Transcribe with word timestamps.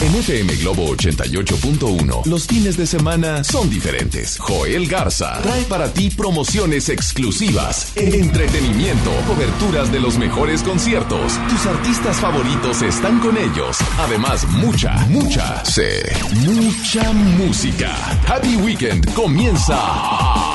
En 0.00 0.14
FM 0.14 0.56
Globo 0.56 0.94
88.1, 0.94 2.26
los 2.26 2.46
fines 2.46 2.76
de 2.76 2.86
semana 2.86 3.42
son 3.44 3.70
diferentes. 3.70 4.38
Joel 4.38 4.86
Garza 4.86 5.40
trae 5.42 5.62
para 5.64 5.92
ti 5.92 6.10
promociones 6.10 6.88
exclusivas, 6.88 7.92
entretenimiento, 7.96 9.10
coberturas 9.26 9.90
de 9.90 10.00
los 10.00 10.18
mejores 10.18 10.62
conciertos. 10.62 11.38
Tus 11.48 11.66
artistas 11.66 12.16
favoritos 12.18 12.82
están 12.82 13.18
con 13.20 13.36
ellos. 13.36 13.78
Además, 13.98 14.46
mucha, 14.48 14.94
mucha, 15.08 15.64
sé, 15.64 16.02
mucha 16.44 17.12
música. 17.12 17.94
Happy 18.28 18.56
Weekend 18.56 19.12
comienza 19.14 20.53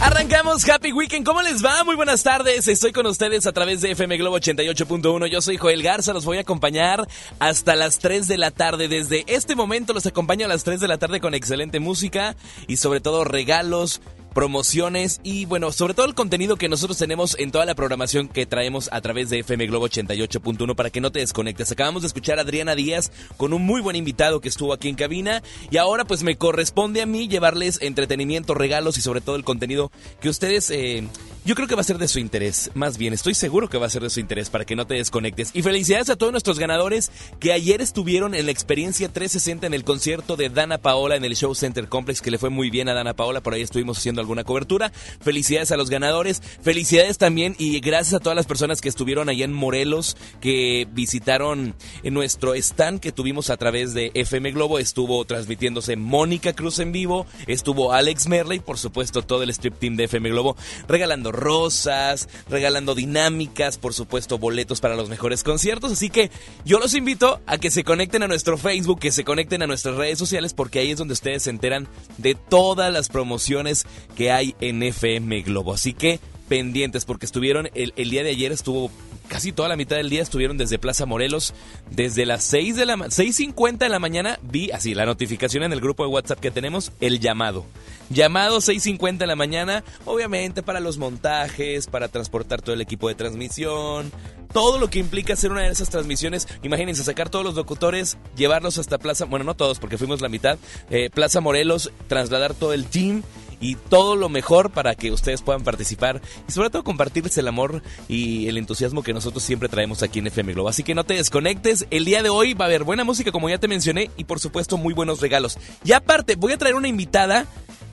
Arrancamos 0.00 0.68
Happy 0.68 0.92
Weekend. 0.92 1.26
¿Cómo 1.26 1.42
les 1.42 1.64
va? 1.64 1.82
Muy 1.82 1.96
buenas 1.96 2.22
tardes. 2.22 2.68
Estoy 2.68 2.92
con 2.92 3.04
ustedes 3.06 3.46
a 3.48 3.52
través 3.52 3.80
de 3.80 3.90
FM 3.90 4.16
Globo 4.16 4.38
88.1. 4.38 5.26
Yo 5.26 5.40
soy 5.40 5.56
Joel 5.56 5.82
Garza. 5.82 6.12
Los 6.12 6.24
voy 6.24 6.38
a 6.38 6.42
acompañar 6.42 7.08
hasta 7.40 7.74
las 7.74 7.98
3 7.98 8.28
de 8.28 8.38
la 8.38 8.52
tarde. 8.52 8.86
Desde 8.86 9.24
este 9.26 9.56
momento 9.56 9.92
los 9.92 10.06
acompaño 10.06 10.46
a 10.46 10.48
las 10.48 10.62
3 10.62 10.78
de 10.78 10.86
la 10.86 10.98
tarde 10.98 11.20
con 11.20 11.34
excelente 11.34 11.80
música 11.80 12.36
y 12.68 12.76
sobre 12.76 13.00
todo 13.00 13.24
regalos 13.24 14.00
promociones 14.34 15.20
y 15.22 15.44
bueno, 15.44 15.72
sobre 15.72 15.94
todo 15.94 16.06
el 16.06 16.14
contenido 16.14 16.56
que 16.56 16.68
nosotros 16.68 16.98
tenemos 16.98 17.36
en 17.38 17.50
toda 17.50 17.64
la 17.64 17.74
programación 17.74 18.28
que 18.28 18.46
traemos 18.46 18.88
a 18.92 19.00
través 19.00 19.30
de 19.30 19.40
FM 19.40 19.66
Globo 19.66 19.88
88.1 19.88 20.74
para 20.74 20.90
que 20.90 21.00
no 21.00 21.10
te 21.12 21.20
desconectes. 21.20 21.72
Acabamos 21.72 22.02
de 22.02 22.08
escuchar 22.08 22.38
a 22.38 22.42
Adriana 22.42 22.74
Díaz 22.74 23.10
con 23.36 23.52
un 23.52 23.62
muy 23.62 23.80
buen 23.80 23.96
invitado 23.96 24.40
que 24.40 24.48
estuvo 24.48 24.72
aquí 24.72 24.88
en 24.88 24.94
cabina 24.94 25.42
y 25.70 25.76
ahora 25.76 26.04
pues 26.04 26.22
me 26.22 26.36
corresponde 26.36 27.02
a 27.02 27.06
mí 27.06 27.28
llevarles 27.28 27.78
entretenimiento, 27.82 28.54
regalos 28.54 28.98
y 28.98 29.00
sobre 29.00 29.20
todo 29.20 29.36
el 29.36 29.44
contenido 29.44 29.90
que 30.20 30.28
ustedes 30.28 30.70
eh, 30.70 31.06
yo 31.48 31.54
creo 31.54 31.66
que 31.66 31.74
va 31.74 31.80
a 31.80 31.84
ser 31.84 31.96
de 31.96 32.08
su 32.08 32.18
interés, 32.18 32.70
más 32.74 32.98
bien, 32.98 33.14
estoy 33.14 33.32
seguro 33.32 33.70
que 33.70 33.78
va 33.78 33.86
a 33.86 33.88
ser 33.88 34.02
de 34.02 34.10
su 34.10 34.20
interés 34.20 34.50
para 34.50 34.66
que 34.66 34.76
no 34.76 34.86
te 34.86 34.96
desconectes. 34.96 35.50
Y 35.54 35.62
felicidades 35.62 36.10
a 36.10 36.16
todos 36.16 36.30
nuestros 36.30 36.58
ganadores 36.58 37.10
que 37.40 37.54
ayer 37.54 37.80
estuvieron 37.80 38.34
en 38.34 38.44
la 38.44 38.52
experiencia 38.52 39.08
360 39.08 39.66
en 39.66 39.72
el 39.72 39.82
concierto 39.82 40.36
de 40.36 40.50
Dana 40.50 40.76
Paola 40.76 41.16
en 41.16 41.24
el 41.24 41.34
Show 41.34 41.54
Center 41.54 41.88
Complex, 41.88 42.20
que 42.20 42.30
le 42.30 42.36
fue 42.36 42.50
muy 42.50 42.68
bien 42.68 42.90
a 42.90 42.92
Dana 42.92 43.14
Paola, 43.14 43.40
por 43.40 43.54
ahí 43.54 43.62
estuvimos 43.62 43.96
haciendo 43.96 44.20
alguna 44.20 44.44
cobertura. 44.44 44.92
Felicidades 45.22 45.72
a 45.72 45.78
los 45.78 45.88
ganadores, 45.88 46.42
felicidades 46.60 47.16
también 47.16 47.56
y 47.58 47.80
gracias 47.80 48.12
a 48.12 48.20
todas 48.20 48.36
las 48.36 48.44
personas 48.44 48.82
que 48.82 48.90
estuvieron 48.90 49.30
allá 49.30 49.46
en 49.46 49.54
Morelos, 49.54 50.18
que 50.42 50.86
visitaron 50.92 51.74
en 52.02 52.12
nuestro 52.12 52.54
stand 52.56 53.00
que 53.00 53.10
tuvimos 53.10 53.48
a 53.48 53.56
través 53.56 53.94
de 53.94 54.10
FM 54.12 54.50
Globo, 54.50 54.78
estuvo 54.78 55.24
transmitiéndose 55.24 55.96
Mónica 55.96 56.52
Cruz 56.52 56.78
en 56.78 56.92
vivo, 56.92 57.24
estuvo 57.46 57.94
Alex 57.94 58.28
Merley, 58.28 58.58
por 58.58 58.76
supuesto 58.76 59.22
todo 59.22 59.44
el 59.44 59.48
strip 59.48 59.78
team 59.78 59.96
de 59.96 60.04
FM 60.04 60.28
Globo, 60.28 60.54
regalando 60.86 61.37
rosas, 61.38 62.28
regalando 62.48 62.94
dinámicas, 62.94 63.78
por 63.78 63.94
supuesto 63.94 64.38
boletos 64.38 64.80
para 64.80 64.96
los 64.96 65.08
mejores 65.08 65.42
conciertos. 65.42 65.92
Así 65.92 66.10
que 66.10 66.30
yo 66.64 66.78
los 66.78 66.94
invito 66.94 67.40
a 67.46 67.58
que 67.58 67.70
se 67.70 67.84
conecten 67.84 68.22
a 68.22 68.28
nuestro 68.28 68.58
Facebook, 68.58 69.00
que 69.00 69.12
se 69.12 69.24
conecten 69.24 69.62
a 69.62 69.66
nuestras 69.66 69.96
redes 69.96 70.18
sociales, 70.18 70.54
porque 70.54 70.80
ahí 70.80 70.90
es 70.90 70.98
donde 70.98 71.14
ustedes 71.14 71.44
se 71.44 71.50
enteran 71.50 71.88
de 72.18 72.34
todas 72.34 72.92
las 72.92 73.08
promociones 73.08 73.86
que 74.16 74.30
hay 74.30 74.54
en 74.60 74.82
FM 74.82 75.42
Globo. 75.42 75.72
Así 75.72 75.94
que 75.94 76.20
pendientes, 76.48 77.04
porque 77.04 77.26
estuvieron, 77.26 77.68
el, 77.74 78.10
día 78.10 78.24
de 78.24 78.30
ayer 78.30 78.50
estuvo 78.50 78.90
casi 79.28 79.52
toda 79.52 79.68
la 79.68 79.76
mitad 79.76 79.96
del 79.96 80.08
día 80.08 80.22
estuvieron 80.22 80.56
desde 80.56 80.78
Plaza 80.78 81.06
Morelos. 81.06 81.54
Desde 81.90 82.26
las 82.26 82.42
6 82.44 82.76
de 82.76 82.86
la 82.86 82.96
6.50 82.96 83.78
de 83.78 83.88
la 83.88 83.98
mañana 83.98 84.38
vi 84.42 84.70
así 84.70 84.94
la 84.94 85.06
notificación 85.06 85.62
en 85.62 85.72
el 85.72 85.80
grupo 85.80 86.02
de 86.02 86.10
WhatsApp 86.10 86.40
que 86.40 86.50
tenemos, 86.50 86.92
el 87.00 87.20
llamado. 87.20 87.64
Llamado 88.10 88.58
6.50 88.58 89.18
de 89.18 89.26
la 89.26 89.36
mañana, 89.36 89.84
obviamente 90.04 90.62
para 90.62 90.80
los 90.80 90.98
montajes, 90.98 91.86
para 91.86 92.08
transportar 92.08 92.62
todo 92.62 92.74
el 92.74 92.80
equipo 92.80 93.08
de 93.08 93.14
transmisión, 93.14 94.10
todo 94.52 94.78
lo 94.78 94.88
que 94.88 94.98
implica 94.98 95.34
hacer 95.34 95.50
una 95.50 95.62
de 95.62 95.68
esas 95.68 95.90
transmisiones. 95.90 96.48
Imagínense 96.62 97.04
sacar 97.04 97.28
todos 97.28 97.44
los 97.44 97.54
locutores, 97.54 98.16
llevarlos 98.36 98.78
hasta 98.78 98.98
Plaza, 98.98 99.26
bueno, 99.26 99.44
no 99.44 99.54
todos 99.54 99.78
porque 99.78 99.98
fuimos 99.98 100.20
la 100.20 100.28
mitad, 100.28 100.58
eh, 100.90 101.10
Plaza 101.10 101.40
Morelos, 101.40 101.92
trasladar 102.08 102.54
todo 102.54 102.72
el 102.72 102.86
team 102.86 103.22
y 103.60 103.74
todo 103.74 104.16
lo 104.16 104.28
mejor 104.28 104.70
para 104.70 104.94
que 104.94 105.10
ustedes 105.10 105.42
puedan 105.42 105.64
participar 105.64 106.20
y 106.48 106.52
sobre 106.52 106.70
todo 106.70 106.84
compartirles 106.84 107.36
el 107.38 107.48
amor 107.48 107.82
y 108.08 108.48
el 108.48 108.56
entusiasmo 108.56 109.02
que 109.02 109.12
nosotros 109.12 109.42
siempre 109.42 109.68
traemos 109.68 110.02
aquí 110.02 110.20
en 110.20 110.28
FM 110.28 110.54
Globo. 110.54 110.68
Así 110.68 110.82
que 110.82 110.94
no 110.94 111.04
te 111.04 111.14
desconectes, 111.14 111.86
el 111.90 112.04
día 112.04 112.22
de 112.22 112.30
hoy 112.30 112.54
va 112.54 112.66
a 112.66 112.68
haber 112.68 112.84
buena 112.84 113.04
música 113.04 113.32
como 113.32 113.48
ya 113.48 113.58
te 113.58 113.68
mencioné 113.68 114.10
y 114.16 114.24
por 114.24 114.40
supuesto 114.40 114.76
muy 114.76 114.94
buenos 114.94 115.20
regalos. 115.20 115.58
Y 115.84 115.92
aparte, 115.92 116.36
voy 116.36 116.52
a 116.52 116.58
traer 116.58 116.74
una 116.74 116.88
invitada. 116.88 117.46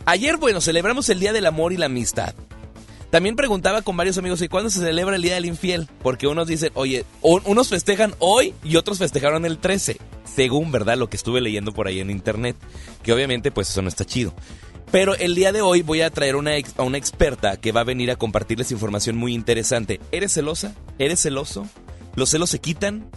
Ayer, 0.08 0.38
bueno, 0.38 0.62
celebramos 0.62 1.10
el 1.10 1.20
Día 1.20 1.34
del 1.34 1.48
Amor 1.48 1.74
y 1.74 1.78
la 1.78 1.88
Amistad. 1.88 2.36
También 3.10 3.36
preguntaba 3.36 3.82
con 3.82 3.98
varios 3.98 4.18
amigos, 4.20 4.42
¿y 4.42 4.48
cuándo 4.48 4.70
se 4.70 4.80
celebra 4.80 5.16
el 5.16 5.22
Día 5.24 5.34
del 5.34 5.46
Infiel? 5.46 5.88
Porque 6.04 6.28
unos 6.28 6.48
dicen, 6.48 6.72
oye, 6.76 7.06
unos 7.22 7.70
festejan 7.70 8.14
hoy 8.20 8.54
y 8.64 8.76
otros 8.76 9.00
festejaron 9.00 9.46
el 9.46 9.58
13, 9.58 9.98
según, 10.26 10.72
¿verdad? 10.72 10.98
Lo 10.98 11.10
que 11.10 11.18
estuve 11.18 11.42
leyendo 11.42 11.72
por 11.72 11.88
ahí 11.88 12.00
en 12.02 12.12
internet, 12.12 12.56
que 13.02 13.14
obviamente 13.14 13.52
pues 13.52 13.70
eso 13.70 13.82
no 13.82 13.88
está 13.88 14.06
chido. 14.06 14.34
Pero 14.92 15.16
el 15.16 15.34
día 15.34 15.52
de 15.52 15.62
hoy 15.62 15.82
voy 15.82 16.02
a 16.02 16.12
traer 16.12 16.36
una 16.36 16.52
a 16.78 16.84
una 16.84 16.98
experta 16.98 17.58
que 17.58 17.72
va 17.72 17.82
a 17.82 17.86
venir 17.86 18.12
a 18.12 18.16
compartirles 18.16 18.72
información 18.72 19.18
muy 19.18 19.34
interesante. 19.34 20.00
¿Eres 20.12 20.34
celosa? 20.34 20.76
¿Eres 21.00 21.22
celoso? 21.22 21.68
¿Los 22.16 22.30
celos 22.30 22.52
se 22.52 22.60
quitan? 22.60 23.10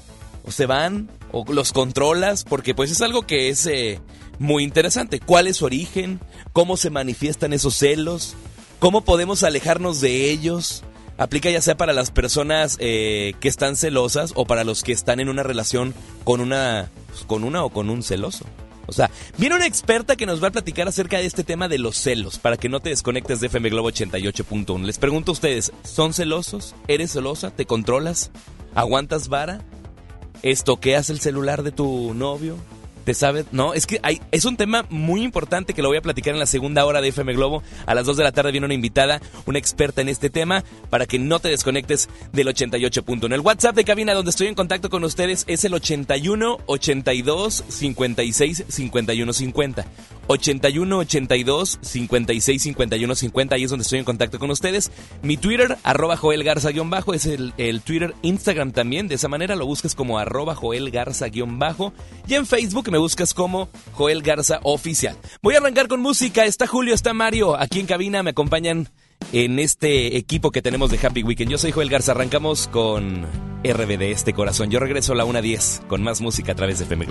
¿O 0.44 0.50
se 0.50 0.65
van? 0.65 1.10
¿O 1.32 1.44
los 1.53 1.72
controlas? 1.72 2.44
Porque 2.44 2.75
pues 2.75 2.91
es 2.91 3.03
algo 3.03 3.26
que 3.26 3.50
es 3.50 3.66
eh, 3.66 4.00
muy 4.38 4.65
interesante. 4.65 5.21
¿Cuál 5.21 5.47
es 5.47 5.59
su 5.59 5.65
origen? 5.65 6.21
¿Cómo 6.53 6.76
se 6.76 6.91
manifiestan 6.91 7.53
esos 7.53 7.75
celos? 7.75 8.34
¿Cómo 8.78 9.03
podemos 9.03 9.43
alejarnos 9.43 10.00
de 10.00 10.31
ellos? 10.31 10.84
Aplica 11.16 11.50
ya 11.50 11.60
sea 11.60 11.76
para 11.76 11.93
las 11.93 12.12
personas 12.12 12.76
eh, 12.78 13.34
que 13.41 13.49
están 13.49 13.75
celosas 13.75 14.32
o 14.37 14.47
para 14.47 14.62
los 14.62 14.84
que 14.84 14.93
están 14.93 15.19
en 15.19 15.28
una 15.28 15.43
relación 15.43 15.93
con 16.22 16.41
una, 16.41 16.88
pues, 17.09 17.22
con 17.25 17.43
una 17.43 17.65
o 17.65 17.71
con 17.71 17.91
un 17.91 18.04
celoso. 18.04 18.44
O 18.87 18.93
sea, 18.93 19.10
viene 19.37 19.56
una 19.56 19.66
experta 19.66 20.16
que 20.16 20.25
nos 20.25 20.43
va 20.43 20.49
a 20.49 20.53
platicar 20.53 20.88
acerca 20.88 21.19
de 21.19 21.26
este 21.26 21.44
tema 21.44 21.69
de 21.69 21.78
los 21.78 21.97
celos, 21.97 22.38
para 22.38 22.56
que 22.56 22.70
no 22.70 22.81
te 22.81 22.88
desconectes 22.88 23.41
de 23.41 23.49
FM 23.49 23.69
Globo 23.69 23.91
88.1. 23.91 24.82
Les 24.84 24.99
pregunto 24.99 25.32
a 25.32 25.34
ustedes, 25.34 25.72
¿son 25.82 26.15
celosos? 26.15 26.75
¿Eres 26.87 27.12
celosa? 27.12 27.50
¿Te 27.50 27.66
controlas? 27.66 28.31
¿Aguantas 28.75 29.28
vara? 29.28 29.60
¿Estoqueas 30.43 31.10
el 31.10 31.20
celular 31.20 31.65
de 31.65 31.72
tu 31.72 32.15
novio? 32.15 32.56
¿Te 33.08 33.14
sabes? 33.14 33.46
No, 33.52 33.72
es 33.72 33.86
que 33.86 34.00
hay, 34.02 34.20
es 34.32 34.44
un 34.44 34.58
tema 34.58 34.84
muy 34.91 35.22
importante 35.22 35.72
que 35.72 35.80
lo 35.80 35.88
voy 35.88 35.96
a 35.96 36.02
platicar 36.02 36.34
en 36.34 36.38
la 36.38 36.44
segunda 36.44 36.84
hora 36.84 37.00
de 37.00 37.08
FM 37.08 37.32
Globo. 37.32 37.62
A 37.86 37.94
las 37.94 38.04
2 38.04 38.19
de 38.19 38.22
la 38.22 38.32
tarde 38.32 38.50
viene 38.50 38.66
una 38.66 38.74
invitada, 38.74 39.22
una 39.46 39.58
experta 39.58 40.02
en 40.02 40.10
este 40.10 40.28
tema, 40.28 40.62
para 40.91 41.06
que 41.06 41.19
no 41.19 41.38
te 41.38 41.48
desconectes 41.48 42.10
del 42.34 42.48
88.1. 42.48 43.32
El 43.32 43.41
WhatsApp 43.41 43.74
de 43.76 43.84
cabina 43.84 44.12
donde 44.12 44.28
estoy 44.28 44.48
en 44.48 44.54
contacto 44.54 44.91
con 44.91 45.04
ustedes 45.04 45.44
es 45.46 45.64
el 45.64 45.72
81 45.72 46.58
82 46.66 47.64
56 47.66 48.64
51 48.69 49.32
50. 49.32 49.86
81 50.28 50.98
82 50.98 51.78
56 51.80 52.62
51 52.62 53.14
50. 53.14 53.54
Ahí 53.54 53.64
es 53.64 53.70
donde 53.70 53.82
estoy 53.82 53.98
en 53.98 54.04
contacto 54.04 54.38
con 54.38 54.50
ustedes. 54.50 54.92
Mi 55.22 55.36
Twitter, 55.36 55.78
arroba 55.82 56.16
Joel 56.16 56.44
Garza-bajo, 56.44 57.14
es 57.14 57.26
el, 57.26 57.54
Twitter 57.82 58.14
Instagram 58.22 58.72
también. 58.72 59.08
De 59.08 59.14
esa 59.14 59.28
manera 59.28 59.56
lo 59.56 59.66
buscas 59.66 59.94
como 59.94 60.19
arroba 60.19 60.54
Joel 60.54 60.90
Garza-bajo. 60.90 61.94
Y 62.26 62.34
en 62.34 62.46
Facebook 62.46 62.90
me 62.90 62.97
buscas 62.98 63.34
como 63.34 63.69
Joel 63.92 64.22
Garza 64.22 64.60
Oficial. 64.62 65.16
Voy 65.42 65.54
a 65.54 65.59
arrancar 65.59 65.88
con 65.88 66.00
música. 66.00 66.44
Está 66.44 66.66
Julio, 66.66 66.94
está 66.94 67.14
Mario. 67.14 67.59
Aquí 67.59 67.81
en 67.81 67.86
cabina 67.86 68.22
me 68.22 68.31
acompañan 68.31 68.88
en 69.32 69.59
este 69.59 70.16
equipo 70.16 70.50
que 70.50 70.62
tenemos 70.62 70.91
de 70.91 70.98
Happy 71.04 71.22
Weekend. 71.22 71.50
Yo 71.50 71.58
soy 71.58 71.72
Joel 71.72 71.91
Garza. 71.91 72.12
Arrancamos 72.12 72.69
con 72.69 73.26
RBD, 73.64 74.03
este 74.03 74.32
corazón. 74.32 74.70
Yo 74.70 74.81
regreso 74.81 75.12
a 75.12 75.16
la 75.16 75.25
1.10 75.25 75.87
con 75.87 76.03
más 76.03 76.20
música 76.20 76.53
a 76.53 76.54
través 76.54 76.78
de 76.78 76.84
FM 76.84 77.06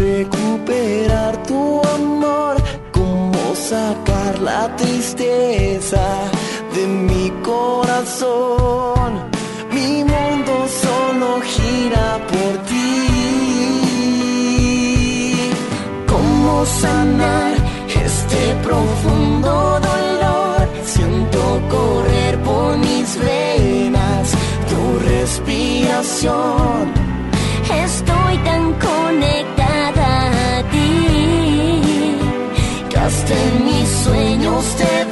recuperar 0.00 1.42
tu 1.44 1.80
amor, 1.82 2.56
cómo 2.92 3.54
sacar 3.54 4.38
la 4.40 4.74
tristeza 4.76 6.30
de 6.74 6.86
mi 6.86 7.30
corazón. 7.42 9.10
Mi 9.72 10.04
mundo 10.04 10.66
solo 10.82 11.40
gira 11.40 12.18
por 12.30 12.52
ti. 12.68 12.90
¿Cómo 16.06 16.64
sanar 16.66 17.54
este 18.06 18.54
profundo 18.62 19.80
dolor? 19.90 20.68
Siento 20.84 21.42
correr 21.68 22.38
por 22.42 22.76
mis 22.78 23.16
venas 23.18 24.30
tu 24.70 24.80
respiración. 25.08 26.92
Estoy 27.86 28.34
tan 28.48 28.64
conectada 28.88 30.08
a 30.58 30.62
ti 30.70 32.18
que 32.88 32.98
hasta 32.98 33.34
en 33.34 33.64
mis 33.64 33.88
sueños 34.04 34.64
te 34.76 35.09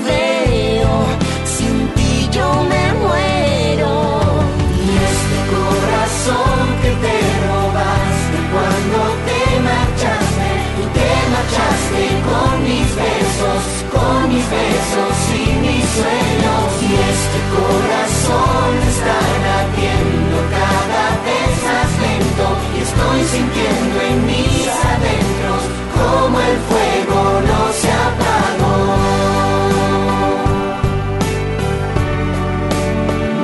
sintiendo 23.25 24.01
en 24.01 24.27
mis 24.27 24.69
adentros 24.69 25.63
como 25.95 26.41
el 26.41 26.57
fuego 26.69 27.21
no 27.51 27.73
se 27.73 27.91
apagó. 28.09 28.77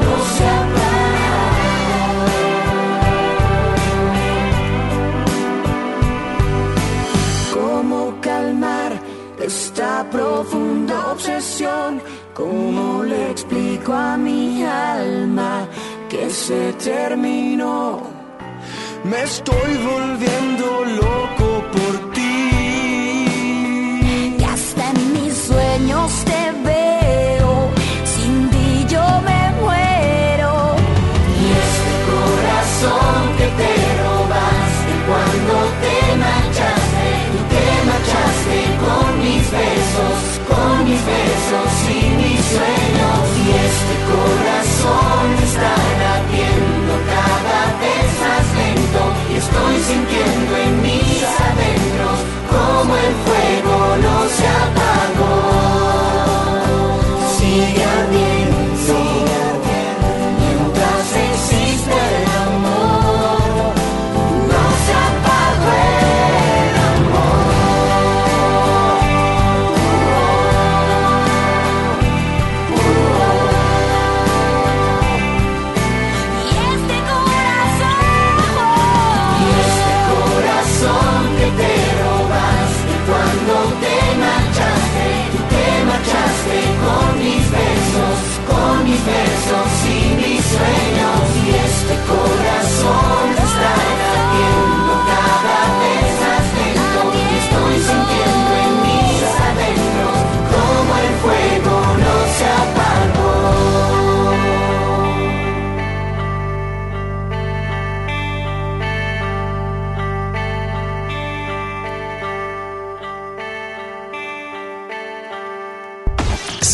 No 0.02 0.14
se 0.36 0.46
apagó. 0.62 1.44
¿Cómo 7.54 7.98
calmar 8.20 8.92
esta 9.40 10.08
profunda 10.10 11.12
obsesión? 11.12 12.00
¿Cómo 12.32 13.02
le 13.04 13.30
explico 13.30 13.92
a 13.92 14.16
mi 14.16 14.64
alma 14.64 15.66
que 16.08 16.30
se 16.30 16.72
terminó? 16.74 18.13
Me 19.04 19.22
estoy 19.22 19.76
volviendo 19.92 20.84
loco 20.86 21.64
por 21.72 22.12
ti. 22.12 22.20
Y 24.38 24.42
hasta 24.42 24.90
en 24.90 25.12
mis 25.12 25.34
sueños 25.34 26.23
y 49.86 50.43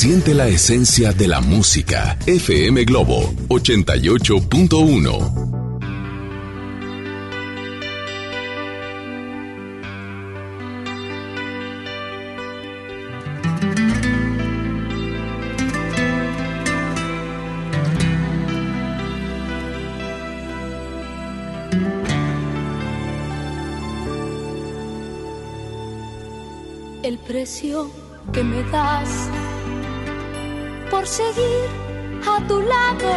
Siente 0.01 0.33
la 0.33 0.49
esencia 0.49 1.13
de 1.13 1.29
la 1.29 1.43
música. 1.43 2.17
FM 2.25 2.87
Globo 2.87 3.35
88.1. 3.49 5.51
el 27.03 27.19
precio 27.19 27.91
que 28.33 28.45
me 28.45 28.63
das 28.71 29.29
por 31.01 31.09
seguir 31.09 31.69
a 32.29 32.47
tu 32.47 32.61
lado, 32.61 33.15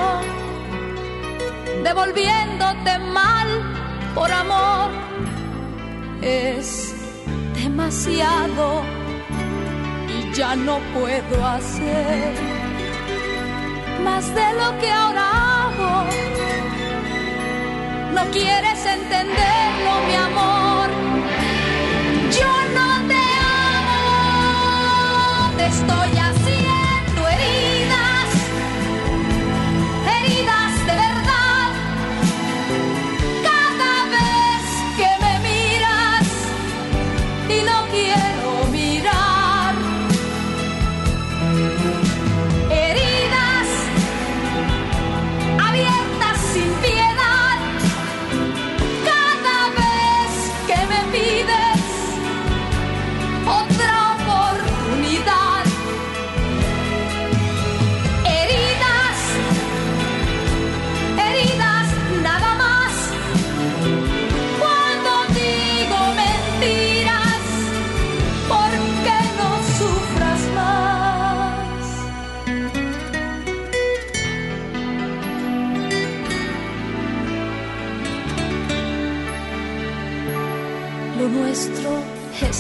devolviéndote 1.83 2.97
mal 3.19 3.47
por 4.15 4.31
amor, 4.31 4.89
es 6.21 6.95
demasiado 7.61 8.83
y 10.07 10.33
ya 10.33 10.55
no 10.55 10.79
puedo 10.93 11.45
hacer 11.45 12.33
más 14.01 14.33
de 14.33 14.47
lo 14.59 14.79
que 14.79 14.89
ahora 14.89 15.25
hago. 15.65 15.93
No 18.15 18.23
quieres 18.31 18.79
entenderlo, 18.97 19.91
mi 20.07 20.15
amor. 20.29 20.87
Yo 22.39 22.53
no 22.77 22.89
te 23.11 23.23
amo, 23.75 24.07
te 25.57 25.65
estoy 25.65 26.22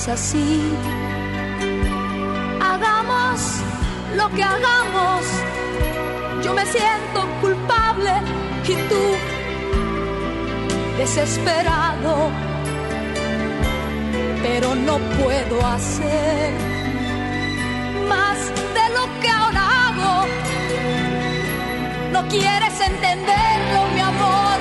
así. 0.07 0.61
Hagamos 2.61 3.59
lo 4.15 4.29
que 4.29 4.43
hagamos, 4.43 5.25
yo 6.43 6.53
me 6.53 6.65
siento 6.65 7.27
culpable 7.41 8.11
y 8.67 8.75
tú 8.89 9.03
desesperado, 10.97 12.29
pero 14.41 14.75
no 14.75 14.97
puedo 15.21 15.65
hacer 15.65 16.53
más 18.09 18.37
de 18.77 18.85
lo 18.93 19.21
que 19.21 19.29
ahora 19.29 19.87
hago. 19.87 20.25
No 22.11 22.27
quieres 22.27 22.79
entenderlo, 22.79 23.87
mi 23.93 24.01
amor. 24.01 24.52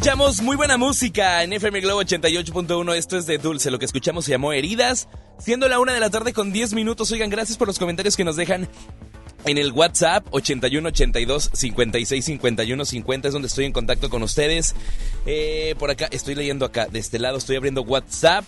Escuchamos 0.00 0.40
muy 0.40 0.56
buena 0.56 0.78
música 0.78 1.42
en 1.42 1.52
FM 1.52 1.82
Globo 1.82 2.00
88.1. 2.00 2.94
Esto 2.96 3.18
es 3.18 3.26
de 3.26 3.36
Dulce. 3.36 3.70
Lo 3.70 3.78
que 3.78 3.84
escuchamos 3.84 4.24
se 4.24 4.30
llamó 4.30 4.54
Heridas. 4.54 5.08
Siendo 5.38 5.68
la 5.68 5.78
una 5.78 5.92
de 5.92 6.00
la 6.00 6.08
tarde 6.08 6.32
con 6.32 6.54
10 6.54 6.72
minutos. 6.72 7.12
Oigan, 7.12 7.28
gracias 7.28 7.58
por 7.58 7.68
los 7.68 7.78
comentarios 7.78 8.16
que 8.16 8.24
nos 8.24 8.34
dejan 8.34 8.66
en 9.44 9.58
el 9.58 9.72
WhatsApp 9.72 10.26
81 10.30 10.88
82 10.88 11.50
56 11.52 12.24
51 12.24 12.84
50 12.86 13.28
es 13.28 13.34
donde 13.34 13.48
estoy 13.48 13.66
en 13.66 13.72
contacto 13.72 14.08
con 14.08 14.22
ustedes. 14.22 14.74
Eh, 15.26 15.74
por 15.78 15.90
acá 15.90 16.08
estoy 16.10 16.34
leyendo 16.34 16.64
acá 16.64 16.86
de 16.86 16.98
este 16.98 17.18
lado, 17.18 17.36
estoy 17.36 17.56
abriendo 17.56 17.82
WhatsApp. 17.82 18.46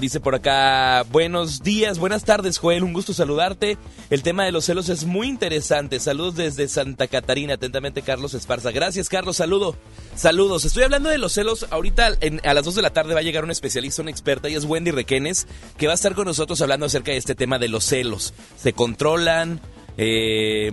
Dice 0.00 0.18
por 0.18 0.34
acá, 0.34 1.04
buenos 1.12 1.62
días, 1.62 1.98
buenas 1.98 2.24
tardes 2.24 2.56
Joel, 2.56 2.84
un 2.84 2.94
gusto 2.94 3.12
saludarte. 3.12 3.76
El 4.08 4.22
tema 4.22 4.46
de 4.46 4.50
los 4.50 4.64
celos 4.64 4.88
es 4.88 5.04
muy 5.04 5.28
interesante. 5.28 6.00
Saludos 6.00 6.36
desde 6.36 6.68
Santa 6.68 7.06
Catarina, 7.06 7.54
atentamente 7.54 8.00
Carlos 8.00 8.32
Esparza. 8.32 8.70
Gracias 8.70 9.10
Carlos, 9.10 9.36
saludo. 9.36 9.76
Saludos. 10.16 10.64
Estoy 10.64 10.84
hablando 10.84 11.10
de 11.10 11.18
los 11.18 11.32
celos. 11.32 11.66
Ahorita 11.68 12.16
a 12.42 12.54
las 12.54 12.64
2 12.64 12.76
de 12.76 12.82
la 12.82 12.94
tarde 12.94 13.12
va 13.12 13.20
a 13.20 13.22
llegar 13.22 13.44
un 13.44 13.50
especialista, 13.50 14.00
una 14.00 14.10
experta, 14.10 14.48
y 14.48 14.54
es 14.54 14.64
Wendy 14.64 14.90
Requenes, 14.90 15.46
que 15.76 15.86
va 15.86 15.92
a 15.92 15.96
estar 15.96 16.14
con 16.14 16.24
nosotros 16.24 16.62
hablando 16.62 16.86
acerca 16.86 17.12
de 17.12 17.18
este 17.18 17.34
tema 17.34 17.58
de 17.58 17.68
los 17.68 17.84
celos. 17.84 18.32
¿Se 18.56 18.72
controlan? 18.72 19.60
Eh, 19.98 20.72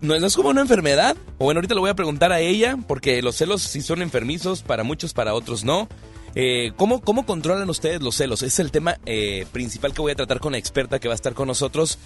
no, 0.00 0.14
es 0.16 0.34
como 0.34 0.48
una 0.48 0.62
enfermedad. 0.62 1.16
O 1.38 1.44
bueno, 1.44 1.58
ahorita 1.58 1.76
lo 1.76 1.82
voy 1.82 1.90
a 1.90 1.94
preguntar 1.94 2.32
a 2.32 2.40
ella, 2.40 2.76
porque 2.88 3.22
los 3.22 3.36
celos 3.36 3.62
sí 3.62 3.80
son 3.80 4.02
enfermizos, 4.02 4.62
para 4.62 4.82
muchos, 4.82 5.12
para 5.14 5.34
otros 5.34 5.62
no. 5.62 5.88
Eh, 6.34 6.72
¿cómo, 6.76 7.00
¿Cómo 7.00 7.26
controlan 7.26 7.68
ustedes 7.68 8.00
los 8.00 8.16
celos? 8.16 8.42
Es 8.42 8.58
el 8.58 8.70
tema 8.70 8.98
eh, 9.04 9.46
principal 9.52 9.92
que 9.92 10.00
voy 10.00 10.12
a 10.12 10.16
tratar 10.16 10.40
con 10.40 10.52
la 10.52 10.58
experta 10.58 10.98
que 10.98 11.08
va 11.08 11.14
a 11.14 11.16
estar 11.16 11.34
con 11.34 11.48
nosotros, 11.48 11.98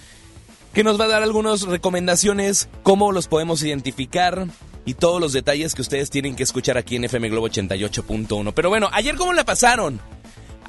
que 0.73 0.83
nos 0.83 0.99
va 0.99 1.05
a 1.05 1.09
dar 1.09 1.23
algunas 1.23 1.61
recomendaciones, 1.63 2.69
cómo 2.83 3.11
los 3.11 3.27
podemos 3.27 3.63
identificar 3.63 4.47
y 4.85 4.93
todos 4.93 5.19
los 5.19 5.33
detalles 5.33 5.75
que 5.75 5.81
ustedes 5.81 6.09
tienen 6.09 6.35
que 6.35 6.43
escuchar 6.43 6.77
aquí 6.77 6.95
en 6.95 7.05
FM 7.05 7.29
Globo 7.29 7.49
88.1. 7.49 8.53
Pero 8.53 8.69
bueno, 8.69 8.89
ayer 8.93 9.15
cómo 9.15 9.33
la 9.33 9.45
pasaron? 9.45 9.99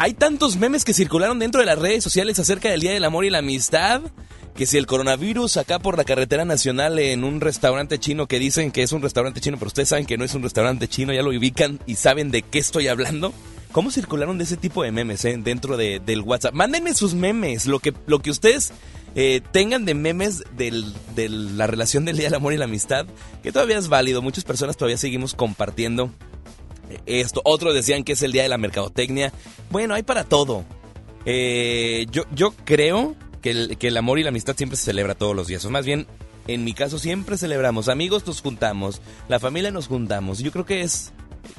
Hay 0.01 0.15
tantos 0.15 0.57
memes 0.57 0.85
que 0.85 0.95
circularon 0.95 1.41
dentro 1.41 1.59
de 1.61 1.67
las 1.67 1.77
redes 1.77 2.05
sociales 2.05 2.39
acerca 2.39 2.71
del 2.71 2.81
Día 2.81 2.93
del 2.93 3.03
Amor 3.03 3.25
y 3.25 3.31
la 3.31 3.39
Amistad 3.39 4.01
que 4.55 4.65
si 4.65 4.77
el 4.77 4.87
coronavirus 4.87 5.57
acá 5.57 5.81
por 5.81 5.97
la 5.97 6.05
carretera 6.05 6.45
nacional 6.45 7.01
en 7.01 7.25
un 7.25 7.41
restaurante 7.41 7.99
chino 7.99 8.29
que 8.29 8.39
dicen 8.39 8.71
que 8.71 8.85
es 8.85 8.93
un 8.93 9.03
restaurante 9.03 9.41
chino, 9.41 9.57
pero 9.59 9.67
ustedes 9.67 9.89
saben 9.89 10.07
que 10.07 10.17
no 10.17 10.25
es 10.25 10.35
un 10.35 10.45
restaurante 10.45 10.87
chino, 10.87 11.13
ya 11.13 11.23
lo 11.23 11.31
ubican 11.31 11.81
y 11.85 11.97
saben 11.97 12.31
de 12.31 12.43
qué 12.43 12.61
estoy 12.61 12.87
hablando. 12.87 13.33
¿Cómo 13.73 13.91
circularon 13.91 14.39
de 14.39 14.45
ese 14.45 14.57
tipo 14.57 14.85
de 14.85 14.93
memes 14.93 15.25
eh, 15.25 15.37
dentro 15.37 15.77
de, 15.77 15.99
del 15.99 16.21
WhatsApp? 16.21 16.55
Mándenme 16.55 16.95
sus 16.95 17.15
memes, 17.15 17.67
lo 17.67 17.81
que, 17.81 17.93
lo 18.07 18.21
que 18.21 18.31
ustedes 18.31 18.73
eh, 19.17 19.41
tengan 19.51 19.85
de 19.85 19.95
memes 19.95 20.45
de 20.57 20.71
la 21.19 21.67
relación 21.67 22.05
del 22.05 22.17
Día 22.17 22.27
del 22.27 22.35
Amor 22.35 22.53
y 22.53 22.57
la 22.57 22.67
Amistad, 22.67 23.07
que 23.43 23.51
todavía 23.51 23.79
es 23.79 23.89
válido. 23.89 24.23
Muchas 24.23 24.45
personas 24.45 24.77
todavía 24.77 24.97
seguimos 24.97 25.35
compartiendo 25.35 26.13
esto. 27.07 27.41
Otros 27.45 27.75
decían 27.75 28.05
que 28.05 28.13
es 28.13 28.23
el 28.23 28.33
Día 28.33 28.43
de 28.43 28.49
la 28.49 28.59
Mercadotecnia. 28.59 29.33
Bueno, 29.71 29.95
hay 29.95 30.03
para 30.03 30.25
todo. 30.25 30.65
Eh, 31.25 32.07
yo, 32.11 32.25
yo 32.35 32.53
creo 32.65 33.15
que 33.43 33.51
el, 33.81 33.97
amor 33.97 34.19
y 34.19 34.23
la 34.23 34.31
amistad 34.31 34.57
siempre 34.57 34.77
se 34.77 34.85
celebra 34.85 35.15
todos 35.15 35.35
los 35.35 35.47
días. 35.47 35.65
O 35.65 35.71
más 35.71 35.85
bien, 35.85 36.07
en 36.47 36.65
mi 36.65 36.75
caso 36.75 36.99
siempre 36.99 37.37
celebramos. 37.37 37.89
Amigos 37.89 38.27
nos 38.27 38.41
juntamos, 38.41 39.01
la 39.29 39.39
familia 39.39 39.71
nos 39.71 39.89
juntamos. 39.89 40.39
Yo 40.39 40.53
creo 40.53 40.67
que 40.67 40.83
es 40.83 41.13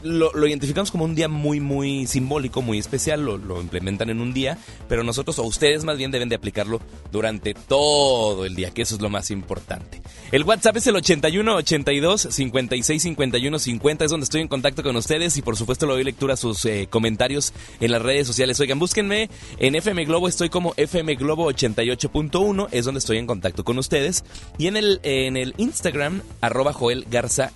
lo, 0.03 0.47
identificamos 0.47 0.91
como 0.91 1.05
un 1.05 1.15
día 1.15 1.27
muy, 1.27 1.59
muy 1.59 2.07
simbólico, 2.07 2.61
muy 2.61 2.77
especial, 2.77 3.23
lo, 3.23 3.61
implementan 3.61 4.09
en 4.09 4.21
un 4.21 4.33
día, 4.33 4.57
pero 4.87 5.03
nosotros 5.03 5.39
o 5.39 5.43
ustedes 5.43 5.83
más 5.83 5.97
bien 5.97 6.11
deben 6.11 6.29
de 6.29 6.35
aplicarlo 6.35 6.79
durante 7.11 7.53
todo 7.53 8.45
el 8.45 8.55
día, 8.55 8.71
que 8.71 8.83
eso 8.83 8.95
es 8.95 9.01
lo 9.01 9.09
más 9.09 9.31
importante. 9.31 10.01
El 10.31 10.43
WhatsApp 10.43 10.77
es 10.77 10.87
el 10.87 10.95
81 10.95 11.55
82 11.55 12.27
56 12.29 13.01
51 13.01 13.59
50, 13.59 14.05
es 14.05 14.11
donde 14.11 14.23
estoy 14.23 14.41
en 14.41 14.47
contacto 14.47 14.83
con 14.83 14.95
ustedes 14.95 15.37
y 15.37 15.41
por 15.41 15.57
supuesto 15.57 15.85
le 15.85 15.93
doy 15.93 16.03
lectura 16.03 16.35
a 16.35 16.37
sus 16.37 16.65
eh, 16.65 16.87
comentarios 16.89 17.53
en 17.79 17.91
las 17.91 18.01
redes 18.01 18.27
sociales. 18.27 18.59
Oigan, 18.59 18.79
búsquenme 18.79 19.29
en 19.57 19.75
FM 19.75 20.05
Globo, 20.05 20.27
estoy 20.27 20.49
como 20.49 20.73
FM 20.77 21.15
Globo 21.15 21.51
88.1, 21.51 22.67
es 22.71 22.85
donde 22.85 22.99
estoy 22.99 23.17
en 23.17 23.27
contacto 23.27 23.63
con 23.63 23.77
ustedes. 23.77 24.23
Y 24.57 24.67
en 24.67 24.77
el, 24.77 24.99
en 25.03 25.37
el 25.37 25.53
Instagram, 25.57 26.21
arroba 26.41 26.73
Joel 26.73 27.05
Garza 27.09 27.51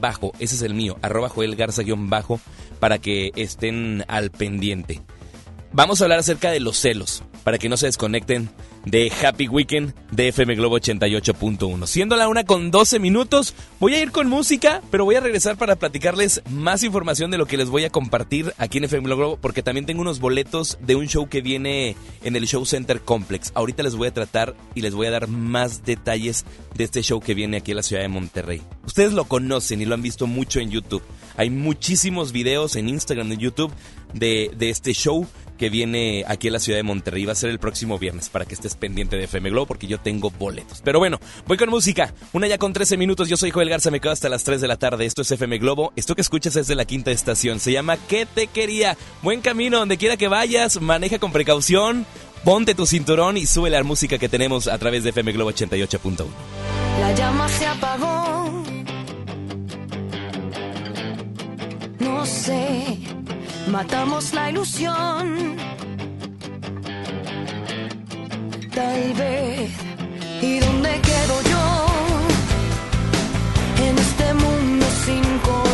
bajo, 0.00 0.32
ese 0.38 0.56
es 0.56 0.62
el 0.62 0.74
mío, 0.74 0.98
arroba 1.02 1.28
Joel 1.28 1.56
Garza 1.56 1.69
bajo 2.08 2.40
para 2.78 2.98
que 2.98 3.32
estén 3.36 4.04
al 4.08 4.30
pendiente. 4.30 5.00
Vamos 5.72 6.00
a 6.00 6.04
hablar 6.04 6.18
acerca 6.18 6.50
de 6.50 6.58
los 6.58 6.76
celos, 6.76 7.22
para 7.44 7.56
que 7.56 7.68
no 7.68 7.76
se 7.76 7.86
desconecten 7.86 8.50
de 8.84 9.12
Happy 9.22 9.46
Weekend 9.46 9.94
de 10.10 10.28
FM 10.28 10.56
Globo 10.56 10.78
88.1. 10.78 11.86
Siendo 11.86 12.16
la 12.16 12.28
una 12.28 12.44
con 12.44 12.70
12 12.70 12.98
minutos, 12.98 13.54
voy 13.78 13.94
a 13.94 14.02
ir 14.02 14.10
con 14.10 14.28
música, 14.28 14.82
pero 14.90 15.04
voy 15.04 15.14
a 15.14 15.20
regresar 15.20 15.56
para 15.56 15.76
platicarles 15.76 16.42
más 16.50 16.82
información 16.82 17.30
de 17.30 17.38
lo 17.38 17.46
que 17.46 17.56
les 17.56 17.68
voy 17.68 17.84
a 17.84 17.90
compartir 17.90 18.52
aquí 18.58 18.78
en 18.78 18.84
FM 18.84 19.06
Globo, 19.06 19.38
porque 19.40 19.62
también 19.62 19.86
tengo 19.86 20.00
unos 20.00 20.18
boletos 20.18 20.78
de 20.80 20.96
un 20.96 21.06
show 21.06 21.28
que 21.28 21.40
viene 21.40 21.94
en 22.24 22.36
el 22.36 22.46
Show 22.46 22.66
Center 22.66 23.00
Complex. 23.00 23.52
Ahorita 23.54 23.82
les 23.82 23.94
voy 23.94 24.08
a 24.08 24.14
tratar 24.14 24.56
y 24.74 24.80
les 24.80 24.94
voy 24.94 25.06
a 25.06 25.12
dar 25.12 25.28
más 25.28 25.84
detalles 25.84 26.44
de 26.74 26.84
este 26.84 27.02
show 27.02 27.20
que 27.20 27.34
viene 27.34 27.58
aquí 27.58 27.72
en 27.72 27.76
la 27.76 27.82
ciudad 27.82 28.02
de 28.02 28.08
Monterrey. 28.08 28.62
Ustedes 28.84 29.12
lo 29.12 29.24
conocen 29.24 29.80
y 29.80 29.84
lo 29.84 29.94
han 29.94 30.02
visto 30.02 30.26
mucho 30.26 30.58
en 30.58 30.70
YouTube. 30.70 31.02
Hay 31.36 31.50
muchísimos 31.50 32.32
videos 32.32 32.76
en 32.76 32.88
Instagram 32.88 33.32
y 33.32 33.36
YouTube 33.36 33.72
de, 34.14 34.50
de 34.56 34.70
este 34.70 34.92
show 34.92 35.26
que 35.60 35.68
viene 35.68 36.24
aquí 36.26 36.46
en 36.46 36.54
la 36.54 36.58
ciudad 36.58 36.78
de 36.78 36.82
Monterrey. 36.82 37.26
Va 37.26 37.32
a 37.32 37.36
ser 37.36 37.50
el 37.50 37.58
próximo 37.58 37.98
viernes 37.98 38.30
para 38.30 38.46
que 38.46 38.54
estés 38.54 38.74
pendiente 38.76 39.18
de 39.18 39.24
FM 39.24 39.50
Globo 39.50 39.66
porque 39.66 39.86
yo 39.86 40.00
tengo 40.00 40.30
boletos. 40.30 40.80
Pero 40.82 40.98
bueno, 40.98 41.20
voy 41.46 41.58
con 41.58 41.68
música. 41.68 42.14
Una 42.32 42.46
ya 42.46 42.56
con 42.56 42.72
13 42.72 42.96
minutos. 42.96 43.28
Yo 43.28 43.36
soy 43.36 43.50
Joel 43.50 43.68
Garza, 43.68 43.90
me 43.90 44.00
quedo 44.00 44.12
hasta 44.12 44.30
las 44.30 44.42
3 44.42 44.62
de 44.62 44.68
la 44.68 44.76
tarde. 44.76 45.04
Esto 45.04 45.20
es 45.20 45.30
FM 45.30 45.58
Globo. 45.58 45.92
Esto 45.96 46.14
que 46.14 46.22
escuchas 46.22 46.56
es 46.56 46.66
de 46.66 46.76
la 46.76 46.86
quinta 46.86 47.10
estación. 47.10 47.60
Se 47.60 47.72
llama 47.72 47.98
¿Qué 48.08 48.24
te 48.24 48.46
quería? 48.46 48.96
Buen 49.20 49.42
camino 49.42 49.78
donde 49.78 49.98
quiera 49.98 50.16
que 50.16 50.28
vayas. 50.28 50.80
Maneja 50.80 51.18
con 51.18 51.30
precaución. 51.30 52.06
Ponte 52.42 52.74
tu 52.74 52.86
cinturón 52.86 53.36
y 53.36 53.44
sube 53.44 53.68
la 53.68 53.82
música 53.82 54.16
que 54.16 54.30
tenemos 54.30 54.66
a 54.66 54.78
través 54.78 55.04
de 55.04 55.10
FM 55.10 55.32
Globo 55.32 55.52
88.1. 55.52 56.24
La 57.00 57.12
llama 57.14 57.46
se 57.50 57.66
apagó. 57.66 58.59
No 62.10 62.26
sé 62.26 62.98
matamos 63.68 64.34
la 64.34 64.50
ilusión. 64.50 65.56
Tal 68.74 69.02
vez, 69.14 69.70
¿y 70.42 70.58
dónde 70.58 70.92
quedo 71.08 71.36
yo? 71.52 71.64
En 73.86 73.98
este 74.06 74.34
mundo 74.34 74.86
sin 75.04 75.24
color. 75.38 75.69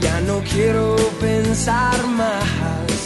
ya 0.00 0.20
no 0.20 0.40
quiero 0.52 0.96
pensar 1.20 2.06
más. 2.08 2.98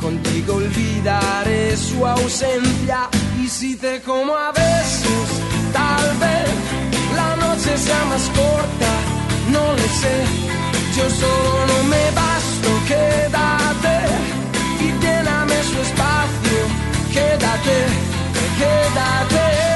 Contigo 0.00 0.54
olvidaré 0.56 1.76
su 1.76 2.06
ausencia 2.06 3.08
y 3.42 3.48
si 3.48 3.76
te 3.76 4.00
como 4.02 4.36
a 4.36 4.52
besos, 4.52 5.28
tal 5.72 6.06
vez 6.18 6.48
la 7.16 7.36
noche 7.36 7.76
sea 7.76 8.04
más 8.04 8.28
corta, 8.40 8.92
no 9.50 9.72
lo 9.72 9.88
sé. 10.00 10.16
Yo 10.96 11.10
solo 11.10 11.66
no 11.66 11.82
me 11.84 12.10
basto, 12.12 12.68
quédate 12.86 13.96
y 14.80 14.88
lléname 15.02 15.62
su 15.70 15.78
espacio, 15.80 16.58
quédate, 17.12 17.76
quédate. 18.58 19.75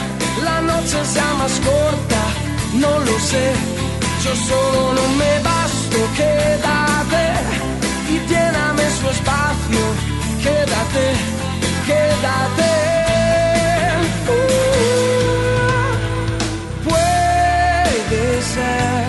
la 0.43 0.61
noche 0.61 0.97
sea 1.05 1.33
más 1.39 1.59
corta, 1.59 2.21
no 2.73 2.99
lo 2.99 3.19
sé. 3.19 3.53
Yo 4.23 4.35
solo 4.35 4.93
no 4.93 5.07
me 5.19 5.39
basto, 5.49 5.97
quédate 6.15 7.25
y 8.13 8.19
lléname 8.29 8.83
su 8.99 9.09
espacio, 9.09 9.83
quédate, 10.43 11.05
quédate. 11.87 12.71
Uh, 14.27 14.49
puede 16.87 18.41
ser 18.53 19.00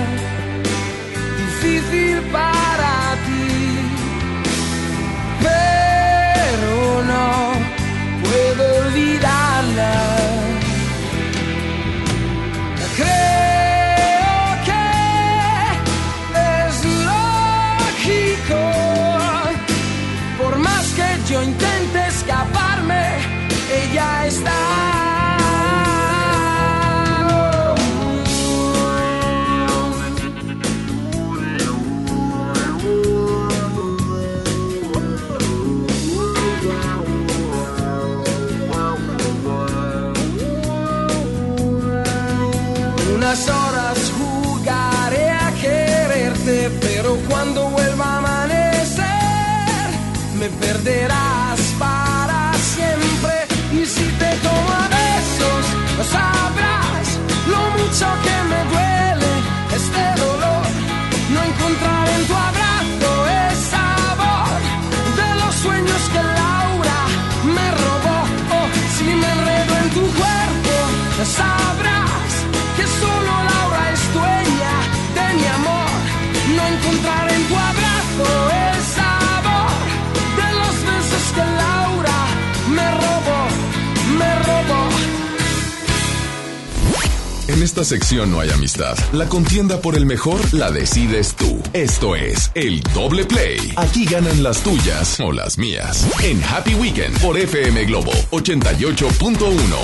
En 87.62 87.66
esta 87.66 87.84
sección 87.84 88.32
no 88.32 88.40
hay 88.40 88.50
amistad. 88.50 88.98
La 89.12 89.28
contienda 89.28 89.80
por 89.80 89.94
el 89.94 90.04
mejor 90.04 90.52
la 90.52 90.72
decides 90.72 91.36
tú. 91.36 91.62
Esto 91.72 92.16
es 92.16 92.50
el 92.56 92.82
doble 92.92 93.24
play. 93.24 93.72
Aquí 93.76 94.04
ganan 94.04 94.42
las 94.42 94.64
tuyas 94.64 95.20
o 95.20 95.30
las 95.30 95.58
mías. 95.58 96.10
En 96.24 96.42
Happy 96.42 96.74
Weekend 96.74 97.16
por 97.20 97.38
FM 97.38 97.84
Globo 97.84 98.10
88.1. 98.32 99.76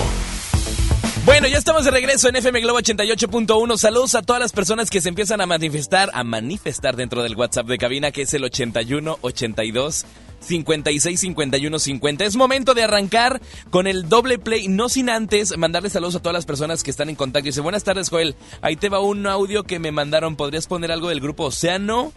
Bueno, 1.24 1.46
ya 1.46 1.56
estamos 1.56 1.84
de 1.84 1.92
regreso 1.92 2.28
en 2.28 2.34
FM 2.34 2.62
Globo 2.62 2.80
88.1. 2.80 3.78
Saludos 3.78 4.16
a 4.16 4.22
todas 4.22 4.42
las 4.42 4.50
personas 4.50 4.90
que 4.90 5.00
se 5.00 5.10
empiezan 5.10 5.40
a 5.40 5.46
manifestar, 5.46 6.10
a 6.14 6.24
manifestar 6.24 6.96
dentro 6.96 7.22
del 7.22 7.36
WhatsApp 7.36 7.68
de 7.68 7.78
cabina, 7.78 8.10
que 8.10 8.22
es 8.22 8.34
el 8.34 8.42
81 8.42 9.18
82 9.20 10.04
56 10.40 11.20
51 11.20 11.78
50. 11.78 12.24
Es 12.24 12.36
momento 12.36 12.74
de 12.74 12.84
arrancar 12.84 13.40
con 13.70 13.86
el 13.86 14.08
doble 14.08 14.38
play, 14.38 14.68
no 14.68 14.88
sin 14.88 15.10
antes 15.10 15.56
mandarle 15.56 15.90
saludos 15.90 16.16
a 16.16 16.20
todas 16.20 16.34
las 16.34 16.46
personas 16.46 16.82
que 16.82 16.90
están 16.90 17.08
en 17.08 17.16
contacto. 17.16 17.46
Dice, 17.46 17.60
buenas 17.60 17.84
tardes, 17.84 18.10
Joel. 18.10 18.36
Ahí 18.60 18.76
te 18.76 18.88
va 18.88 19.00
un 19.00 19.26
audio 19.26 19.64
que 19.64 19.78
me 19.78 19.92
mandaron. 19.92 20.36
¿Podrías 20.36 20.66
poner 20.66 20.92
algo 20.92 21.08
del 21.08 21.20
grupo 21.20 21.44
Océano? 21.44 22.12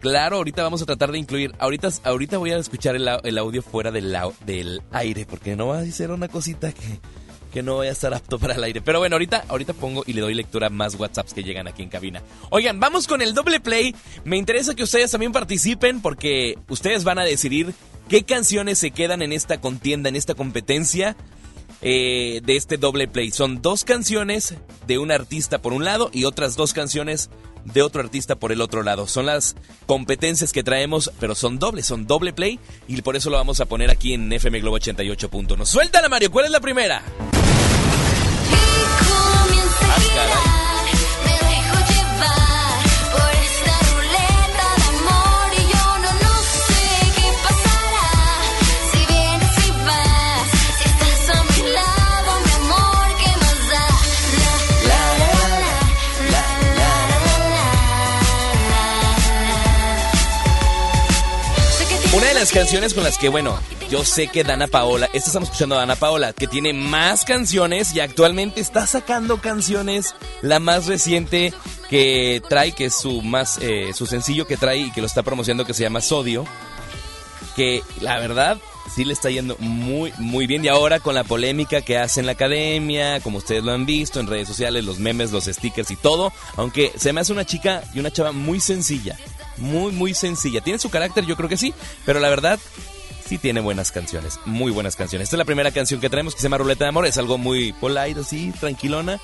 Claro, 0.00 0.36
ahorita 0.36 0.62
vamos 0.62 0.82
a 0.82 0.86
tratar 0.86 1.12
de 1.12 1.18
incluir. 1.18 1.52
Ahorita, 1.58 1.88
ahorita 2.04 2.36
voy 2.36 2.50
a 2.50 2.58
escuchar 2.58 2.94
el, 2.94 3.08
el 3.22 3.38
audio 3.38 3.62
fuera 3.62 3.90
del, 3.90 4.14
del 4.44 4.82
aire, 4.92 5.24
porque 5.24 5.56
no 5.56 5.68
va 5.68 5.78
a 5.78 5.84
ser 5.86 6.10
una 6.10 6.28
cosita 6.28 6.72
que, 6.72 7.00
que 7.54 7.62
no 7.62 7.74
voy 7.74 7.86
a 7.86 7.92
estar 7.92 8.12
apto 8.12 8.36
para 8.40 8.54
el 8.54 8.64
aire. 8.64 8.82
Pero 8.82 8.98
bueno, 8.98 9.14
ahorita, 9.14 9.44
ahorita 9.46 9.74
pongo 9.74 10.02
y 10.08 10.12
le 10.12 10.22
doy 10.22 10.34
lectura 10.34 10.66
a 10.66 10.70
más 10.70 10.96
WhatsApps 10.96 11.32
que 11.32 11.44
llegan 11.44 11.68
aquí 11.68 11.84
en 11.84 11.88
cabina. 11.88 12.20
Oigan, 12.50 12.80
vamos 12.80 13.06
con 13.06 13.22
el 13.22 13.32
doble 13.32 13.60
play. 13.60 13.94
Me 14.24 14.36
interesa 14.36 14.74
que 14.74 14.82
ustedes 14.82 15.12
también 15.12 15.30
participen 15.30 16.02
porque 16.02 16.58
ustedes 16.68 17.04
van 17.04 17.20
a 17.20 17.24
decidir 17.24 17.72
qué 18.08 18.24
canciones 18.24 18.80
se 18.80 18.90
quedan 18.90 19.22
en 19.22 19.32
esta 19.32 19.60
contienda, 19.60 20.08
en 20.08 20.16
esta 20.16 20.34
competencia 20.34 21.16
eh, 21.80 22.40
de 22.44 22.56
este 22.56 22.76
doble 22.76 23.06
play. 23.06 23.30
Son 23.30 23.62
dos 23.62 23.84
canciones 23.84 24.56
de 24.88 24.98
un 24.98 25.12
artista 25.12 25.62
por 25.62 25.72
un 25.72 25.84
lado 25.84 26.10
y 26.12 26.24
otras 26.24 26.56
dos 26.56 26.72
canciones 26.72 27.30
de 27.64 27.82
otro 27.82 28.00
artista 28.00 28.36
por 28.36 28.52
el 28.52 28.60
otro 28.60 28.82
lado. 28.82 29.06
Son 29.06 29.26
las 29.26 29.56
competencias 29.86 30.52
que 30.52 30.62
traemos, 30.62 31.10
pero 31.20 31.34
son 31.34 31.58
dobles, 31.58 31.86
son 31.86 32.06
doble 32.06 32.32
play 32.32 32.58
y 32.88 33.00
por 33.02 33.16
eso 33.16 33.30
lo 33.30 33.36
vamos 33.36 33.60
a 33.60 33.66
poner 33.66 33.90
aquí 33.90 34.14
en 34.14 34.32
FM 34.32 34.60
Globo 34.60 34.78
88.1. 34.78 35.66
Suéltala 35.66 36.08
Mario, 36.08 36.30
¿cuál 36.30 36.46
es 36.46 36.50
la 36.50 36.60
primera? 36.60 37.02
Las 62.34 62.52
canciones 62.52 62.94
con 62.94 63.04
las 63.04 63.16
que, 63.16 63.28
bueno, 63.28 63.58
yo 63.90 64.04
sé 64.04 64.28
que 64.28 64.42
Dana 64.42 64.66
Paola, 64.66 65.06
esta 65.12 65.28
estamos 65.28 65.48
escuchando 65.48 65.76
a 65.76 65.78
Dana 65.78 65.94
Paola, 65.94 66.32
que 66.32 66.46
tiene 66.46 66.72
más 66.72 67.24
canciones 67.24 67.94
y 67.94 68.00
actualmente 68.00 68.60
está 68.60 68.86
sacando 68.86 69.40
canciones. 69.40 70.14
La 70.42 70.58
más 70.58 70.86
reciente 70.86 71.54
que 71.88 72.42
trae, 72.48 72.72
que 72.72 72.86
es 72.86 72.96
su 72.96 73.22
más, 73.22 73.58
eh, 73.62 73.92
su 73.94 74.06
sencillo 74.06 74.46
que 74.46 74.56
trae 74.56 74.78
y 74.78 74.90
que 74.90 75.00
lo 75.00 75.06
está 75.06 75.22
promocionando, 75.22 75.64
que 75.64 75.74
se 75.74 75.84
llama 75.84 76.00
Sodio. 76.00 76.44
Que 77.54 77.82
la 78.00 78.18
verdad 78.18 78.58
sí 78.92 79.04
le 79.04 79.12
está 79.12 79.30
yendo 79.30 79.56
muy, 79.60 80.12
muy 80.18 80.46
bien. 80.46 80.64
Y 80.64 80.68
ahora 80.68 81.00
con 81.00 81.14
la 81.14 81.24
polémica 81.24 81.82
que 81.82 81.98
hace 81.98 82.20
en 82.20 82.26
la 82.26 82.32
academia, 82.32 83.20
como 83.20 83.38
ustedes 83.38 83.62
lo 83.62 83.72
han 83.72 83.86
visto 83.86 84.18
en 84.18 84.26
redes 84.26 84.48
sociales, 84.48 84.84
los 84.84 84.98
memes, 84.98 85.30
los 85.30 85.44
stickers 85.44 85.90
y 85.92 85.96
todo. 85.96 86.32
Aunque 86.56 86.92
se 86.96 87.12
me 87.12 87.20
hace 87.20 87.32
una 87.32 87.44
chica 87.44 87.84
y 87.94 88.00
una 88.00 88.10
chava 88.10 88.32
muy 88.32 88.60
sencilla. 88.60 89.16
Muy, 89.58 89.92
muy 89.92 90.14
sencilla. 90.14 90.60
¿Tiene 90.60 90.78
su 90.78 90.90
carácter? 90.90 91.24
Yo 91.26 91.36
creo 91.36 91.48
que 91.48 91.56
sí. 91.56 91.74
Pero 92.04 92.20
la 92.20 92.28
verdad, 92.28 92.58
sí 93.26 93.38
tiene 93.38 93.60
buenas 93.60 93.92
canciones. 93.92 94.38
Muy 94.44 94.72
buenas 94.72 94.96
canciones. 94.96 95.26
Esta 95.26 95.36
es 95.36 95.38
la 95.38 95.44
primera 95.44 95.70
canción 95.70 96.00
que 96.00 96.10
traemos 96.10 96.34
que 96.34 96.40
se 96.40 96.46
llama 96.46 96.58
Ruleta 96.58 96.84
de 96.84 96.88
Amor. 96.90 97.06
Es 97.06 97.18
algo 97.18 97.38
muy 97.38 97.72
polite, 97.72 98.20
así, 98.20 98.52
tranquilona. 98.58 99.20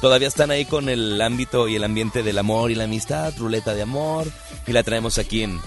Todavía 0.00 0.28
están 0.28 0.50
ahí 0.50 0.64
con 0.64 0.88
el 0.88 1.20
ámbito 1.20 1.68
y 1.68 1.76
el 1.76 1.84
ambiente 1.84 2.22
del 2.22 2.38
amor 2.38 2.70
y 2.70 2.74
la 2.74 2.84
amistad. 2.84 3.32
Ruleta 3.38 3.74
de 3.74 3.82
Amor. 3.82 4.26
Y 4.66 4.72
la 4.72 4.82
traemos 4.82 5.18
aquí 5.18 5.42
en, 5.42 5.60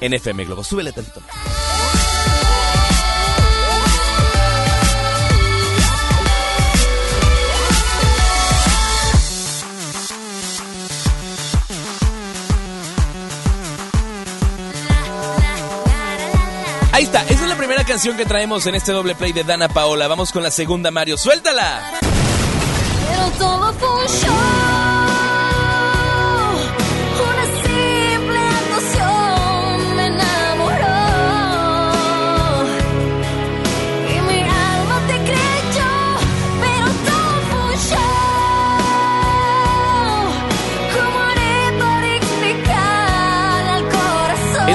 en 0.00 0.14
FM 0.14 0.44
Globo. 0.44 0.64
Súbele 0.64 0.92
tantito. 0.92 1.20
Ahí 16.94 17.02
está, 17.02 17.22
esa 17.22 17.42
es 17.42 17.48
la 17.48 17.56
primera 17.56 17.82
canción 17.82 18.16
que 18.16 18.24
traemos 18.24 18.68
en 18.68 18.76
este 18.76 18.92
doble 18.92 19.16
play 19.16 19.32
de 19.32 19.42
Dana 19.42 19.68
Paola. 19.68 20.06
Vamos 20.06 20.30
con 20.30 20.44
la 20.44 20.52
segunda, 20.52 20.92
Mario. 20.92 21.18
¡Suéltala! 21.18 21.98
Pero 23.08 24.06
show, 24.06 24.63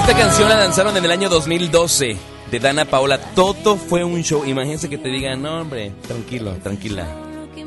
Esta 0.10 0.22
canción 0.22 0.50
la 0.50 0.58
lanzaron 0.58 0.98
en 0.98 1.06
el 1.06 1.12
año 1.12 1.30
2012 1.30 2.17
de 2.50 2.60
Dana 2.60 2.86
Paola. 2.86 3.19
Todo 3.36 3.78
fue 3.78 4.04
un 4.04 4.24
show. 4.24 4.43
Imagínense 4.43 4.89
que 4.89 4.98
te 4.98 5.08
digan, 5.08 5.43
no, 5.43 5.62
hombre, 5.62 5.91
tranquilo, 6.08 6.52
tranquila. 6.63 7.06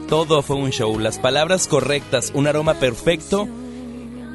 Todo 0.08 0.42
fue 0.42 0.56
un 0.56 0.70
show. 0.70 0.98
Las 0.98 1.20
palabras 1.20 1.68
correctas, 1.68 2.32
un 2.34 2.48
aroma 2.48 2.74
perfecto 2.74 3.46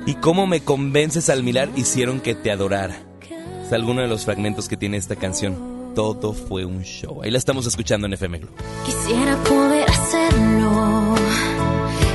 y 0.05 0.13
cómo 0.15 0.47
me 0.47 0.61
convences 0.61 1.29
al 1.29 1.43
mirar 1.43 1.67
hicieron 1.75 2.21
que 2.21 2.33
te 2.33 2.49
adorara. 2.49 2.97
Es 3.65 3.73
alguno 3.73 4.03
de 4.03 4.07
los 4.07 4.23
fragmentos 4.23 4.69
que 4.69 4.77
tiene 4.77 4.95
esta 4.95 5.17
canción. 5.17 5.91
Todo 5.93 6.31
fue 6.31 6.63
un 6.63 6.83
show. 6.83 7.23
Ahí 7.23 7.29
la 7.29 7.39
estamos 7.39 7.65
escuchando 7.65 8.07
en 8.07 8.13
FM 8.13 8.39
Globo. 8.39 8.53
Quisiera 8.85 9.35
poder 9.43 9.89
hacerlo. 9.89 11.15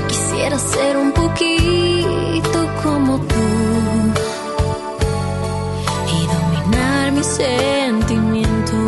Quisiera 0.08 0.58
ser 0.58 0.96
un 0.96 1.12
poquito 1.12 1.51
sentimientos. 7.42 8.78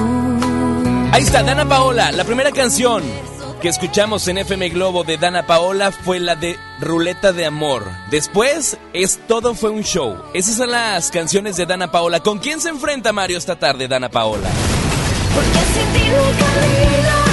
Ahí 1.13 1.23
está, 1.23 1.43
Dana 1.43 1.69
Paola. 1.69 2.13
La 2.13 2.25
primera 2.25 2.51
canción 2.51 3.03
que 3.61 3.69
escuchamos 3.69 4.29
en 4.29 4.39
FM 4.39 4.69
Globo 4.71 5.05
de 5.05 5.17
Dana 5.17 5.47
Paola 5.47 5.91
fue 5.91 6.21
la 6.21 6.37
de 6.37 6.59
Ruleta 6.81 7.33
de 7.33 7.47
Amor. 7.47 7.85
Después 8.11 8.77
es 8.93 9.21
Todo 9.27 9.55
fue 9.55 9.71
un 9.71 9.83
show. 9.83 10.17
Esas 10.35 10.57
son 10.57 10.71
las 10.71 11.11
canciones 11.11 11.57
de 11.57 11.67
Dana 11.67 11.91
Paola. 11.91 12.21
¿Con 12.21 12.39
quién 12.39 12.61
se 12.61 12.69
enfrenta 12.69 13.13
Mario 13.13 13.39
esta 13.39 13.59
tarde, 13.59 13.89
Dana 13.89 14.11
Paola? 14.11 14.49
Porque 15.35 15.59
sin 15.73 15.93
ti 15.93 16.11
no 16.11 16.19
hay 16.19 16.35
camino 16.35 17.24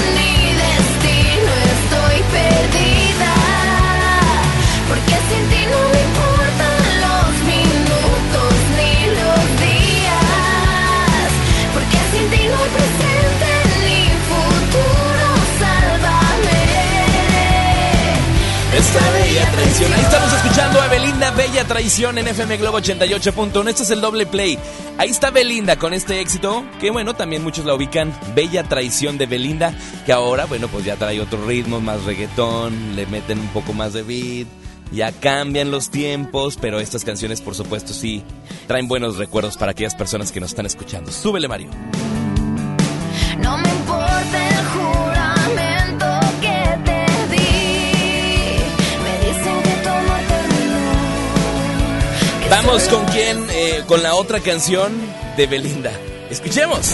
Ahí 19.71 20.01
estamos 20.01 20.33
escuchando 20.33 20.81
a 20.81 20.87
Belinda, 20.89 21.31
Bella 21.31 21.63
Traición 21.63 22.17
en 22.17 22.27
FM 22.27 22.57
Globo 22.57 22.79
88.1. 22.79 23.69
Este 23.69 23.83
es 23.83 23.89
el 23.91 24.01
doble 24.01 24.25
play. 24.25 24.59
Ahí 24.97 25.09
está 25.09 25.31
Belinda 25.31 25.77
con 25.77 25.93
este 25.93 26.19
éxito, 26.19 26.65
que 26.81 26.91
bueno, 26.91 27.13
también 27.13 27.41
muchos 27.41 27.63
la 27.63 27.73
ubican. 27.73 28.13
Bella 28.35 28.63
Traición 28.63 29.17
de 29.17 29.27
Belinda, 29.27 29.73
que 30.05 30.11
ahora, 30.11 30.43
bueno, 30.45 30.67
pues 30.67 30.83
ya 30.83 30.97
trae 30.97 31.21
otro 31.21 31.45
ritmo, 31.47 31.79
más 31.79 32.03
reggaetón, 32.03 32.97
le 32.97 33.05
meten 33.05 33.39
un 33.39 33.47
poco 33.47 33.71
más 33.71 33.93
de 33.93 34.03
beat. 34.03 34.47
Ya 34.91 35.13
cambian 35.13 35.71
los 35.71 35.89
tiempos, 35.89 36.57
pero 36.59 36.81
estas 36.81 37.05
canciones, 37.05 37.39
por 37.39 37.55
supuesto, 37.55 37.93
sí 37.93 38.25
traen 38.67 38.89
buenos 38.89 39.15
recuerdos 39.17 39.55
para 39.55 39.71
aquellas 39.71 39.95
personas 39.95 40.33
que 40.33 40.41
nos 40.41 40.49
están 40.49 40.65
escuchando. 40.65 41.11
Súbele, 41.13 41.47
Mario. 41.47 41.69
No 43.39 43.57
me 43.57 43.69
importa 43.69 44.10
Vamos 52.51 52.83
con 52.89 53.05
quién, 53.05 53.47
Eh, 53.49 53.81
con 53.87 54.03
la 54.03 54.13
otra 54.13 54.41
canción 54.41 54.91
de 55.37 55.47
Belinda. 55.47 55.93
Escuchemos. 56.29 56.91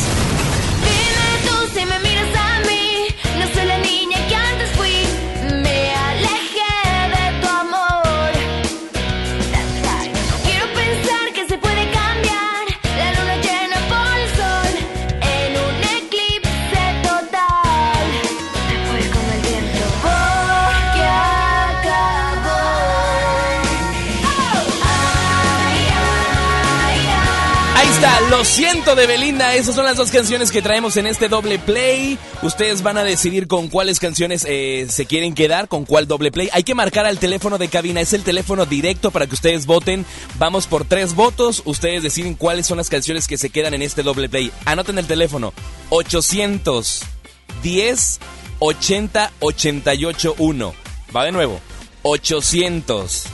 Lo 28.30 28.46
siento 28.46 28.96
de 28.96 29.08
Belinda. 29.08 29.56
Esas 29.56 29.74
son 29.74 29.86
las 29.86 29.98
dos 29.98 30.12
canciones 30.12 30.52
que 30.52 30.62
traemos 30.62 30.98
en 30.98 31.08
este 31.08 31.30
doble 31.30 31.58
play. 31.58 32.20
Ustedes 32.44 32.84
van 32.84 32.98
a 32.98 33.04
decidir 33.04 33.48
con 33.48 33.70
cuáles 33.70 34.00
canciones 34.00 34.46
eh, 34.48 34.86
se 34.90 35.08
quieren 35.08 35.34
quedar, 35.34 35.68
con 35.68 35.84
cuál 35.86 36.08
doble 36.08 36.32
play. 36.32 36.48
Hay 36.54 36.62
que 36.64 36.76
marcar 36.76 37.08
al 37.08 37.18
teléfono 37.18 37.58
de 37.58 37.70
cabina. 37.70 38.02
Es 38.02 38.14
el 38.14 38.22
teléfono 38.24 38.68
directo 38.68 39.10
para 39.12 39.26
que 39.26 39.34
ustedes 39.34 39.66
voten. 39.66 40.06
Vamos 40.38 40.68
por 40.68 40.86
tres 40.86 41.16
votos. 41.16 41.64
Ustedes 41.66 42.04
deciden 42.04 42.36
cuáles 42.36 42.68
son 42.68 42.78
las 42.78 42.90
canciones 42.90 43.28
que 43.28 43.38
se 43.38 43.50
quedan 43.50 43.74
en 43.74 43.82
este 43.82 44.04
doble 44.04 44.30
play. 44.30 44.52
Anoten 44.66 45.00
el 45.00 45.08
teléfono. 45.08 45.52
810 45.90 48.20
80 48.60 49.32
88 49.40 50.36
1. 50.38 50.74
Va 51.16 51.24
de 51.24 51.32
nuevo. 51.32 51.60
810 52.04 53.26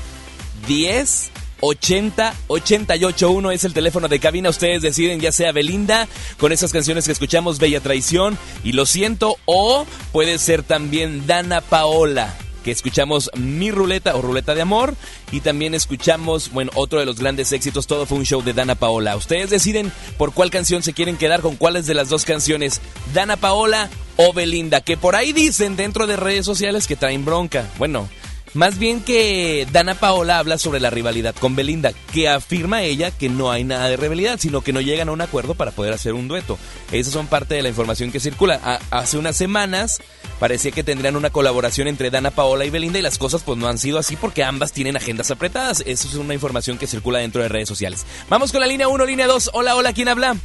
80 0.68 1.43
88 1.64 3.32
1 3.32 3.52
es 3.52 3.64
el 3.64 3.74
teléfono 3.74 4.10
de 4.10 4.20
cabina. 4.20 4.50
Ustedes 4.50 4.82
deciden 4.82 5.22
ya 5.22 5.32
sea 5.32 5.54
Belinda 5.54 6.10
con 6.38 6.52
esas 6.52 6.74
canciones 6.74 7.06
que 7.06 7.14
escuchamos, 7.14 7.58
Bella 7.58 7.80
Traición 7.80 8.38
y 8.64 8.74
Lo 8.74 8.86
siento, 8.86 9.38
o 9.46 9.86
puede 10.12 10.38
ser 10.40 10.64
también 10.64 11.26
Dana 11.26 11.62
Paola. 11.62 12.38
Que 12.66 12.72
escuchamos 12.72 13.30
Mi 13.36 13.72
Ruleta 13.72 14.16
o 14.16 14.22
Ruleta 14.22 14.56
de 14.56 14.62
Amor. 14.62 14.96
Y 15.32 15.42
también 15.42 15.74
escuchamos, 15.74 16.52
bueno, 16.52 16.72
otro 16.76 17.00
de 17.00 17.06
los 17.06 17.20
grandes 17.20 17.52
éxitos. 17.52 17.88
Todo 17.88 18.06
fue 18.06 18.18
un 18.18 18.26
show 18.26 18.42
de 18.42 18.54
Dana 18.54 18.76
Paola. 18.76 19.18
Ustedes 19.18 19.50
deciden 19.50 19.92
por 20.18 20.34
cuál 20.34 20.50
canción 20.50 20.82
se 20.82 20.94
quieren 20.94 21.18
quedar, 21.18 21.42
con 21.42 21.58
cuáles 21.58 21.88
de 21.88 21.94
las 21.94 22.08
dos 22.08 22.24
canciones. 22.24 22.80
Dana 23.14 23.36
Paola 23.36 23.90
o 24.16 24.32
Belinda. 24.32 24.80
Que 24.80 24.96
por 24.96 25.16
ahí 25.18 25.34
dicen 25.34 25.76
dentro 25.76 26.08
de 26.08 26.16
redes 26.16 26.46
sociales 26.46 26.88
que 26.88 26.96
traen 26.96 27.26
bronca. 27.26 27.70
Bueno, 27.78 28.08
Más 28.54 28.78
bien 28.78 29.02
que 29.02 29.68
Dana 29.72 29.96
Paola 29.96 30.38
habla 30.38 30.60
sobre 30.60 30.80
la 30.80 30.92
rivalidad 30.92 31.34
con 31.34 31.56
Belinda, 31.56 31.92
que 32.14 32.30
afirma 32.30 32.84
ella 32.84 33.10
que 33.10 33.28
no 33.28 33.52
hay 33.52 33.64
nada 33.64 33.90
de 33.90 33.98
rivalidad, 33.98 34.40
sino 34.40 34.62
que 34.62 34.72
no 34.74 34.80
llegan 34.80 35.10
a 35.10 35.12
un 35.12 35.22
acuerdo 35.22 35.56
para 35.56 35.72
poder 35.72 35.92
hacer 35.92 36.14
un 36.14 36.28
dueto. 36.28 36.60
Esas 36.92 37.14
son 37.14 37.26
parte 37.26 37.56
de 37.56 37.64
la 37.64 37.70
información 37.70 38.12
que 38.12 38.20
circula. 38.20 38.60
A- 38.64 38.80
hace 38.92 39.18
unas 39.18 39.36
semanas 39.36 40.02
parecía 40.40 40.70
que 40.72 40.84
tendrían 40.84 41.16
una 41.16 41.32
colaboración 41.32 41.88
entre 41.88 42.12
Dana 42.12 42.30
Paola 42.30 42.64
y 42.66 42.70
Belinda 42.70 43.00
y 43.00 43.02
las 43.02 43.18
cosas 43.18 43.42
pues 43.42 43.58
no 43.58 43.68
han 43.68 43.80
sido 43.80 43.98
así 43.98 44.16
porque 44.18 44.44
ambas 44.44 44.72
tienen 44.72 44.98
agendas 44.98 45.32
apretadas. 45.32 45.82
Eso 45.88 46.08
es 46.08 46.14
una 46.14 46.36
información 46.36 46.78
que 46.78 46.86
circula 46.86 47.20
dentro 47.20 47.42
de 47.42 47.50
redes 47.50 47.68
sociales. 47.68 48.06
Vamos 48.30 48.52
con 48.52 48.62
la 48.62 48.68
línea 48.68 48.88
1, 48.88 49.04
línea 49.06 49.26
2. 49.26 49.50
Hola, 49.54 49.76
hola, 49.76 49.94
¿quién 49.94 50.10
habla? 50.10 50.36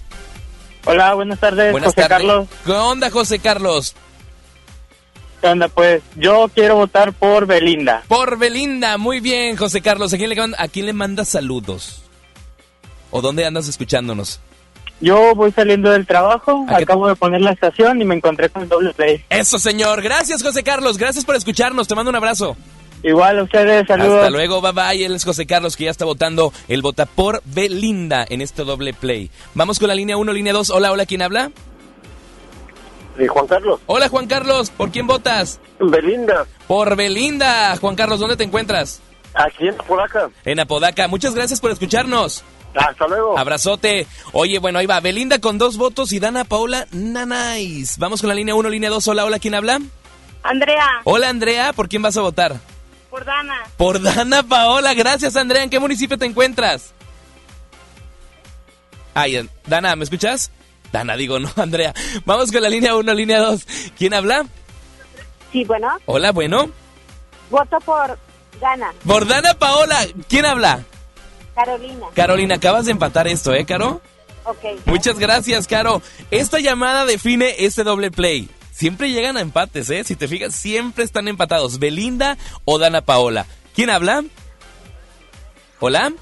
Hola, 0.86 1.12
buenas 1.12 1.38
tardes, 1.40 1.72
Buenas 1.72 1.88
José 1.92 2.08
tardes. 2.08 2.26
Carlos. 2.26 2.48
¿Qué 2.64 2.72
onda, 2.72 3.10
José 3.10 3.38
Carlos? 3.38 3.94
¿Qué 5.40 5.46
onda? 5.46 5.68
Pues 5.68 6.02
yo 6.16 6.50
quiero 6.54 6.74
votar 6.76 7.12
por 7.12 7.46
Belinda. 7.46 8.02
Por 8.08 8.38
Belinda, 8.38 8.98
muy 8.98 9.20
bien, 9.20 9.56
José 9.56 9.80
Carlos. 9.80 10.12
¿A 10.12 10.16
quién 10.16 10.30
le, 10.30 10.36
manda- 10.36 10.60
a 10.62 10.68
quién 10.68 10.86
le 10.86 10.92
manda 10.92 11.24
saludos? 11.24 12.02
¿O 13.10 13.20
dónde 13.22 13.46
andas 13.46 13.68
escuchándonos? 13.68 14.40
Yo 15.00 15.34
voy 15.36 15.52
saliendo 15.52 15.90
del 15.90 16.06
trabajo, 16.06 16.66
¿A 16.68 16.76
qué- 16.78 16.82
acabo 16.82 17.06
de 17.08 17.14
poner 17.14 17.40
la 17.40 17.52
estación 17.52 18.02
y 18.02 18.04
me 18.04 18.16
encontré 18.16 18.48
con 18.50 18.62
el 18.62 18.68
doble 18.68 18.92
play. 18.94 19.24
Eso, 19.30 19.58
señor. 19.60 20.02
Gracias, 20.02 20.42
José 20.42 20.64
Carlos. 20.64 20.98
Gracias 20.98 21.24
por 21.24 21.36
escucharnos. 21.36 21.86
Te 21.86 21.94
mando 21.94 22.10
un 22.10 22.16
abrazo. 22.16 22.56
Igual 23.04 23.38
a 23.38 23.42
ustedes, 23.44 23.86
saludos. 23.86 24.16
Hasta 24.16 24.30
luego, 24.30 24.60
bye 24.60 24.72
bye. 24.72 25.04
Él 25.04 25.14
es 25.14 25.24
José 25.24 25.46
Carlos 25.46 25.76
que 25.76 25.84
ya 25.84 25.92
está 25.92 26.04
votando. 26.04 26.52
Él 26.66 26.82
vota 26.82 27.06
por 27.06 27.40
Belinda 27.44 28.26
en 28.28 28.40
este 28.40 28.64
doble 28.64 28.92
play. 28.92 29.30
Vamos 29.54 29.78
con 29.78 29.86
la 29.86 29.94
línea 29.94 30.16
1, 30.16 30.32
línea 30.32 30.52
2. 30.52 30.70
Hola, 30.70 30.90
hola, 30.90 31.06
¿quién 31.06 31.22
habla? 31.22 31.52
Juan 33.26 33.46
Carlos, 33.46 33.80
Hola, 33.86 34.08
Juan 34.08 34.26
Carlos. 34.26 34.70
¿Por 34.70 34.90
quién 34.90 35.06
votas? 35.06 35.60
Belinda, 35.80 36.46
Por 36.66 36.94
Belinda. 36.96 37.76
Juan 37.78 37.96
Carlos, 37.96 38.20
¿dónde 38.20 38.36
te 38.36 38.44
encuentras? 38.44 39.00
aquí 39.34 39.68
en 39.68 39.76
Polaca. 39.76 40.30
En 40.44 40.60
Apodaca. 40.60 41.06
Muchas 41.08 41.34
gracias 41.34 41.60
por 41.60 41.70
escucharnos. 41.70 42.44
Hasta 42.74 43.06
luego. 43.08 43.38
Abrazote. 43.38 44.06
Oye, 44.32 44.58
bueno, 44.58 44.78
ahí 44.78 44.86
va. 44.86 45.00
Belinda 45.00 45.38
con 45.40 45.58
dos 45.58 45.76
votos 45.76 46.12
y 46.12 46.18
Dana 46.20 46.44
Paula 46.44 46.86
Nanais. 46.92 47.98
Vamos 47.98 48.20
con 48.20 48.28
la 48.28 48.34
línea 48.34 48.54
1, 48.54 48.68
línea 48.68 48.90
2. 48.90 49.08
Hola, 49.08 49.24
hola, 49.24 49.38
¿quién 49.38 49.54
habla? 49.54 49.80
Andrea, 50.42 50.86
Hola, 51.04 51.28
Andrea. 51.28 51.72
¿Por 51.72 51.88
quién 51.88 52.02
vas 52.02 52.16
a 52.16 52.20
votar? 52.22 52.56
por 53.10 53.24
Dana, 53.24 53.54
Por 53.76 54.02
Dana 54.02 54.42
Paola. 54.42 54.92
Gracias, 54.94 55.34
Andrea. 55.36 55.62
¿En 55.62 55.70
qué 55.70 55.78
municipio 55.80 56.18
te 56.18 56.26
encuentras? 56.26 56.92
Ay, 59.14 59.48
Dana, 59.66 59.96
¿me 59.96 60.04
escuchas? 60.04 60.50
Dana, 60.92 61.16
digo, 61.16 61.38
no, 61.38 61.50
Andrea. 61.56 61.94
Vamos 62.24 62.50
con 62.52 62.62
la 62.62 62.68
línea 62.68 62.94
1, 62.96 63.14
línea 63.14 63.40
2. 63.40 63.66
¿Quién 63.96 64.14
habla? 64.14 64.46
sí, 65.52 65.64
bueno, 65.64 65.88
Hola, 66.06 66.30
bueno. 66.32 66.70
voto 67.50 67.78
por 67.80 68.18
Dana, 68.60 68.92
Por 69.06 69.26
Dana 69.26 69.54
Paola. 69.54 69.98
¿Quién 70.28 70.44
habla? 70.46 70.84
Carolina, 71.54 72.06
Carolina, 72.14 72.54
acabas 72.56 72.84
de 72.86 72.92
empatar 72.92 73.26
esto, 73.28 73.52
¿eh, 73.54 73.64
Caro? 73.64 74.00
ok. 74.44 74.64
Muchas 74.86 75.18
gracias, 75.18 75.66
Caro. 75.66 76.00
Esta 76.30 76.58
llamada 76.60 77.04
define 77.04 77.54
este 77.64 77.82
doble 77.84 78.10
play. 78.10 78.48
Siempre 78.72 79.10
llegan 79.10 79.36
a 79.36 79.40
empates, 79.40 79.90
¿eh? 79.90 80.04
Si 80.04 80.14
te 80.14 80.28
fijas, 80.28 80.54
siempre 80.54 81.02
están 81.04 81.26
empatados. 81.26 81.78
Belinda 81.80 82.36
o 82.64 82.78
Dana 82.78 83.00
Paola. 83.00 83.44
¿Quién 83.74 83.90
habla? 83.90 84.22
¿Hola? 85.80 86.12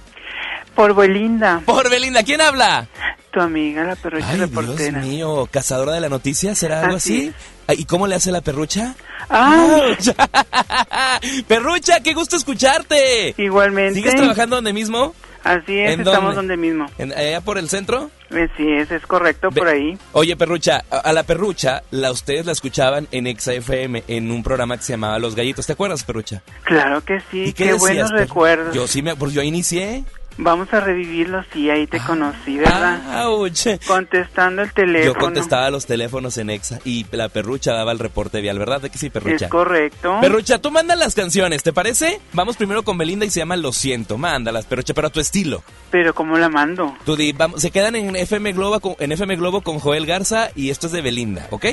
Por 0.74 0.94
Belinda, 0.94 1.62
Por 1.66 1.88
Belinda, 1.90 2.22
¿quién 2.22 2.40
habla? 2.40 2.88
Tu 3.36 3.42
amiga, 3.42 3.84
la 3.84 3.96
perrucha 3.96 4.26
Ay, 4.30 4.36
Dios 4.38 4.48
reportera. 4.50 4.98
mío, 5.00 5.46
cazadora 5.50 5.92
de 5.92 6.00
la 6.00 6.08
noticia, 6.08 6.54
¿será 6.54 6.80
algo 6.80 6.96
Así 6.96 7.28
así? 7.28 7.32
Ay, 7.66 7.76
¿Y 7.80 7.84
cómo 7.84 8.06
le 8.06 8.14
hace 8.14 8.32
la 8.32 8.40
perrucha? 8.40 8.94
¡Ah! 9.28 9.78
perrucha, 11.48 12.00
qué 12.00 12.14
gusto 12.14 12.36
escucharte. 12.36 13.34
Igualmente. 13.36 13.94
¿Sigues 13.94 14.14
trabajando 14.14 14.56
donde 14.56 14.72
mismo? 14.72 15.14
Así 15.44 15.78
es, 15.78 15.92
¿En 15.92 16.00
estamos 16.00 16.34
dónde? 16.34 16.54
donde 16.54 16.56
mismo. 16.56 16.86
¿En- 16.98 17.12
¿Allá 17.12 17.40
por 17.42 17.58
el 17.58 17.68
centro? 17.68 18.10
Eh, 18.30 18.48
Sí, 18.56 18.66
es, 18.68 18.90
es 18.90 19.06
correcto, 19.06 19.50
por 19.50 19.68
ahí. 19.68 19.96
Oye, 20.12 20.34
Perrucha, 20.34 20.82
a, 20.90 20.96
a 20.96 21.12
la 21.12 21.22
Perrucha, 21.22 21.82
la 21.92 22.10
ustedes 22.10 22.46
la 22.46 22.52
escuchaban 22.52 23.06
en 23.12 23.26
Exa 23.28 23.52
FM 23.52 24.02
en 24.08 24.30
un 24.32 24.42
programa 24.42 24.76
que 24.78 24.82
se 24.82 24.94
llamaba 24.94 25.18
Los 25.20 25.36
Gallitos. 25.36 25.66
¿Te 25.66 25.74
acuerdas, 25.74 26.02
Perrucha? 26.04 26.42
Claro 26.64 27.04
que 27.04 27.20
sí, 27.30 27.44
¿Y 27.48 27.52
qué, 27.52 27.64
decías, 27.66 27.80
buenos 27.80 28.10
recuerdos. 28.12 28.74
Yo 28.74 28.88
sí 28.88 29.02
me, 29.02 29.14
pues 29.14 29.32
yo 29.34 29.42
inicié. 29.42 30.04
Vamos 30.38 30.72
a 30.72 30.80
revivirlo, 30.80 31.42
sí, 31.52 31.70
ahí 31.70 31.86
te 31.86 31.98
conocí, 31.98 32.58
¿verdad? 32.58 33.26
Ouch. 33.26 33.66
Contestando 33.86 34.62
el 34.62 34.72
teléfono. 34.72 35.14
Yo 35.14 35.18
contestaba 35.18 35.70
los 35.70 35.86
teléfonos 35.86 36.36
en 36.36 36.50
Exa 36.50 36.78
y 36.84 37.06
la 37.10 37.28
Perrucha 37.28 37.72
daba 37.72 37.92
el 37.92 37.98
reporte 37.98 38.40
vial, 38.40 38.58
¿verdad? 38.58 38.82
¿De 38.82 38.90
que 38.90 38.98
sí, 38.98 39.08
Perrucha? 39.08 39.46
Es 39.46 39.50
correcto. 39.50 40.18
Perrucha, 40.20 40.58
tú 40.58 40.70
mandas 40.70 40.98
las 40.98 41.14
canciones, 41.14 41.62
¿te 41.62 41.72
parece? 41.72 42.20
Vamos 42.32 42.56
primero 42.56 42.82
con 42.82 42.98
Belinda 42.98 43.24
y 43.24 43.30
se 43.30 43.40
llama 43.40 43.56
Lo 43.56 43.72
siento. 43.72 44.18
Mándalas, 44.18 44.66
Perrucha, 44.66 44.92
pero 44.92 45.08
a 45.08 45.10
tu 45.10 45.20
estilo. 45.20 45.62
Pero 45.90 46.14
¿cómo 46.14 46.36
la 46.36 46.50
mando? 46.50 46.94
Tú 47.06 47.16
di, 47.16 47.32
vamos, 47.32 47.62
se 47.62 47.70
quedan 47.70 47.96
en 47.96 48.14
FM 48.14 48.52
Globo 48.52 48.80
con, 48.80 48.94
en 48.98 49.12
FM 49.12 49.36
Globo 49.36 49.62
con 49.62 49.78
Joel 49.78 50.04
Garza 50.04 50.50
y 50.54 50.70
esto 50.70 50.86
es 50.86 50.92
de 50.92 51.00
Belinda, 51.00 51.46
¿ok? 51.50 51.66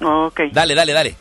Ok. 0.00 0.40
Dale, 0.52 0.74
dale, 0.74 0.92
dale. 0.92 1.16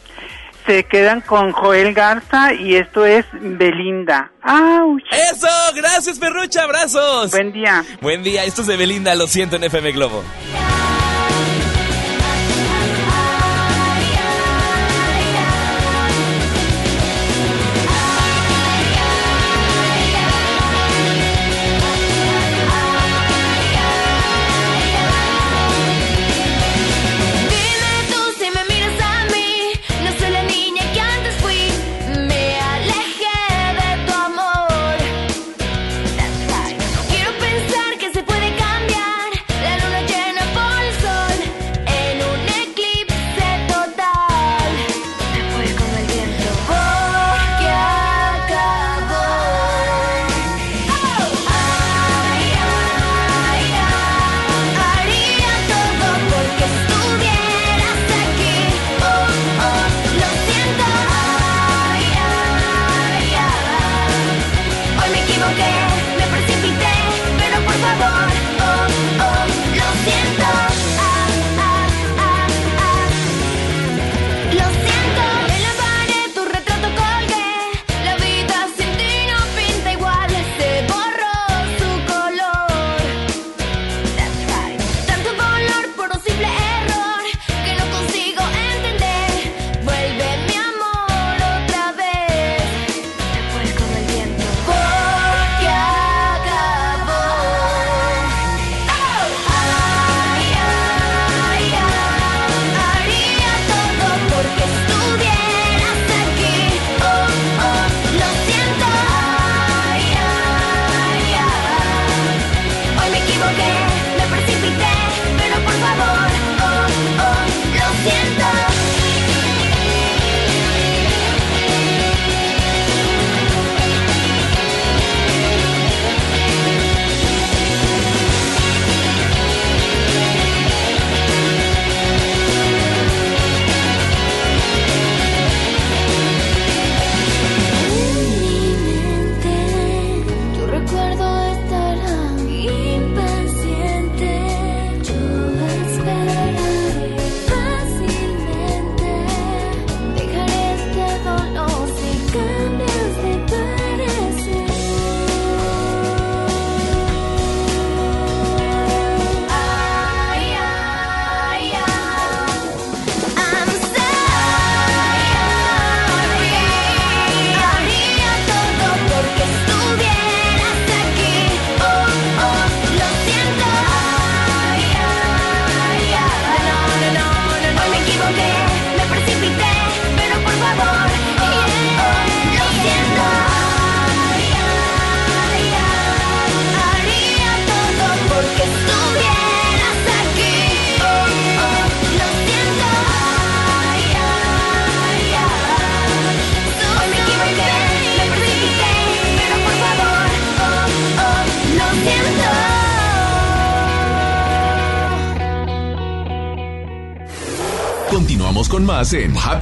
Se 0.66 0.84
quedan 0.84 1.22
con 1.22 1.52
Joel 1.52 1.94
Garza 1.94 2.54
y 2.54 2.76
esto 2.76 3.06
es 3.06 3.26
Belinda. 3.34 4.32
¡Auch! 4.44 5.02
¡Eso! 5.12 5.48
¡Gracias, 5.76 6.20
Perrucha! 6.20 6.64
¡Abrazos! 6.64 7.32
Buen 7.32 7.52
día. 7.52 7.84
Buen 8.02 8.24
día, 8.24 8.44
esto 8.46 8.62
es 8.62 8.68
de 8.68 8.78
Belinda, 8.78 9.16
lo 9.16 9.28
siento 9.28 9.56
en 9.56 9.64
FM 9.64 9.92
Globo. 9.92 10.24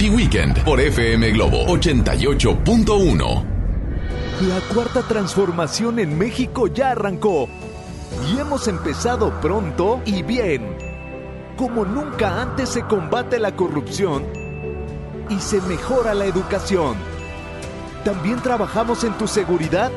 Happy 0.00 0.08
Weekend 0.08 0.64
por 0.64 0.80
FM 0.80 1.30
Globo 1.32 1.66
88.1. 1.66 3.44
La 4.48 4.60
cuarta 4.72 5.02
transformación 5.02 5.98
en 5.98 6.16
México 6.16 6.68
ya 6.68 6.92
arrancó 6.92 7.50
y 8.26 8.38
hemos 8.38 8.66
empezado 8.66 9.38
pronto 9.42 10.00
y 10.06 10.22
bien. 10.22 10.74
Como 11.54 11.84
nunca 11.84 12.40
antes 12.40 12.70
se 12.70 12.80
combate 12.84 13.38
la 13.38 13.54
corrupción 13.54 14.24
y 15.28 15.38
se 15.38 15.60
mejora 15.60 16.14
la 16.14 16.24
educación. 16.24 16.96
También 18.02 18.40
trabajamos 18.40 19.04
en 19.04 19.12
tu 19.18 19.28
seguridad 19.28 19.92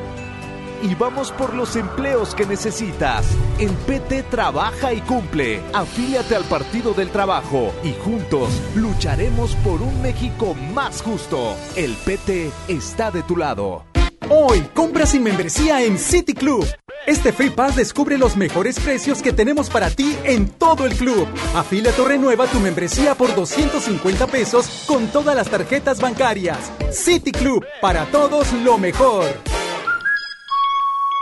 y 0.82 0.94
vamos 0.96 1.32
por 1.32 1.54
los 1.54 1.76
empleos 1.76 2.34
que 2.34 2.44
necesitas. 2.44 3.24
El 3.58 3.70
PT 3.70 4.24
trabaja 4.24 4.92
y 4.92 5.00
cumple. 5.02 5.62
Afíliate 5.72 6.34
al 6.34 6.42
Partido 6.44 6.92
del 6.92 7.10
Trabajo 7.10 7.72
y 7.84 7.92
juntos 7.92 8.48
lucharemos 8.74 9.54
por 9.56 9.80
un 9.80 10.02
México 10.02 10.54
más 10.74 11.02
justo. 11.02 11.54
El 11.76 11.94
PT 11.94 12.50
está 12.66 13.12
de 13.12 13.22
tu 13.22 13.36
lado. 13.36 13.84
Hoy, 14.28 14.60
compra 14.74 15.06
sin 15.06 15.22
membresía 15.22 15.84
en 15.84 15.98
City 15.98 16.34
Club. 16.34 16.66
Este 17.06 17.32
Free 17.32 17.50
Pass 17.50 17.76
descubre 17.76 18.18
los 18.18 18.36
mejores 18.36 18.80
precios 18.80 19.22
que 19.22 19.32
tenemos 19.32 19.70
para 19.70 19.88
ti 19.90 20.16
en 20.24 20.48
todo 20.48 20.86
el 20.86 20.96
club. 20.96 21.28
Afíliate 21.54 22.00
o 22.00 22.06
renueva 22.06 22.46
tu 22.46 22.58
membresía 22.58 23.14
por 23.14 23.36
250 23.36 24.26
pesos 24.26 24.84
con 24.86 25.06
todas 25.08 25.36
las 25.36 25.48
tarjetas 25.48 26.00
bancarias. 26.00 26.72
City 26.90 27.30
Club, 27.30 27.64
para 27.80 28.06
todos 28.06 28.52
lo 28.64 28.78
mejor. 28.78 29.26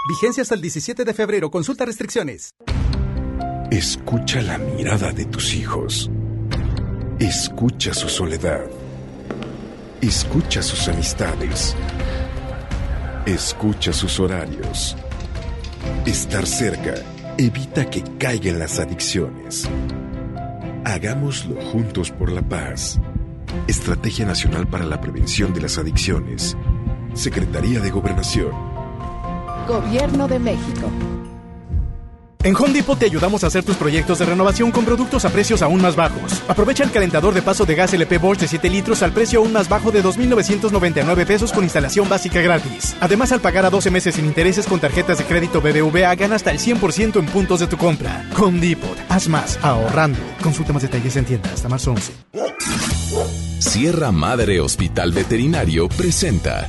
Vigencia 0.09 0.43
hasta 0.43 0.57
el 0.57 0.61
17 0.61 1.05
de 1.05 1.15
febrero. 1.15 1.51
Consulta 1.51 1.85
restricciones. 1.85 2.55
Escucha 3.71 4.43
la 4.43 4.59
mirada 4.59 5.13
de 5.13 5.25
tus 5.27 5.55
hijos. 5.55 6.11
Escucha 7.21 7.95
su 7.95 8.09
soledad. 8.09 8.67
Escucha 10.01 10.61
sus 10.61 10.89
amistades. 10.89 11.77
Escucha 13.27 13.93
sus 13.93 14.19
horarios. 14.19 14.97
Estar 16.05 16.47
cerca 16.47 16.95
evita 17.39 17.89
que 17.89 18.03
caigan 18.19 18.59
las 18.59 18.81
adicciones. 18.81 19.69
Hagámoslo 20.85 21.63
juntos 21.63 22.11
por 22.11 22.33
la 22.33 22.43
paz. 22.43 22.99
Estrategia 23.69 24.27
Nacional 24.27 24.67
para 24.67 24.85
la 24.85 25.01
Prevención 25.01 25.55
de 25.55 25.61
las 25.61 25.79
Adicciones. 25.79 26.57
Secretaría 27.15 27.79
de 27.81 27.91
Gobernación. 27.91 28.72
Gobierno 29.67 30.29
de 30.29 30.39
México. 30.39 30.91
En 32.45 32.57
Home 32.57 32.73
Depot 32.73 32.99
te 32.99 33.07
ayudamos 33.07 33.45
a 33.45 33.47
hacer 33.47 33.63
tus 33.63 33.77
proyectos 33.77 34.19
de 34.19 34.27
renovación 34.27 34.73
con 34.73 34.85
productos 34.85 35.25
a 35.25 35.31
precios 35.31 35.63
aún 35.63 35.81
más 35.81 35.95
bajos. 35.95 36.43
Aprovecha 36.49 36.83
el 36.83 36.91
calentador 36.91 37.35
de 37.35 37.43
paso 37.43 37.65
de 37.65 37.77
gas 37.77 37.95
LP 37.95 38.19
Bosch 38.19 38.41
de 38.41 38.49
7 38.49 38.69
litros 38.69 39.03
al 39.05 39.13
precio 39.13 39.39
aún 39.39 39.53
más 39.53 39.69
bajo 39.69 39.93
de 39.93 40.03
2.999 40.03 41.25
pesos 41.25 41.53
con 41.53 41.63
instalación 41.63 42.09
básica 42.09 42.41
gratis. 42.41 42.97
Además, 43.01 43.31
al 43.31 43.41
pagar 43.41 43.65
a 43.65 43.71
12 43.71 43.93
meses 43.93 44.17
sin 44.17 44.27
intereses 44.27 44.67
con 44.67 44.81
tarjetas 44.81 45.19
de 45.19 45.25
crédito 45.25 45.61
BBVA, 45.61 46.13
gana 46.17 46.35
hasta 46.35 46.51
el 46.51 46.59
100% 46.59 47.21
en 47.21 47.27
puntos 47.27 47.61
de 47.61 47.69
tu 47.69 47.77
compra. 47.77 48.29
Home 48.37 48.59
Depot. 48.59 48.99
Haz 49.09 49.29
más 49.29 49.59
ahorrando. 49.63 50.19
Consulta 50.43 50.73
más 50.73 50.83
detalles 50.83 51.15
en 51.15 51.25
tienda 51.25 51.49
hasta 51.55 51.69
marzo 51.69 51.93
11. 51.93 52.13
Sierra 53.61 54.11
Madre 54.11 54.61
Hospital 54.61 55.13
Veterinario 55.13 55.89
presenta. 55.89 56.69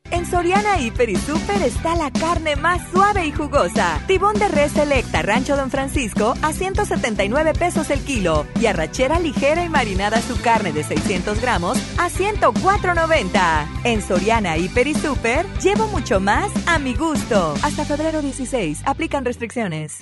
En 0.11 0.25
Soriana 0.25 0.79
Hiper 0.79 1.09
y 1.09 1.15
Super 1.15 1.61
está 1.61 1.95
la 1.95 2.11
carne 2.11 2.55
más 2.55 2.81
suave 2.91 3.25
y 3.25 3.31
jugosa. 3.31 4.01
Tibón 4.07 4.37
de 4.37 4.47
res 4.49 4.73
selecta 4.73 5.21
Rancho 5.21 5.55
Don 5.55 5.71
Francisco 5.71 6.35
a 6.41 6.53
179 6.53 7.53
pesos 7.53 7.89
el 7.89 8.01
kilo. 8.01 8.45
Y 8.59 8.65
arrachera 8.65 9.19
ligera 9.19 9.63
y 9.63 9.69
marinada 9.69 10.21
su 10.21 10.39
carne 10.41 10.73
de 10.73 10.83
600 10.83 11.41
gramos 11.41 11.77
a 11.97 12.09
104.90. 12.09 13.67
En 13.85 14.01
Soriana 14.01 14.57
Hiper 14.57 14.87
y 14.87 14.95
Super 14.95 15.45
llevo 15.61 15.87
mucho 15.87 16.19
más 16.19 16.51
a 16.67 16.77
mi 16.77 16.93
gusto. 16.93 17.55
Hasta 17.63 17.85
febrero 17.85 18.21
16. 18.21 18.81
Aplican 18.85 19.23
restricciones. 19.23 19.99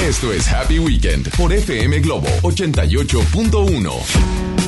Esto 0.00 0.32
es 0.32 0.50
Happy 0.50 0.78
Weekend 0.78 1.28
por 1.36 1.52
FM 1.52 2.00
Globo 2.00 2.28
88.1. 2.42 4.61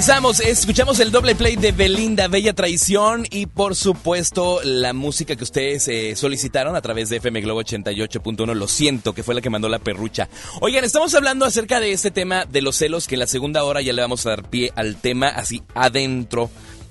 Regresamos. 0.00 0.40
Escuchamos 0.40 0.98
el 1.00 1.10
doble 1.10 1.34
play 1.34 1.56
de 1.56 1.72
Belinda, 1.72 2.26
Bella 2.26 2.54
Traición 2.54 3.26
y 3.30 3.44
por 3.44 3.76
supuesto 3.76 4.62
la 4.64 4.94
música 4.94 5.36
que 5.36 5.44
ustedes 5.44 5.88
eh, 5.88 6.16
solicitaron 6.16 6.74
a 6.74 6.80
través 6.80 7.10
de 7.10 7.18
FM 7.18 7.42
Globo 7.42 7.60
88.1. 7.60 8.54
Lo 8.54 8.66
siento, 8.66 9.12
que 9.12 9.22
fue 9.22 9.34
la 9.34 9.42
que 9.42 9.50
mandó 9.50 9.68
la 9.68 9.78
perrucha. 9.78 10.30
Oigan, 10.62 10.84
estamos 10.84 11.14
hablando 11.14 11.44
acerca 11.44 11.80
de 11.80 11.92
este 11.92 12.10
tema 12.10 12.46
de 12.46 12.62
los 12.62 12.76
celos, 12.76 13.06
que 13.06 13.16
en 13.16 13.18
la 13.18 13.26
segunda 13.26 13.62
hora 13.62 13.82
ya 13.82 13.92
le 13.92 14.00
vamos 14.00 14.24
a 14.24 14.30
dar 14.30 14.48
pie 14.48 14.72
al 14.74 14.96
tema 14.96 15.28
así 15.28 15.60
adentro 15.74 16.48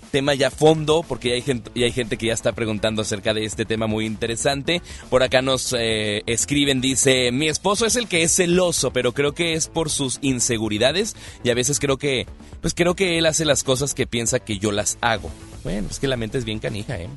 tema 0.10 0.34
ya 0.34 0.52
fondo, 0.52 1.04
porque 1.08 1.30
ya 1.30 1.36
hay, 1.36 1.42
gente, 1.42 1.72
ya 1.76 1.86
hay 1.86 1.92
gente 1.92 2.18
que 2.18 2.28
ya 2.28 2.34
está 2.34 2.52
preguntando 2.52 3.02
acerca 3.02 3.34
de 3.34 3.46
este 3.46 3.66
tema 3.66 3.88
muy 3.88 4.06
interesante. 4.06 4.82
Por 5.10 5.24
acá 5.24 5.42
nos 5.42 5.76
eh, 5.78 6.24
escriben, 6.26 6.82
dice, 6.82 7.32
mi 7.32 7.48
esposo 7.48 7.86
es 7.86 7.96
el 7.96 8.08
que 8.08 8.24
es 8.24 8.36
celoso, 8.36 8.92
pero 8.92 9.14
creo 9.14 9.34
que 9.34 9.54
es 9.54 9.68
por 9.68 9.90
sus 9.90 10.20
inseguridades 10.22 11.16
y 11.44 11.50
a 11.50 11.56
veces 11.56 11.80
creo 11.80 11.98
que, 11.98 12.28
pues 12.62 12.74
creo 12.74 12.96
que 12.96 13.18
él 13.18 13.26
hace 13.26 13.46
las 13.46 13.64
cosas 13.64 13.94
que 13.94 14.08
piensa 14.08 14.40
que 14.40 14.60
yo 14.60 14.72
las 14.72 14.98
hago. 15.02 15.32
Bueno, 15.64 15.88
es 15.90 16.00
que 16.00 16.08
la 16.08 16.18
mente 16.18 16.38
es 16.38 16.46
bien 16.46 16.60
canija, 16.60 16.98
¿eh? 17.00 17.10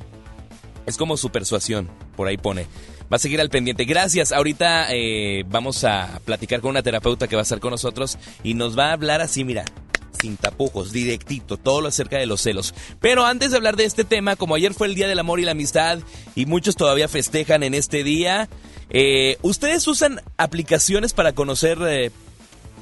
Es 0.85 0.97
como 0.97 1.15
su 1.15 1.29
persuasión, 1.29 1.89
por 2.15 2.27
ahí 2.27 2.37
pone. 2.37 2.67
Va 3.11 3.17
a 3.17 3.19
seguir 3.19 3.39
al 3.41 3.49
pendiente. 3.49 3.85
Gracias. 3.85 4.31
Ahorita 4.31 4.87
eh, 4.89 5.43
vamos 5.47 5.83
a 5.83 6.19
platicar 6.25 6.61
con 6.61 6.71
una 6.71 6.83
terapeuta 6.83 7.27
que 7.27 7.35
va 7.35 7.41
a 7.41 7.43
estar 7.43 7.59
con 7.59 7.71
nosotros 7.71 8.17
y 8.43 8.53
nos 8.53 8.77
va 8.77 8.89
a 8.89 8.93
hablar 8.93 9.21
así, 9.21 9.43
mira, 9.43 9.65
sin 10.19 10.37
tapujos, 10.37 10.91
directito, 10.91 11.57
todo 11.57 11.81
lo 11.81 11.87
acerca 11.87 12.17
de 12.17 12.25
los 12.25 12.41
celos. 12.41 12.73
Pero 12.99 13.25
antes 13.25 13.51
de 13.51 13.57
hablar 13.57 13.75
de 13.75 13.85
este 13.85 14.03
tema, 14.03 14.35
como 14.35 14.55
ayer 14.55 14.73
fue 14.73 14.87
el 14.87 14.95
Día 14.95 15.07
del 15.07 15.19
Amor 15.19 15.39
y 15.39 15.43
la 15.43 15.51
Amistad 15.51 15.99
y 16.35 16.45
muchos 16.45 16.75
todavía 16.75 17.07
festejan 17.07 17.63
en 17.63 17.73
este 17.73 18.03
día, 18.03 18.49
eh, 18.89 19.37
¿ustedes 19.41 19.87
usan 19.87 20.21
aplicaciones 20.37 21.13
para 21.13 21.33
conocer... 21.33 21.77
eh, 21.81 22.11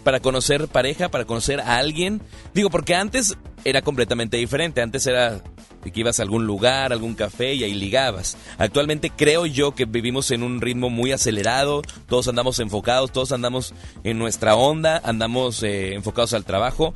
para 0.03 0.19
conocer 0.19 0.67
pareja, 0.67 1.09
para 1.09 1.25
conocer 1.25 1.59
a 1.59 1.77
alguien. 1.77 2.21
Digo, 2.55 2.71
porque 2.71 2.95
antes 2.95 3.37
era 3.63 3.81
completamente 3.81 4.37
diferente. 4.37 4.81
Antes 4.81 5.05
era 5.05 5.43
que 5.89 5.99
ibas 5.99 6.19
a 6.19 6.23
algún 6.23 6.45
lugar, 6.45 6.93
algún 6.93 7.15
café 7.15 7.55
y 7.55 7.63
ahí 7.63 7.73
ligabas. 7.73 8.37
Actualmente 8.59 9.09
creo 9.09 9.45
yo 9.45 9.73
que 9.73 9.85
vivimos 9.85 10.29
en 10.31 10.43
un 10.43 10.61
ritmo 10.61 10.89
muy 10.89 11.11
acelerado, 11.11 11.81
todos 12.07 12.27
andamos 12.27 12.59
enfocados, 12.59 13.11
todos 13.11 13.31
andamos 13.31 13.73
en 14.03 14.19
nuestra 14.19 14.55
onda, 14.55 15.01
andamos 15.03 15.63
eh, 15.63 15.95
enfocados 15.95 16.33
al 16.33 16.45
trabajo 16.45 16.93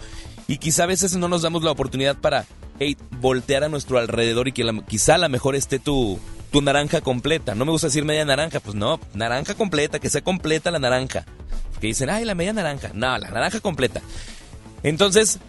y 0.48 0.58
quizá 0.58 0.84
a 0.84 0.88
veces 0.88 1.16
no 1.16 1.28
nos 1.28 1.42
damos 1.42 1.64
la 1.64 1.72
oportunidad 1.72 2.18
para 2.18 2.46
voltear 3.22 3.64
a 3.64 3.70
nuestro 3.70 3.98
alrededor 3.98 4.48
y 4.48 4.52
que 4.52 4.64
quizá 4.88 5.16
a 5.16 5.18
lo 5.18 5.30
mejor 5.30 5.56
esté 5.56 5.80
tu, 5.80 6.20
tu 6.52 6.62
naranja 6.62 7.02
completa. 7.02 7.56
No 7.56 7.66
me 7.66 7.72
gusta 7.72 7.88
decir 7.88 8.06
media 8.06 8.26
naranja, 8.26 8.60
pues 8.60 8.76
no, 8.76 9.00
naranja 9.14 9.56
completa, 9.56 10.00
que 10.00 10.10
sea 10.10 10.22
completa 10.22 10.72
la 10.72 10.80
naranja. 10.80 11.26
Que 11.80 11.88
dicen, 11.88 12.10
ay, 12.10 12.26
la 12.26 12.36
media 12.36 12.54
naranja. 12.54 12.92
No, 12.94 13.18
la 13.18 13.30
naranja 13.30 13.60
completa. 13.60 14.02
Entonces, 14.84 15.40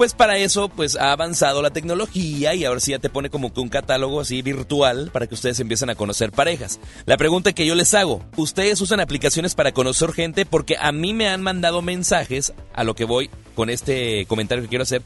pues 0.00 0.14
para 0.14 0.38
eso, 0.38 0.70
pues 0.70 0.96
ha 0.96 1.12
avanzado 1.12 1.60
la 1.60 1.72
tecnología 1.72 2.54
y 2.54 2.64
ahora 2.64 2.80
sí 2.80 2.92
ya 2.92 2.98
te 2.98 3.10
pone 3.10 3.28
como 3.28 3.52
que 3.52 3.60
un 3.60 3.68
catálogo 3.68 4.18
así 4.18 4.40
virtual 4.40 5.10
para 5.12 5.26
que 5.26 5.34
ustedes 5.34 5.60
empiecen 5.60 5.90
a 5.90 5.94
conocer 5.94 6.32
parejas. 6.32 6.80
La 7.04 7.18
pregunta 7.18 7.52
que 7.52 7.66
yo 7.66 7.74
les 7.74 7.92
hago, 7.92 8.24
¿ustedes 8.36 8.80
usan 8.80 9.00
aplicaciones 9.00 9.54
para 9.54 9.72
conocer 9.72 10.12
gente? 10.14 10.46
Porque 10.46 10.78
a 10.80 10.90
mí 10.90 11.12
me 11.12 11.28
han 11.28 11.42
mandado 11.42 11.82
mensajes, 11.82 12.54
a 12.72 12.82
lo 12.82 12.94
que 12.94 13.04
voy 13.04 13.28
con 13.54 13.68
este 13.68 14.24
comentario 14.24 14.64
que 14.64 14.70
quiero 14.70 14.84
hacer, 14.84 15.02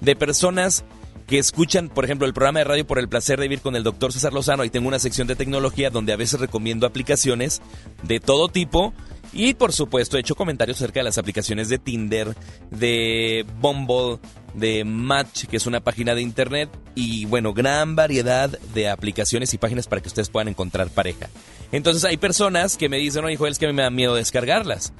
de 0.00 0.14
personas 0.14 0.84
que 1.26 1.38
escuchan, 1.38 1.88
por 1.88 2.04
ejemplo, 2.04 2.24
el 2.24 2.32
programa 2.32 2.60
de 2.60 2.64
radio 2.66 2.86
por 2.86 3.00
el 3.00 3.08
placer 3.08 3.40
de 3.40 3.48
vivir 3.48 3.60
con 3.60 3.74
el 3.74 3.82
doctor 3.82 4.12
César 4.12 4.32
Lozano. 4.32 4.62
Ahí 4.62 4.70
tengo 4.70 4.86
una 4.86 5.00
sección 5.00 5.26
de 5.26 5.34
tecnología 5.34 5.90
donde 5.90 6.12
a 6.12 6.16
veces 6.16 6.38
recomiendo 6.38 6.86
aplicaciones 6.86 7.60
de 8.04 8.20
todo 8.20 8.46
tipo. 8.46 8.94
Y 9.32 9.54
por 9.54 9.72
supuesto 9.72 10.16
he 10.16 10.20
hecho 10.20 10.34
comentarios 10.34 10.78
acerca 10.78 11.00
de 11.00 11.04
las 11.04 11.18
aplicaciones 11.18 11.68
de 11.68 11.78
Tinder, 11.78 12.36
de 12.70 13.46
Bumble, 13.60 14.18
de 14.54 14.84
Match, 14.84 15.46
que 15.46 15.56
es 15.56 15.66
una 15.66 15.80
página 15.80 16.14
de 16.14 16.22
internet. 16.22 16.68
Y 16.94 17.24
bueno, 17.24 17.54
gran 17.54 17.96
variedad 17.96 18.50
de 18.74 18.88
aplicaciones 18.88 19.54
y 19.54 19.58
páginas 19.58 19.86
para 19.86 20.02
que 20.02 20.08
ustedes 20.08 20.28
puedan 20.28 20.48
encontrar 20.48 20.90
pareja. 20.90 21.30
Entonces 21.72 22.04
hay 22.04 22.18
personas 22.18 22.76
que 22.76 22.90
me 22.90 22.98
dicen, 22.98 23.24
oye, 23.24 23.36
Joel, 23.36 23.52
es 23.52 23.58
que 23.58 23.72
me 23.72 23.82
da 23.82 23.90
miedo 23.90 24.14
descargarlas. 24.14 24.92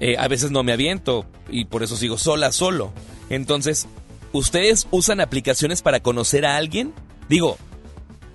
Eh, 0.00 0.16
a 0.16 0.28
veces 0.28 0.50
no 0.50 0.62
me 0.62 0.72
aviento 0.72 1.26
y 1.50 1.66
por 1.66 1.82
eso 1.82 1.96
sigo 1.96 2.16
sola, 2.16 2.52
solo. 2.52 2.92
Entonces, 3.28 3.86
¿ustedes 4.32 4.86
usan 4.90 5.20
aplicaciones 5.20 5.82
para 5.82 6.00
conocer 6.00 6.46
a 6.46 6.56
alguien? 6.56 6.94
Digo, 7.28 7.58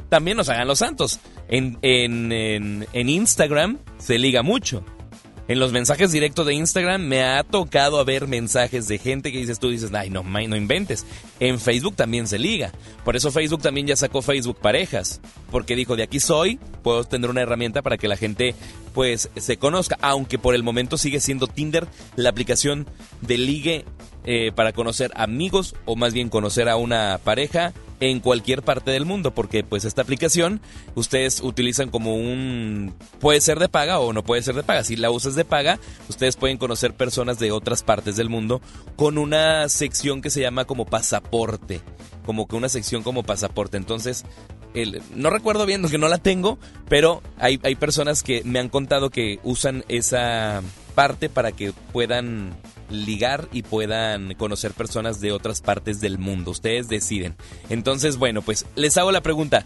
también 0.10 0.38
nos 0.38 0.50
hagan 0.50 0.68
los 0.68 0.80
santos. 0.80 1.20
En, 1.48 1.80
en, 1.82 2.88
en 2.94 3.10
Instagram 3.10 3.80
se 3.98 4.20
liga 4.20 4.44
mucho. 4.44 4.84
En 5.48 5.60
los 5.60 5.74
mensajes 5.74 6.14
directos 6.14 6.46
de 6.46 6.54
Instagram 6.54 7.02
me 7.02 7.22
ha 7.22 7.44
tocado 7.44 8.04
ver 8.06 8.28
mensajes 8.28 8.88
de 8.88 8.98
gente 8.98 9.32
que 9.32 9.40
dices 9.40 9.60
tú 9.60 9.70
dices, 9.70 9.92
ay, 9.94 10.10
no, 10.10 10.24
no 10.24 10.56
inventes. 10.56 11.06
En 11.42 11.60
Facebook 11.60 11.96
también 11.96 12.28
se 12.28 12.40
liga. 12.40 12.72
Por 13.04 13.18
eso 13.18 13.30
Facebook 13.30 13.62
también 13.62 13.88
ya 13.88 13.98
sacó 13.98 14.22
Facebook 14.22 14.58
Parejas. 14.62 15.20
Porque 15.52 15.76
dijo, 15.76 15.98
de 15.98 16.04
aquí 16.04 16.22
soy, 16.22 16.60
puedo 16.82 17.04
tener 17.04 17.30
una 17.30 17.42
herramienta 17.42 17.82
para 17.82 17.98
que 17.98 18.08
la 18.08 18.16
gente 18.16 18.56
pues 18.94 19.30
se 19.36 19.58
conozca. 19.58 19.98
Aunque 20.02 20.40
por 20.40 20.56
el 20.56 20.64
momento 20.64 20.98
sigue 20.98 21.20
siendo 21.20 21.48
Tinder 21.48 21.88
la 22.16 22.30
aplicación 22.30 22.88
de 23.20 23.38
ligue 23.38 23.86
eh, 24.24 24.54
para 24.56 24.72
conocer 24.72 25.12
amigos 25.16 25.76
o 25.84 25.98
más 25.98 26.14
bien 26.14 26.30
conocer 26.30 26.70
a 26.70 26.78
una 26.78 27.20
pareja 27.22 27.74
en 28.10 28.20
cualquier 28.20 28.64
parte 28.64 28.92
del 28.92 29.06
mundo 29.06 29.34
porque 29.34 29.64
pues 29.64 29.86
esta 29.86 30.02
aplicación 30.02 30.62
ustedes 30.96 31.42
utilizan 31.42 31.90
como 31.90 32.16
un 32.16 32.94
puede 33.20 33.40
ser 33.40 33.60
de 33.60 33.70
paga 33.70 34.00
o 34.00 34.12
no 34.12 34.24
puede 34.24 34.42
ser 34.42 34.56
de 34.56 34.64
paga. 34.64 34.84
Si 34.84 34.96
la 34.96 35.10
usas 35.10 35.36
de 35.36 35.46
paga 35.46 35.80
ustedes 36.10 36.36
pueden 36.36 36.58
conocer 36.58 36.94
personas 36.94 37.40
de 37.40 37.52
otras 37.52 37.84
partes 37.84 38.16
del 38.16 38.30
mundo 38.30 38.62
con 38.96 39.18
una 39.18 39.70
sección 39.70 40.22
que 40.22 40.30
se 40.30 40.42
llama 40.42 40.66
como 40.66 40.86
pasaporte 40.86 41.82
como 42.26 42.48
que 42.48 42.56
una 42.56 42.70
sección 42.70 43.04
como 43.04 43.24
pasaporte. 43.24 43.78
Entonces 43.78 44.26
no 45.16 45.30
recuerdo 45.30 45.66
bien 45.66 45.82
porque 45.82 45.98
no 45.98 46.08
la 46.08 46.18
tengo 46.18 46.58
pero 46.90 47.22
hay, 47.38 47.60
hay 47.64 47.76
personas 47.76 48.24
que 48.24 48.44
me 48.44 48.60
han 48.60 48.70
contado 48.70 49.10
que 49.10 49.40
usan 49.44 49.84
esa 49.88 50.62
parte 50.96 51.30
para 51.30 51.52
que 51.52 51.74
puedan 51.92 52.56
ligar 52.90 53.48
y 53.52 53.64
puedan 53.64 54.36
conocer 54.36 54.72
personas 54.72 55.20
de 55.20 55.32
otras 55.32 55.62
partes 55.62 56.00
del 56.00 56.20
mundo. 56.20 56.52
Ustedes 56.52 56.88
deciden. 56.88 57.36
Entonces, 57.70 58.18
bueno, 58.18 58.42
pues 58.42 58.66
les 58.76 58.98
hago 58.98 59.12
la 59.12 59.22
pregunta. 59.22 59.66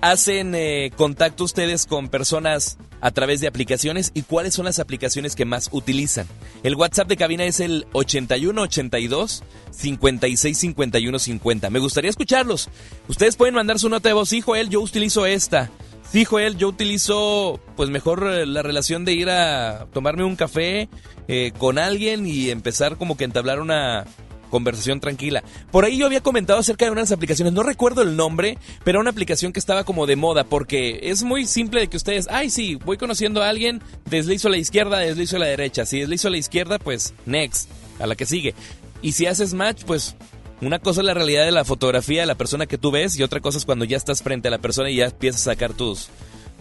¿Hacen 0.00 0.54
eh, 0.54 0.92
contacto 0.96 1.44
ustedes 1.44 1.84
con 1.84 2.08
personas 2.08 2.78
a 3.02 3.10
través 3.10 3.40
de 3.40 3.48
aplicaciones 3.48 4.12
y 4.14 4.22
cuáles 4.22 4.54
son 4.54 4.64
las 4.64 4.78
aplicaciones 4.78 5.36
que 5.36 5.44
más 5.44 5.68
utilizan? 5.72 6.26
El 6.62 6.74
WhatsApp 6.74 7.08
de 7.08 7.18
cabina 7.18 7.44
es 7.44 7.60
el 7.60 7.86
8182 7.92 9.42
565150. 9.72 11.18
50. 11.18 11.70
Me 11.70 11.78
gustaría 11.78 12.08
escucharlos. 12.08 12.70
Ustedes 13.08 13.36
pueden 13.36 13.54
mandar 13.54 13.78
su 13.78 13.90
nota 13.90 14.08
de 14.08 14.14
voz. 14.14 14.30
Sí, 14.30 14.40
Joel, 14.40 14.70
yo 14.70 14.80
utilizo 14.80 15.26
esta. 15.26 15.70
Sí, 16.10 16.24
Joel, 16.24 16.56
yo 16.56 16.68
utilizo 16.68 17.60
pues 17.76 17.90
mejor 17.90 18.26
eh, 18.26 18.46
la 18.46 18.62
relación 18.62 19.04
de 19.04 19.12
ir 19.12 19.30
a 19.30 19.86
tomarme 19.92 20.24
un 20.24 20.34
café 20.34 20.88
eh, 21.28 21.52
con 21.58 21.78
alguien 21.78 22.26
y 22.26 22.50
empezar 22.50 22.96
como 22.96 23.16
que 23.16 23.24
entablar 23.24 23.60
una 23.60 24.06
conversación 24.50 25.00
tranquila. 25.00 25.42
Por 25.70 25.84
ahí 25.84 25.96
yo 25.96 26.06
había 26.06 26.20
comentado 26.20 26.58
acerca 26.58 26.84
de 26.84 26.90
unas 26.90 27.12
aplicaciones, 27.12 27.54
no 27.54 27.62
recuerdo 27.62 28.02
el 28.02 28.16
nombre, 28.16 28.58
pero 28.84 28.96
era 28.96 29.00
una 29.00 29.10
aplicación 29.10 29.52
que 29.52 29.60
estaba 29.60 29.84
como 29.84 30.06
de 30.06 30.16
moda 30.16 30.44
porque 30.44 31.00
es 31.04 31.22
muy 31.22 31.46
simple 31.46 31.80
de 31.80 31.88
que 31.88 31.96
ustedes, 31.96 32.28
ay 32.30 32.50
sí, 32.50 32.74
voy 32.74 32.98
conociendo 32.98 33.42
a 33.42 33.48
alguien, 33.48 33.80
deslizo 34.04 34.48
a 34.48 34.50
la 34.50 34.58
izquierda, 34.58 34.98
deslizo 34.98 35.36
a 35.36 35.40
la 35.40 35.46
derecha. 35.46 35.86
Si 35.86 36.00
deslizo 36.00 36.28
a 36.28 36.32
la 36.32 36.38
izquierda, 36.38 36.78
pues 36.78 37.14
next, 37.24 37.70
a 37.98 38.06
la 38.06 38.16
que 38.16 38.26
sigue. 38.26 38.54
Y 39.02 39.12
si 39.12 39.26
haces 39.26 39.54
match, 39.54 39.84
pues 39.84 40.16
una 40.60 40.78
cosa 40.78 41.00
es 41.00 41.06
la 41.06 41.14
realidad 41.14 41.44
de 41.44 41.52
la 41.52 41.64
fotografía 41.64 42.20
de 42.20 42.26
la 42.26 42.34
persona 42.34 42.66
que 42.66 42.78
tú 42.78 42.90
ves 42.90 43.18
y 43.18 43.22
otra 43.22 43.40
cosa 43.40 43.58
es 43.58 43.64
cuando 43.64 43.84
ya 43.84 43.96
estás 43.96 44.22
frente 44.22 44.48
a 44.48 44.50
la 44.50 44.58
persona 44.58 44.90
y 44.90 44.96
ya 44.96 45.06
empiezas 45.06 45.42
a 45.42 45.52
sacar 45.52 45.72
tus 45.72 46.08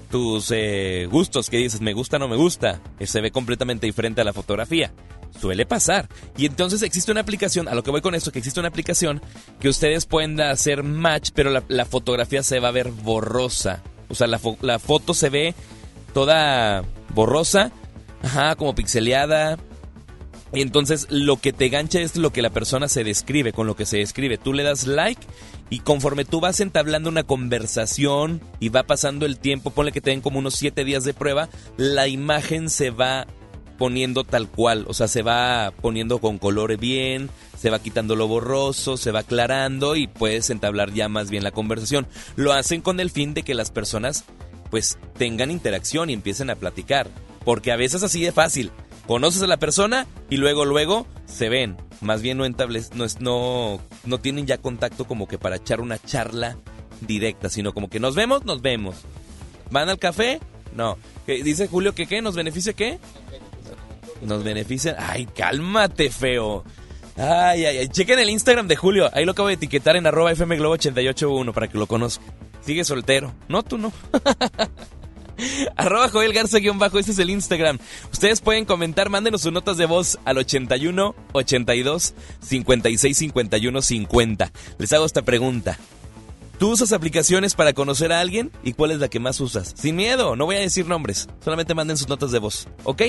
tus 0.09 0.51
eh, 0.51 1.07
gustos 1.11 1.49
que 1.49 1.57
dices 1.57 1.81
me 1.81 1.93
gusta 1.93 2.17
no 2.17 2.27
me 2.27 2.35
gusta 2.35 2.81
se 2.99 3.21
ve 3.21 3.29
completamente 3.29 3.85
diferente 3.85 4.21
a 4.21 4.23
la 4.23 4.33
fotografía 4.33 4.91
suele 5.37 5.65
pasar. 5.65 6.07
Y 6.37 6.45
entonces 6.45 6.81
existe 6.81 7.11
una 7.11 7.21
aplicación 7.21 7.67
a 7.67 7.75
lo 7.75 7.83
que 7.83 7.91
voy 7.91 8.01
con 8.01 8.15
esto 8.15 8.31
que 8.31 8.39
existe 8.39 8.59
una 8.59 8.69
aplicación 8.69 9.21
que 9.59 9.69
ustedes 9.69 10.05
pueden 10.05 10.39
hacer 10.41 10.83
match 10.83 11.31
pero 11.33 11.51
la, 11.67 11.85
fotografía 11.85 12.43
se 12.43 12.59
va 12.59 12.69
a 12.69 12.71
ver 12.71 12.91
borrosa. 12.91 13.83
O 14.09 14.15
sea 14.15 14.27
la 14.27 14.79
foto 14.79 15.13
se 15.13 15.29
ve 15.29 15.55
toda 16.13 16.83
borrosa 17.13 17.71
ajá 18.23 18.55
como 18.55 18.75
pixeleada. 18.75 19.57
Y 20.51 20.61
entonces 20.61 21.05
lo 21.11 21.37
que 21.37 21.53
te 21.53 21.69
gancha 21.69 21.99
es 21.99 22.15
lo 22.15 22.31
que 22.31 22.41
la 22.41 22.49
persona 22.49 22.87
se 22.87 23.03
describe, 23.03 23.53
con 23.53 23.67
lo 23.67 23.75
que 23.75 23.85
se 23.85 23.97
describe. 23.97 24.39
Tú 24.39 24.53
le 24.53 24.63
das 24.63 24.87
like 24.87 25.21
y 25.69 25.81
conforme 25.81 26.25
tú 26.25 26.39
vas 26.39 26.59
entablando 26.59 27.09
una 27.09 27.21
conversación 27.21 28.41
y 28.59 28.69
va 28.69 28.81
pasando 28.81 29.27
el 29.27 29.37
tiempo, 29.37 29.69
ponle 29.69 29.91
que 29.91 30.01
te 30.01 30.09
den 30.09 30.21
como 30.21 30.39
unos 30.39 30.55
7 30.55 30.83
días 30.85 31.03
de 31.03 31.13
prueba, 31.13 31.49
la 31.77 32.07
imagen 32.07 32.71
se 32.71 32.89
va 32.89 33.27
poniendo 33.79 34.23
tal 34.23 34.47
cual, 34.47 34.85
o 34.87 34.93
sea, 34.93 35.07
se 35.07 35.23
va 35.23 35.73
poniendo 35.81 36.19
con 36.19 36.37
color 36.37 36.77
bien, 36.77 37.31
se 37.57 37.71
va 37.71 37.79
quitando 37.79 38.15
lo 38.15 38.27
borroso, 38.27 38.97
se 38.97 39.11
va 39.11 39.21
aclarando 39.21 39.95
y 39.95 40.05
puedes 40.05 40.51
entablar 40.51 40.93
ya 40.93 41.09
más 41.09 41.31
bien 41.31 41.43
la 41.43 41.51
conversación. 41.51 42.05
Lo 42.35 42.53
hacen 42.53 42.81
con 42.81 42.99
el 42.99 43.09
fin 43.09 43.33
de 43.33 43.41
que 43.41 43.55
las 43.55 43.71
personas 43.71 44.25
pues 44.69 44.99
tengan 45.17 45.49
interacción 45.49 46.11
y 46.11 46.13
empiecen 46.13 46.51
a 46.51 46.55
platicar, 46.55 47.07
porque 47.43 47.71
a 47.71 47.75
veces 47.77 48.03
así 48.03 48.21
de 48.21 48.31
fácil 48.31 48.71
Conoces 49.07 49.41
a 49.41 49.47
la 49.47 49.57
persona 49.57 50.05
y 50.29 50.37
luego, 50.37 50.65
luego 50.65 51.07
se 51.25 51.49
ven. 51.49 51.77
Más 51.99 52.21
bien 52.21 52.37
no, 52.37 52.45
entables, 52.45 52.93
no, 52.93 53.05
es, 53.05 53.19
no, 53.19 53.81
no 54.05 54.19
tienen 54.19 54.45
ya 54.45 54.59
contacto 54.59 55.05
como 55.05 55.27
que 55.27 55.39
para 55.39 55.55
echar 55.55 55.81
una 55.81 55.97
charla 55.97 56.57
directa, 57.01 57.49
sino 57.49 57.73
como 57.73 57.89
que 57.89 57.99
nos 57.99 58.13
vemos, 58.13 58.45
nos 58.45 58.61
vemos. 58.61 58.97
¿Van 59.71 59.89
al 59.89 59.97
café? 59.97 60.39
No. 60.75 60.95
¿Qué- 61.25 61.41
Dice 61.41 61.67
Julio 61.67 61.95
que 61.95 62.05
qué, 62.05 62.21
¿nos 62.21 62.35
beneficia 62.35 62.73
qué? 62.73 62.99
Nos 64.21 64.43
benefician. 64.43 64.95
Ay, 64.97 65.25
cálmate, 65.25 66.09
feo. 66.09 66.63
Ay, 67.17 67.65
ay, 67.65 67.77
ay. 67.79 67.87
Chequen 67.89 68.19
el 68.19 68.29
Instagram 68.29 68.67
de 68.67 68.75
Julio. 68.75 69.09
Ahí 69.13 69.25
lo 69.25 69.31
acabo 69.31 69.47
de 69.47 69.55
etiquetar 69.55 69.95
en 69.95 70.07
arroba 70.07 70.35
fmglobo 70.35 70.73
881 70.73 71.53
para 71.53 71.67
que 71.67 71.77
lo 71.77 71.87
conozca. 71.87 72.23
Sigue 72.61 72.83
soltero. 72.83 73.33
No, 73.47 73.63
tú 73.63 73.77
no. 73.77 73.91
Arroba 75.75 76.09
Joel 76.09 76.33
Garza 76.33 76.59
guion 76.59 76.79
bajo, 76.79 76.99
ese 76.99 77.11
es 77.11 77.19
el 77.19 77.29
Instagram. 77.29 77.79
Ustedes 78.11 78.41
pueden 78.41 78.65
comentar, 78.65 79.09
mándenos 79.09 79.41
sus 79.41 79.53
notas 79.53 79.77
de 79.77 79.85
voz 79.85 80.19
al 80.25 80.37
81 80.37 81.15
82 81.31 82.13
56 82.41 83.17
51 83.17 83.81
50. 83.81 84.51
Les 84.77 84.93
hago 84.93 85.05
esta 85.05 85.21
pregunta. 85.21 85.77
¿Tú 86.59 86.71
usas 86.71 86.91
aplicaciones 86.91 87.55
para 87.55 87.71
conocer 87.71 88.11
a 88.11 88.19
alguien? 88.19 88.51
¿Y 88.63 88.73
cuál 88.73 88.91
es 88.91 88.99
la 88.99 89.07
que 89.07 89.21
más 89.21 89.39
usas? 89.39 89.73
Sin 89.77 89.95
miedo, 89.95 90.35
no 90.35 90.43
voy 90.45 90.57
a 90.57 90.59
decir 90.59 90.85
nombres, 90.85 91.29
solamente 91.41 91.73
manden 91.73 91.95
sus 91.95 92.09
notas 92.09 92.31
de 92.31 92.39
voz, 92.39 92.67
¿ok? 92.83 93.01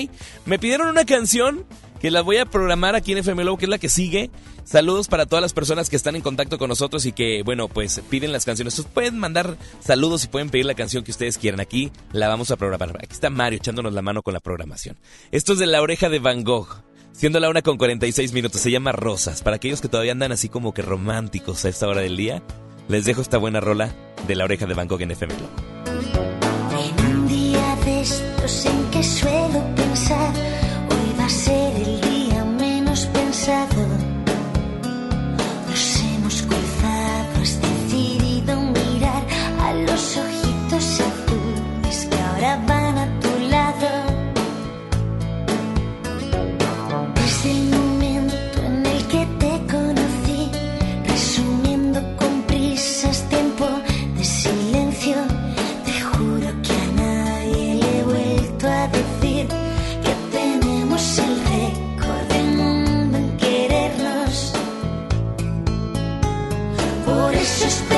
Me 0.45 0.57
pidieron 0.57 0.87
una 0.87 1.03
canción 1.03 1.65
que 1.99 2.11
la 2.11 2.21
voy 2.21 2.37
a 2.37 2.45
programar 2.45 2.95
aquí 2.95 3.11
en 3.11 3.17
FM 3.17 3.43
que 3.57 3.65
es 3.65 3.69
la 3.69 3.77
que 3.77 3.89
sigue. 3.89 4.31
Saludos 4.63 5.09
para 5.09 5.25
todas 5.25 5.41
las 5.41 5.51
personas 5.51 5.89
que 5.89 5.97
están 5.97 6.15
en 6.15 6.21
contacto 6.21 6.57
con 6.57 6.69
nosotros 6.69 7.05
y 7.05 7.11
que, 7.11 7.43
bueno, 7.43 7.67
pues 7.67 8.01
piden 8.09 8.31
las 8.31 8.45
canciones. 8.45 8.79
Ustedes 8.79 8.93
pueden 8.93 9.19
mandar 9.19 9.57
saludos 9.81 10.23
y 10.23 10.27
pueden 10.29 10.49
pedir 10.49 10.65
la 10.65 10.73
canción 10.73 11.03
que 11.03 11.11
ustedes 11.11 11.37
quieran. 11.37 11.59
Aquí 11.59 11.91
la 12.13 12.29
vamos 12.29 12.51
a 12.51 12.55
programar. 12.55 12.95
Aquí 13.03 13.11
está 13.11 13.29
Mario 13.29 13.57
echándonos 13.57 13.91
la 13.91 14.01
mano 14.01 14.23
con 14.23 14.33
la 14.33 14.39
programación. 14.39 14.97
Esto 15.31 15.51
es 15.51 15.59
de 15.59 15.67
La 15.67 15.81
Oreja 15.81 16.07
de 16.07 16.19
Van 16.19 16.45
Gogh. 16.45 16.83
Siendo 17.11 17.41
la 17.41 17.49
una 17.49 17.61
con 17.61 17.77
46 17.77 18.31
minutos, 18.31 18.61
se 18.61 18.71
llama 18.71 18.93
Rosas. 18.93 19.41
Para 19.43 19.57
aquellos 19.57 19.81
que 19.81 19.89
todavía 19.89 20.13
andan 20.13 20.31
así 20.31 20.47
como 20.47 20.73
que 20.73 20.81
románticos 20.81 21.65
a 21.65 21.69
esta 21.69 21.87
hora 21.87 22.01
del 22.01 22.15
día, 22.15 22.41
les 22.87 23.05
dejo 23.05 23.21
esta 23.21 23.37
buena 23.37 23.59
rola 23.59 23.89
de 24.27 24.35
La 24.35 24.43
Oreja 24.43 24.65
de 24.65 24.73
Van 24.73 24.87
Gogh 24.87 25.01
en 25.01 25.11
FM 25.11 25.33
Globo. 25.35 25.53
Un 27.09 27.27
día 27.27 27.75
de 27.85 28.01
estos 28.01 28.65
en 28.65 28.91
que 28.91 29.03
suelo 29.03 29.63
pensar, 29.75 30.33
hoy 30.89 31.19
va 31.19 31.25
a 31.25 31.29
ser 31.29 31.75
el 31.75 32.01
día 32.01 32.43
menos 32.45 33.05
pensado. 33.07 33.70
Por 67.41 67.90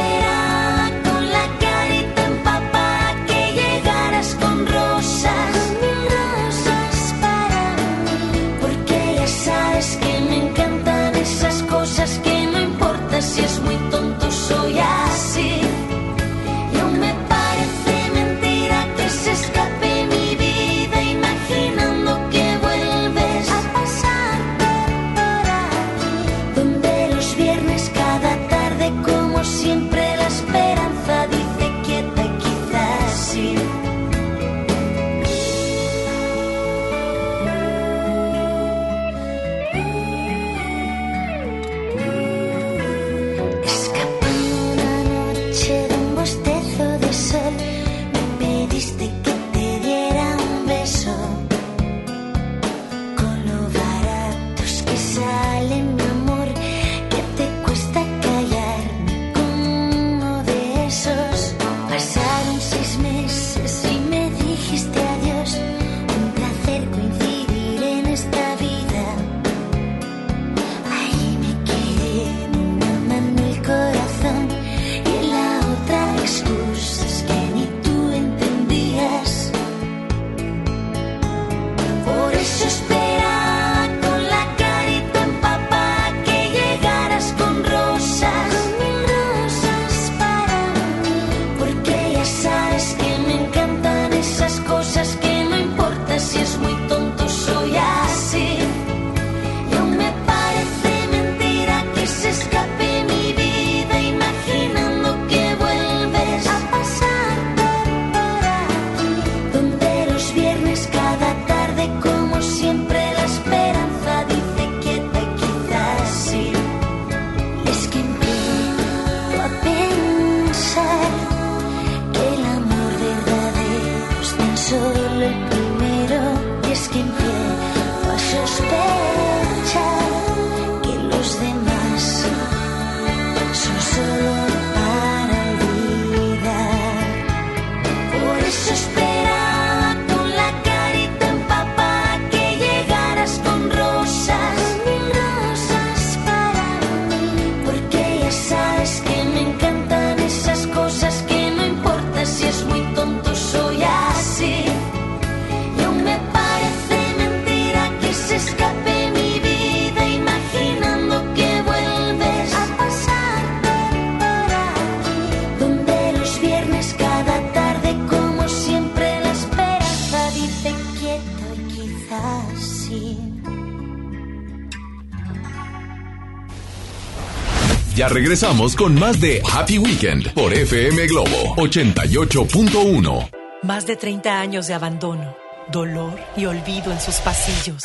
Regresamos 178.10 178.76
con 178.76 178.96
más 178.96 179.20
de 179.22 179.42
Happy 179.52 179.78
Weekend 179.78 180.34
por 180.34 180.54
FM 180.54 181.08
Globo 181.08 181.56
88.1. 181.56 183.30
Más 183.64 183.86
de 183.86 183.96
30 183.96 184.40
años 184.40 184.68
de 184.68 184.74
abandono, 184.74 185.36
dolor 185.72 186.20
y 186.36 186.46
olvido 186.46 186.92
en 186.92 187.00
sus 187.00 187.16
pasillos. 187.18 187.84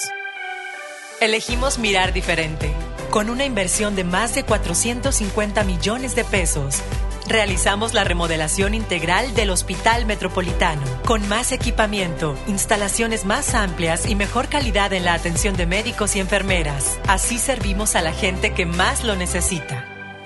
Elegimos 1.20 1.78
mirar 1.78 2.12
diferente, 2.12 2.72
con 3.10 3.30
una 3.30 3.44
inversión 3.44 3.94
de 3.96 4.04
más 4.04 4.34
de 4.34 4.44
450 4.44 5.62
millones 5.64 6.16
de 6.16 6.24
pesos. 6.24 6.82
Realizamos 7.28 7.94
la 7.94 8.04
remodelación 8.04 8.74
integral 8.74 9.34
del 9.34 9.50
Hospital 9.50 10.06
Metropolitano, 10.06 10.82
con 11.04 11.28
más 11.28 11.52
equipamiento, 11.52 12.36
instalaciones 12.48 13.24
más 13.24 13.54
amplias 13.54 14.08
y 14.08 14.14
mejor 14.14 14.48
calidad 14.48 14.92
en 14.92 15.04
la 15.04 15.14
atención 15.14 15.56
de 15.56 15.66
médicos 15.66 16.16
y 16.16 16.20
enfermeras. 16.20 16.98
Así 17.06 17.38
servimos 17.38 17.94
a 17.94 18.02
la 18.02 18.12
gente 18.12 18.52
que 18.52 18.66
más 18.66 19.04
lo 19.04 19.14
necesita. 19.14 19.77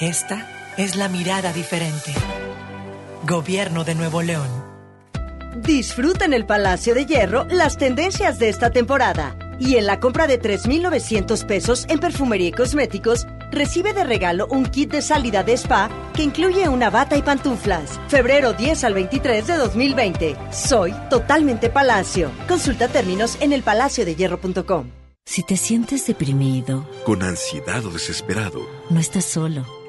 Esta 0.03 0.49
es 0.79 0.97
la 0.97 1.09
mirada 1.09 1.53
diferente. 1.53 2.13
Gobierno 3.25 3.85
de 3.85 3.95
Nuevo 3.95 4.21
León. 4.21 4.49
Disfruta 5.59 6.25
en 6.25 6.33
el 6.33 6.45
Palacio 6.45 6.93
de 6.93 7.07
Hierro 7.07 7.45
las 7.45 7.79
tendencias 7.79 8.41
de 8.41 8.49
esta 8.49 8.71
temporada. 8.71 9.37
Y 9.61 9.77
en 9.77 9.87
la 9.87 10.01
compra 10.01 10.27
de 10.27 10.39
3,900 10.39 11.45
pesos 11.45 11.87
en 11.89 12.01
perfumería 12.01 12.49
y 12.49 12.51
cosméticos, 12.51 13.29
recibe 13.53 13.93
de 13.93 14.03
regalo 14.03 14.49
un 14.49 14.67
kit 14.67 14.91
de 14.91 15.03
salida 15.03 15.45
de 15.45 15.53
spa 15.53 15.89
que 16.17 16.25
incluye 16.25 16.69
una 16.69 16.91
bata 16.91 17.17
y 17.17 17.23
pantuflas. 17.23 18.01
Febrero 18.09 18.55
10 18.55 18.83
al 18.83 18.95
23 18.95 19.47
de 19.47 19.57
2020. 19.57 20.37
Soy 20.51 20.93
totalmente 21.11 21.71
Palacio. 21.71 22.33
Consulta 22.49 22.89
términos 22.89 23.37
en 23.41 23.53
elpalaciodehierro.com. 23.53 24.91
Si 25.25 25.45
te 25.45 25.57
sientes 25.57 26.05
deprimido, 26.09 26.89
Con 27.07 27.23
ansiedad 27.23 27.87
o 27.87 27.91
desesperado, 27.91 28.69
no 28.91 28.99
estás 28.99 29.27
solo. 29.27 29.82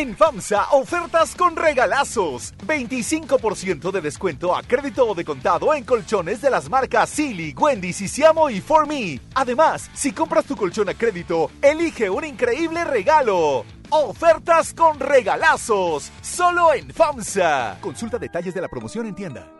En 0.00 0.16
FAMSA, 0.16 0.68
ofertas 0.70 1.34
con 1.34 1.56
regalazos. 1.56 2.54
25% 2.66 3.90
de 3.90 4.00
descuento 4.00 4.56
a 4.56 4.62
crédito 4.62 5.06
o 5.06 5.14
de 5.14 5.26
contado 5.26 5.74
en 5.74 5.84
colchones 5.84 6.40
de 6.40 6.48
las 6.48 6.70
marcas 6.70 7.10
Silly, 7.10 7.54
Wendy, 7.54 7.92
Sisiamo 7.92 8.48
y 8.48 8.62
For 8.62 8.86
Me. 8.86 9.20
Además, 9.34 9.90
si 9.92 10.12
compras 10.12 10.46
tu 10.46 10.56
colchón 10.56 10.88
a 10.88 10.94
crédito, 10.94 11.50
elige 11.60 12.08
un 12.08 12.24
increíble 12.24 12.82
regalo. 12.84 13.66
Ofertas 13.90 14.72
con 14.72 14.98
regalazos. 14.98 16.10
Solo 16.22 16.72
en 16.72 16.90
FAMSA. 16.90 17.76
Consulta 17.82 18.18
detalles 18.18 18.54
de 18.54 18.62
la 18.62 18.68
promoción 18.68 19.04
en 19.04 19.14
tienda. 19.14 19.59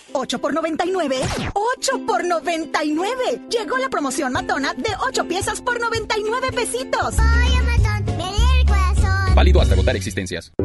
8 0.13 0.39
por 0.39 0.53
99. 0.53 1.15
8 1.53 2.05
por 2.05 2.23
99. 2.25 3.13
Llegó 3.49 3.77
la 3.77 3.89
promoción 3.89 4.33
matona 4.33 4.73
de 4.73 4.89
8 5.07 5.27
piezas 5.27 5.61
por 5.61 5.79
99 5.79 6.51
pesitos. 6.51 7.15
Ay, 7.17 7.53
Amazon, 7.55 8.05
me 8.17 8.31
lee 8.31 8.59
el 8.59 8.65
corazón. 8.65 9.35
Válido 9.35 9.61
hasta 9.61 9.73
agotar 9.73 9.95
existencias. 9.95 10.51
¿Y 10.59 10.63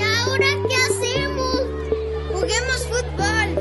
ahora 0.00 0.46
qué 0.68 0.76
hacemos? 0.76 1.60
Juguemos 2.32 2.86
fútbol. 2.88 3.54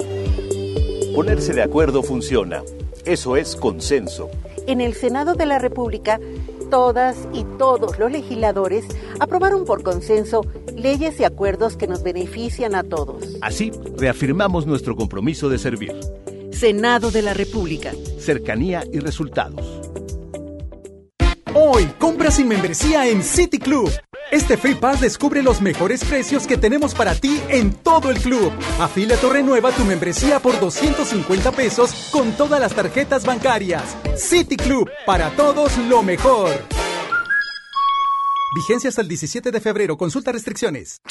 Ponerse 1.14 1.52
de 1.52 1.62
acuerdo 1.62 2.02
funciona. 2.02 2.62
Eso 3.04 3.36
es 3.36 3.56
consenso. 3.56 4.30
En 4.66 4.80
el 4.80 4.94
Senado 4.94 5.34
de 5.34 5.46
la 5.46 5.58
República, 5.58 6.20
todas 6.70 7.16
y 7.32 7.44
todos 7.58 7.98
los 7.98 8.10
legisladores 8.10 8.86
aprobaron 9.20 9.64
por 9.64 9.82
consenso 9.82 10.42
leyes 10.76 11.20
y 11.20 11.24
acuerdos 11.24 11.76
que 11.76 11.86
nos 11.86 12.02
benefician 12.02 12.74
a 12.74 12.82
todos. 12.82 13.36
Así, 13.40 13.72
reafirmamos 13.96 14.66
nuestro 14.66 14.96
compromiso 14.96 15.48
de 15.48 15.58
servir. 15.58 15.94
Senado 16.50 17.10
de 17.10 17.22
la 17.22 17.34
República. 17.34 17.92
Cercanía 18.18 18.84
y 18.92 19.00
resultados. 19.00 19.80
Hoy, 21.54 21.84
compra 21.98 22.30
sin 22.30 22.48
membresía 22.48 23.08
en 23.08 23.22
City 23.22 23.58
Club. 23.58 23.90
Este 24.32 24.56
Free 24.56 24.74
Pass 24.74 25.00
descubre 25.02 25.42
los 25.42 25.60
mejores 25.60 26.02
precios 26.06 26.46
que 26.46 26.56
tenemos 26.56 26.94
para 26.94 27.14
ti 27.14 27.38
en 27.50 27.74
todo 27.74 28.10
el 28.10 28.18
club. 28.18 28.50
Afíliate 28.80 29.26
o 29.26 29.30
renueva 29.30 29.72
tu 29.72 29.84
membresía 29.84 30.40
por 30.40 30.58
250 30.58 31.52
pesos 31.52 32.08
con 32.10 32.32
todas 32.32 32.58
las 32.58 32.74
tarjetas 32.74 33.26
bancarias. 33.26 33.94
City 34.16 34.56
Club, 34.56 34.88
para 35.04 35.28
todos 35.36 35.76
lo 35.76 36.02
mejor. 36.02 36.48
Vigencia 38.56 38.88
hasta 38.88 39.02
el 39.02 39.08
17 39.08 39.50
de 39.50 39.60
febrero. 39.60 39.98
Consulta 39.98 40.32
restricciones. 40.32 41.02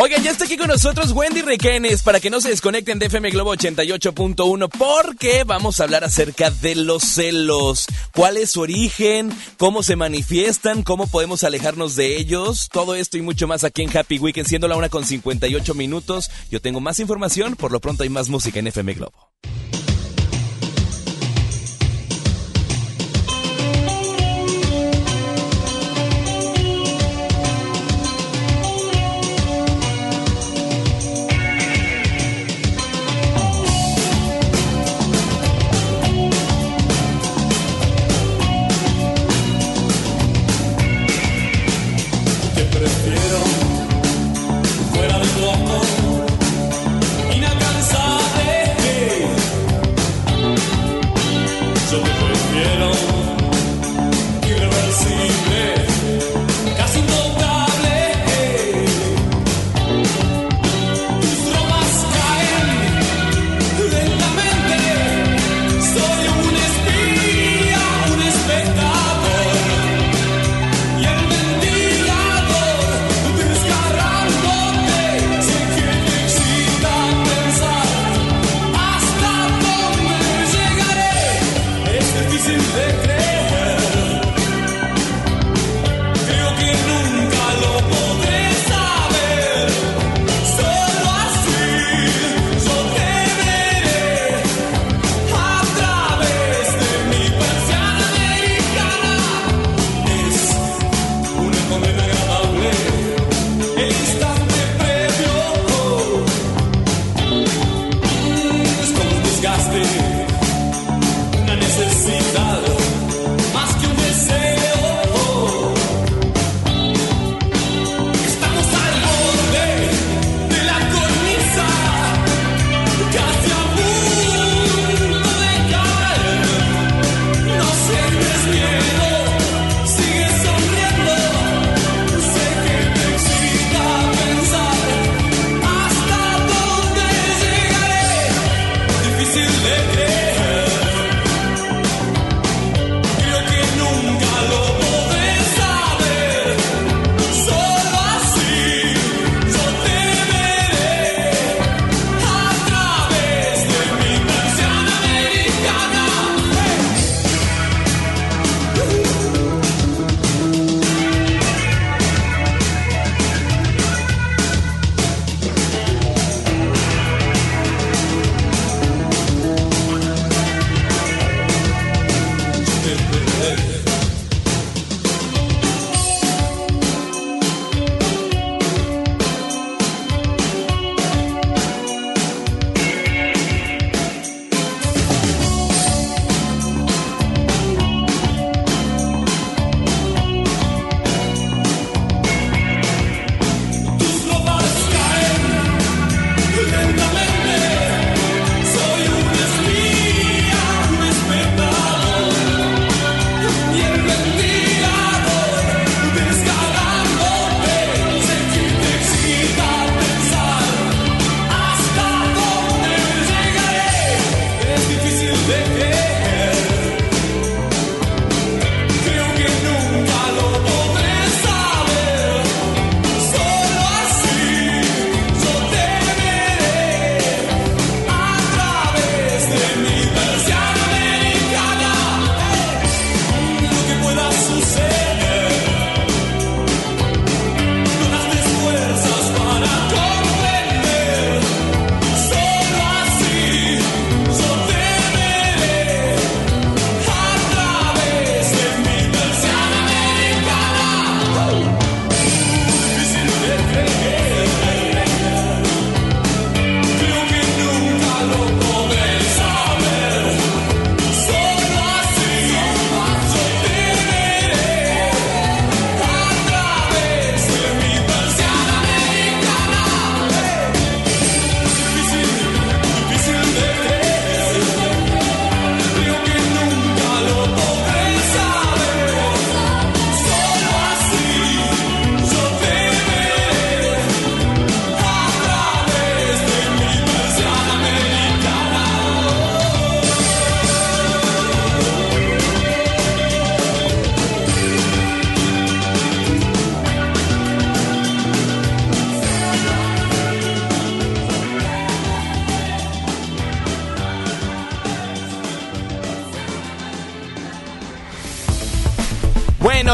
Oigan, 0.00 0.22
ya 0.22 0.30
está 0.30 0.44
aquí 0.44 0.56
con 0.56 0.68
nosotros 0.68 1.10
Wendy 1.10 1.42
Requenes 1.42 2.04
para 2.04 2.20
que 2.20 2.30
no 2.30 2.40
se 2.40 2.50
desconecten 2.50 3.00
de 3.00 3.06
FM 3.06 3.30
Globo 3.30 3.52
88.1 3.56 4.68
porque 4.78 5.42
vamos 5.42 5.80
a 5.80 5.82
hablar 5.82 6.04
acerca 6.04 6.52
de 6.52 6.76
los 6.76 7.02
celos. 7.02 7.86
¿Cuál 8.14 8.36
es 8.36 8.52
su 8.52 8.60
origen? 8.60 9.36
¿Cómo 9.56 9.82
se 9.82 9.96
manifiestan? 9.96 10.84
¿Cómo 10.84 11.08
podemos 11.08 11.42
alejarnos 11.42 11.96
de 11.96 12.16
ellos? 12.16 12.68
Todo 12.70 12.94
esto 12.94 13.18
y 13.18 13.22
mucho 13.22 13.48
más 13.48 13.64
aquí 13.64 13.82
en 13.82 13.96
Happy 13.96 14.20
Weekend, 14.20 14.46
siendo 14.46 14.68
la 14.68 14.76
una 14.76 14.88
con 14.88 15.04
58 15.04 15.74
minutos. 15.74 16.30
Yo 16.48 16.60
tengo 16.60 16.78
más 16.78 17.00
información, 17.00 17.56
por 17.56 17.72
lo 17.72 17.80
pronto 17.80 18.04
hay 18.04 18.08
más 18.08 18.28
música 18.28 18.60
en 18.60 18.68
FM 18.68 18.94
Globo. 18.94 19.17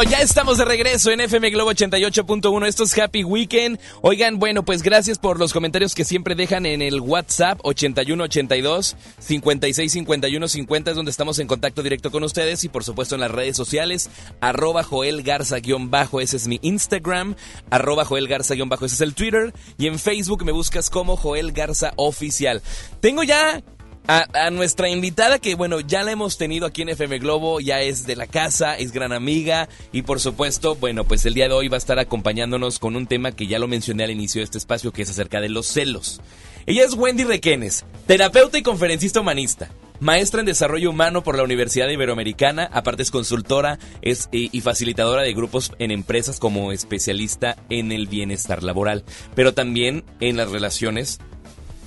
Ya 0.09 0.19
estamos 0.19 0.57
de 0.57 0.65
regreso 0.65 1.11
en 1.11 1.21
FM 1.21 1.49
Globo 1.51 1.71
88.1. 1.71 2.67
Esto 2.67 2.83
es 2.83 2.97
Happy 2.97 3.23
Weekend. 3.23 3.79
Oigan, 4.01 4.39
bueno, 4.39 4.63
pues 4.63 4.83
gracias 4.83 5.17
por 5.17 5.39
los 5.39 5.53
comentarios 5.53 5.95
que 5.95 6.05
siempre 6.05 6.35
dejan 6.35 6.65
en 6.65 6.81
el 6.81 6.99
WhatsApp 6.99 7.59
8182 7.63 8.95
565150 9.19 10.47
50 10.47 10.91
es 10.91 10.95
donde 10.95 11.11
estamos 11.11 11.39
en 11.39 11.47
contacto 11.47 11.81
directo 11.81 12.11
con 12.11 12.23
ustedes 12.23 12.63
y 12.63 12.69
por 12.69 12.83
supuesto 12.83 13.15
en 13.15 13.21
las 13.21 13.31
redes 13.31 13.57
sociales 13.57 14.09
arroba 14.41 14.83
Joel 14.83 15.23
Garza 15.23 15.59
guion 15.59 15.89
bajo, 15.89 16.21
ese 16.21 16.37
es 16.37 16.47
mi 16.47 16.59
Instagram, 16.61 17.35
arroba 17.69 18.05
Joel 18.05 18.27
Garza 18.27 18.55
guion 18.55 18.69
bajo, 18.69 18.85
ese 18.85 18.95
es 18.95 19.01
el 19.01 19.15
Twitter 19.15 19.53
y 19.77 19.87
en 19.87 19.99
Facebook 19.99 20.45
me 20.45 20.51
buscas 20.51 20.89
como 20.89 21.17
Joel 21.17 21.51
Garza 21.51 21.93
Oficial. 21.95 22.61
Tengo 22.99 23.23
ya 23.23 23.63
a, 24.07 24.49
nuestra 24.51 24.89
invitada 24.89 25.39
que 25.39 25.55
bueno 25.55 25.79
ya 25.79 26.03
la 26.03 26.11
hemos 26.11 26.37
tenido 26.37 26.65
aquí 26.65 26.81
en 26.83 26.89
FM 26.89 27.19
Globo, 27.19 27.59
ya 27.59 27.81
es 27.81 28.05
de 28.05 28.15
la 28.15 28.27
casa, 28.27 28.77
es 28.77 28.91
gran 28.91 29.11
amiga 29.11 29.67
y 29.91 30.03
por 30.03 30.19
supuesto 30.19 30.75
bueno 30.75 31.03
pues 31.05 31.25
el 31.25 31.33
día 31.33 31.47
de 31.47 31.53
hoy 31.53 31.67
va 31.67 31.77
a 31.77 31.79
estar 31.79 31.99
acompañándonos 31.99 32.79
con 32.79 32.95
un 32.95 33.07
tema 33.07 33.31
que 33.31 33.47
ya 33.47 33.59
lo 33.59 33.67
mencioné 33.67 34.03
al 34.03 34.11
inicio 34.11 34.39
de 34.39 34.45
este 34.45 34.57
espacio 34.57 34.91
que 34.91 35.01
es 35.01 35.09
acerca 35.09 35.41
de 35.41 35.49
los 35.49 35.67
celos. 35.67 36.21
Ella 36.65 36.83
es 36.83 36.95
Wendy 36.95 37.23
Requenes, 37.23 37.85
terapeuta 38.07 38.57
y 38.57 38.63
conferencista 38.63 39.21
humanista. 39.21 39.69
Maestra 39.99 40.41
en 40.41 40.45
Desarrollo 40.45 40.89
Humano 40.89 41.23
por 41.23 41.37
la 41.37 41.43
Universidad 41.43 41.87
Iberoamericana, 41.87 42.69
aparte 42.73 43.03
es 43.03 43.11
consultora 43.11 43.79
es, 44.01 44.27
y 44.31 44.59
facilitadora 44.59 45.21
de 45.21 45.33
grupos 45.33 45.71
en 45.79 45.91
empresas 45.91 46.39
como 46.39 46.73
especialista 46.73 47.55
en 47.69 47.93
el 47.93 48.07
bienestar 48.07 48.61
laboral, 48.61 49.05
pero 49.35 49.53
también 49.53 50.03
en 50.19 50.35
las 50.35 50.51
relaciones 50.51 51.19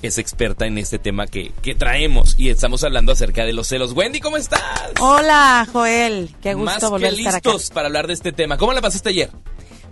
es 0.03 0.18
experta 0.18 0.66
en 0.66 0.78
este 0.78 0.99
tema 0.99 1.26
que, 1.26 1.53
que 1.62 1.74
traemos 1.74 2.34
y 2.38 2.51
estamos 2.51 2.84
hablando 2.84 3.12
acerca 3.12 3.44
de 3.44 3.53
los 3.53 3.66
celos. 3.68 3.92
Wendy, 3.92 4.20
¿cómo 4.20 4.36
estás? 4.36 4.62
Hola, 5.01 5.66
Joel. 5.72 6.34
Qué 6.42 6.55
gusto 6.55 6.64
Más 6.70 6.90
volver 6.90 7.11
que 7.11 7.16
a 7.16 7.18
estar 7.18 7.34
acá. 7.36 7.51
listos 7.51 7.70
para 7.70 7.86
hablar 7.86 8.07
de 8.07 8.12
este 8.14 8.32
tema. 8.32 8.57
¿Cómo 8.59 8.72
la 8.72 8.80
pasaste 8.80 9.09
ayer? 9.11 9.30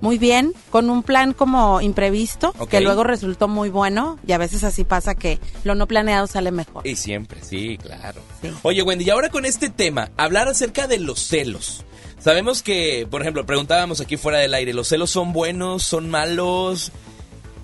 Muy 0.03 0.19
bien, 0.19 0.53
con 0.71 0.91
un 0.91 1.03
plan 1.03 1.33
como 1.33 1.81
imprevisto, 1.81 2.53
que 2.69 2.83
luego 2.83 3.03
resultó 3.03 3.49
muy 3.49 3.71
bueno 3.71 4.19
y 4.27 4.33
a 4.33 4.39
veces 4.39 4.63
así 4.63 4.85
pasa 4.85 5.15
que 5.15 5.41
lo 5.65 5.75
no 5.75 5.87
planeado 5.89 6.27
sale 6.27 6.51
mejor. 6.51 6.87
Y 6.87 6.97
siempre, 6.97 7.43
sí, 7.43 7.79
claro. 7.79 8.21
Oye, 8.63 8.83
Wendy, 8.83 9.07
y 9.07 9.11
ahora 9.11 9.31
con 9.31 9.47
este 9.47 9.71
tema, 9.71 10.11
hablar 10.19 10.49
acerca 10.49 10.87
de 10.87 10.99
los 10.99 11.21
celos. 11.21 11.83
Sabemos 12.19 12.63
que, 12.63 13.07
por 13.11 13.23
ejemplo, 13.23 13.47
preguntábamos 13.47 14.01
aquí 14.03 14.19
fuera 14.19 14.39
del 14.39 14.53
aire, 14.53 14.75
¿los 14.75 14.89
celos 14.89 15.11
son 15.11 15.33
buenos, 15.33 15.83
son 15.83 16.11
malos? 16.11 16.93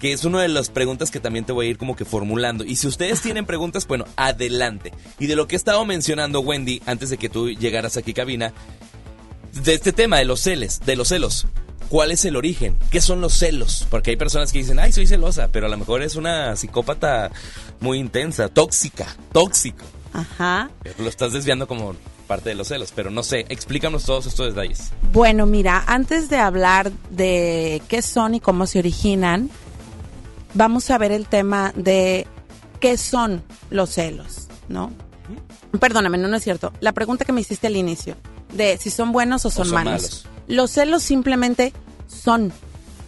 Que 0.02 0.12
es 0.12 0.24
una 0.24 0.42
de 0.42 0.48
las 0.48 0.68
preguntas 0.68 1.10
que 1.10 1.20
también 1.20 1.46
te 1.46 1.52
voy 1.52 1.68
a 1.68 1.70
ir 1.70 1.78
como 1.78 1.96
que 1.96 2.04
formulando. 2.04 2.64
Y 2.64 2.76
si 2.76 2.88
ustedes 2.88 3.20
tienen 3.22 3.46
preguntas, 3.46 3.86
bueno, 3.86 4.04
adelante. 4.16 4.92
Y 5.18 5.28
de 5.28 5.36
lo 5.36 5.46
que 5.46 5.54
he 5.54 5.56
estado 5.56 5.84
mencionando, 5.86 6.40
Wendy, 6.40 6.82
antes 6.84 7.08
de 7.08 7.16
que 7.16 7.30
tú 7.30 7.48
llegaras 7.48 7.96
aquí, 7.96 8.12
cabina, 8.12 8.52
de 9.52 9.74
este 9.74 9.92
tema 9.92 10.18
de 10.18 10.24
los 10.24 10.40
celos, 10.40 10.80
de 10.84 10.96
los 10.96 11.08
celos. 11.08 11.46
¿Cuál 11.88 12.10
es 12.10 12.24
el 12.24 12.36
origen? 12.36 12.76
¿Qué 12.90 13.00
son 13.00 13.20
los 13.20 13.34
celos? 13.34 13.86
Porque 13.90 14.10
hay 14.10 14.16
personas 14.16 14.50
que 14.50 14.58
dicen, 14.58 14.80
ay, 14.80 14.92
soy 14.92 15.06
celosa, 15.06 15.48
pero 15.52 15.66
a 15.66 15.68
lo 15.68 15.76
mejor 15.76 16.02
es 16.02 16.16
una 16.16 16.56
psicópata 16.56 17.30
muy 17.80 17.98
intensa, 17.98 18.48
tóxica, 18.48 19.06
tóxico. 19.32 19.84
Ajá. 20.12 20.70
Lo 20.98 21.08
estás 21.08 21.32
desviando 21.32 21.68
como 21.68 21.94
parte 22.26 22.48
de 22.48 22.54
los 22.54 22.68
celos, 22.68 22.92
pero 22.96 23.10
no 23.10 23.22
sé, 23.22 23.44
explícanos 23.50 24.04
todos 24.04 24.26
estos 24.26 24.54
detalles. 24.54 24.90
Bueno, 25.12 25.46
mira, 25.46 25.84
antes 25.86 26.28
de 26.28 26.38
hablar 26.38 26.90
de 27.10 27.82
qué 27.88 28.00
son 28.02 28.34
y 28.34 28.40
cómo 28.40 28.66
se 28.66 28.78
originan, 28.78 29.50
vamos 30.54 30.90
a 30.90 30.98
ver 30.98 31.12
el 31.12 31.26
tema 31.26 31.72
de 31.76 32.26
qué 32.80 32.96
son 32.96 33.42
los 33.70 33.90
celos, 33.90 34.48
¿no? 34.68 34.90
Perdóname, 35.78 36.18
no, 36.18 36.28
no 36.28 36.36
es 36.36 36.42
cierto. 36.44 36.72
La 36.80 36.92
pregunta 36.92 37.24
que 37.24 37.32
me 37.32 37.40
hiciste 37.40 37.66
al 37.66 37.76
inicio, 37.76 38.16
de 38.52 38.76
si 38.78 38.90
son 38.90 39.12
buenos 39.12 39.44
o 39.46 39.50
son, 39.50 39.66
son 39.66 39.74
malos. 39.74 39.92
malos. 39.92 40.26
Los 40.48 40.70
celos 40.72 41.02
simplemente 41.02 41.72
son, 42.06 42.52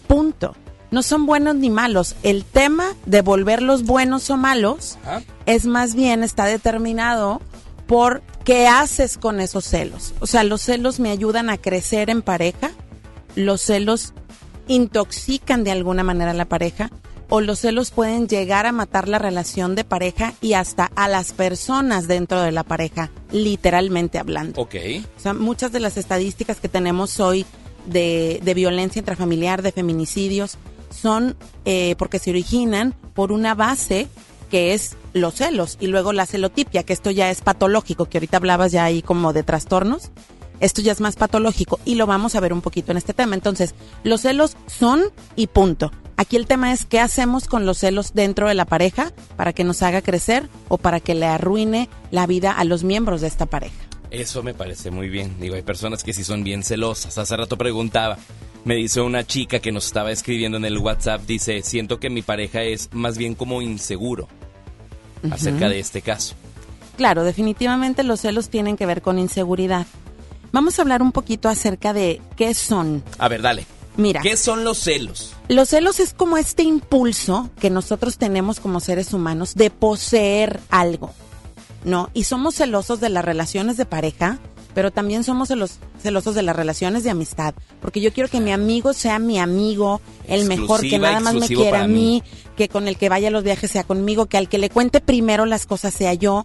punto. 0.07 0.55
No 0.91 1.03
son 1.03 1.27
buenos 1.27 1.57
ni 1.57 1.71
malos. 1.71 2.15
El 2.23 2.45
tema 2.45 2.95
de 3.05 3.21
volverlos 3.21 3.83
buenos 3.83 4.31
o 4.31 4.37
malos 4.37 4.97
es 5.45 5.67
más 5.67 5.95
bien, 5.95 6.23
está 6.23 6.45
determinado 6.45 7.43
por 7.87 8.23
qué 8.45 8.69
haces 8.69 9.19
con 9.19 9.41
esos 9.41 9.65
celos. 9.65 10.15
O 10.21 10.27
sea, 10.27 10.45
los 10.45 10.63
celos 10.63 11.01
me 11.01 11.11
ayudan 11.11 11.51
a 11.51 11.59
crecer 11.59 12.11
en 12.11 12.23
pareja, 12.23 12.71
los 13.35 13.61
celos 13.61 14.15
intoxican 14.69 15.65
de 15.65 15.73
alguna 15.73 16.05
manera 16.05 16.31
a 16.31 16.35
la 16.35 16.45
pareja 16.45 16.91
o 17.35 17.41
los 17.41 17.59
celos 17.59 17.91
pueden 17.91 18.29
llegar 18.29 18.65
a 18.65 18.71
matar 18.71 19.09
la 19.09 19.19
relación 19.19 19.75
de 19.75 19.83
pareja 19.83 20.35
y 20.41 20.53
hasta 20.53 20.93
a 20.95 21.09
las 21.09 21.33
personas 21.33 22.07
dentro 22.07 22.41
de 22.41 22.53
la 22.53 22.63
pareja, 22.63 23.11
literalmente 23.33 24.21
hablando. 24.21 24.63
Ok. 24.63 24.77
O 25.17 25.21
sea, 25.21 25.35
muchas 25.35 25.73
de 25.73 25.81
las 25.81 25.97
estadísticas 25.97 26.61
que 26.61 26.69
tenemos 26.69 27.19
hoy 27.19 27.45
de, 27.87 28.41
de 28.45 28.55
violencia 28.55 29.01
intrafamiliar, 29.01 29.63
de 29.63 29.73
feminicidios, 29.73 30.59
son 30.91 31.35
eh, 31.65 31.97
porque 31.99 32.21
se 32.21 32.31
originan 32.31 32.95
por 33.15 33.33
una 33.33 33.57
base 33.57 34.07
que 34.49 34.73
es 34.73 34.95
los 35.13 35.35
celos 35.35 35.77
y 35.81 35.89
luego 35.89 36.13
la 36.13 36.27
celotipia, 36.27 36.85
que 36.85 36.93
esto 36.93 37.11
ya 37.11 37.33
es 37.33 37.41
patológico, 37.41 38.05
que 38.05 38.19
ahorita 38.19 38.37
hablabas 38.37 38.71
ya 38.71 38.85
ahí 38.85 39.03
como 39.03 39.33
de 39.33 39.43
trastornos. 39.43 40.13
Esto 40.61 40.83
ya 40.83 40.93
es 40.93 41.01
más 41.01 41.17
patológico 41.17 41.81
y 41.85 41.97
lo 41.97 42.07
vamos 42.07 42.37
a 42.37 42.41
ver 42.41 42.53
un 42.53 42.61
poquito 42.61 42.93
en 42.93 42.99
este 42.99 43.13
tema. 43.13 43.35
Entonces, 43.35 43.75
los 44.05 44.21
celos 44.21 44.57
son 44.69 45.03
y 45.35 45.49
punto. 45.49 45.91
Aquí 46.17 46.37
el 46.37 46.47
tema 46.47 46.73
es 46.73 46.85
qué 46.85 47.01
hacemos 47.01 47.49
con 47.49 47.67
los 47.67 47.79
celos 47.79 48.15
dentro 48.15 48.49
de 48.49 48.55
la 48.55 48.65
pareja 48.65 49.13
para 49.37 49.53
que 49.53 49.65
nos 49.65 49.83
haga 49.83 50.01
crecer 50.01 50.49
o 50.69 50.79
para 50.79 51.01
que 51.01 51.15
le 51.15 51.27
arruine 51.27 51.89
la 52.11 52.27
vida 52.27 52.53
a 52.53 52.65
los 52.65 52.85
miembros 52.85 53.21
de 53.21 53.27
esta 53.27 53.47
pareja. 53.47 53.75
Eso 54.11 54.45
me 54.45 54.55
parece 54.55 54.93
muy 54.93 55.09
bien. 55.09 55.37
Digo, 55.41 55.57
hay 55.57 55.63
personas 55.63 56.05
que 56.05 56.13
sí 56.13 56.23
son 56.23 56.45
bien 56.45 56.63
celosas. 56.63 57.19
Hace 57.19 57.37
rato 57.37 57.59
preguntaba, 57.59 58.17
me 58.65 58.77
dice 58.77 59.01
una 59.01 59.27
chica 59.27 59.59
que 59.59 59.73
nos 59.73 59.87
estaba 59.87 60.13
escribiendo 60.13 60.57
en 60.57 60.65
el 60.65 60.79
WhatsApp, 60.79 61.23
dice, 61.27 61.63
siento 61.63 61.99
que 61.99 62.11
mi 62.11 62.23
pareja 62.23 62.63
es 62.63 62.89
más 62.93 63.19
bien 63.19 63.35
como 63.35 63.61
inseguro 63.61 64.29
acerca 65.31 65.69
de 65.69 65.81
este 65.81 66.01
caso. 66.01 66.37
Claro, 66.97 67.25
definitivamente 67.25 68.05
los 68.05 68.21
celos 68.21 68.51
tienen 68.51 68.77
que 68.77 68.87
ver 68.87 69.03
con 69.03 69.19
inseguridad. 69.19 69.87
Vamos 70.53 70.79
a 70.79 70.83
hablar 70.83 71.03
un 71.03 71.11
poquito 71.11 71.49
acerca 71.49 71.93
de 71.93 72.23
qué 72.37 72.55
son. 72.55 73.03
A 73.19 73.29
ver, 73.29 73.43
dale. 73.43 73.67
Mira. 73.97 74.21
¿Qué 74.23 74.37
son 74.37 74.65
los 74.65 74.79
celos? 74.79 75.33
Los 75.49 75.69
celos 75.69 76.01
es 76.01 76.13
como 76.15 76.37
este 76.37 76.63
impulso 76.63 77.51
que 77.61 77.71
nosotros 77.71 78.19
tenemos 78.19 78.61
como 78.61 78.81
seres 78.81 79.13
humanos 79.13 79.55
de 79.55 79.71
poseer 79.71 80.61
algo, 80.71 81.13
¿no? 81.85 82.11
Y 82.15 82.25
somos 82.25 82.57
celosos 82.57 83.01
de 83.01 83.09
las 83.11 83.25
relaciones 83.25 83.77
de 83.77 83.87
pareja, 83.87 84.39
pero 84.75 84.91
también 84.91 85.23
somos 85.23 85.51
celos- 85.51 85.79
celosos 86.03 86.35
de 86.35 86.43
las 86.43 86.57
relaciones 86.57 87.05
de 87.05 87.11
amistad, 87.11 87.55
porque 87.81 88.01
yo 88.01 88.13
quiero 88.13 88.29
que 88.29 88.41
mi 88.41 88.51
amigo 88.53 88.93
sea 88.95 89.19
mi 89.21 89.39
amigo, 89.39 90.01
el 90.27 90.47
mejor, 90.47 90.81
que 90.81 90.99
nada 90.99 91.21
más 91.21 91.35
me 91.35 91.47
quiera 91.63 91.83
a 91.85 91.87
mí, 91.95 92.23
que 92.57 92.69
con 92.69 92.89
el 92.89 92.97
que 92.97 93.09
vaya 93.09 93.29
a 93.29 93.31
los 93.31 93.45
viajes 93.45 93.71
sea 93.71 93.85
conmigo, 93.85 94.27
que 94.27 94.39
al 94.39 94.49
que 94.49 94.59
le 94.59 94.71
cuente 94.71 95.01
primero 95.01 95.47
las 95.47 95.67
cosas 95.67 95.95
sea 95.95 96.15
yo, 96.15 96.45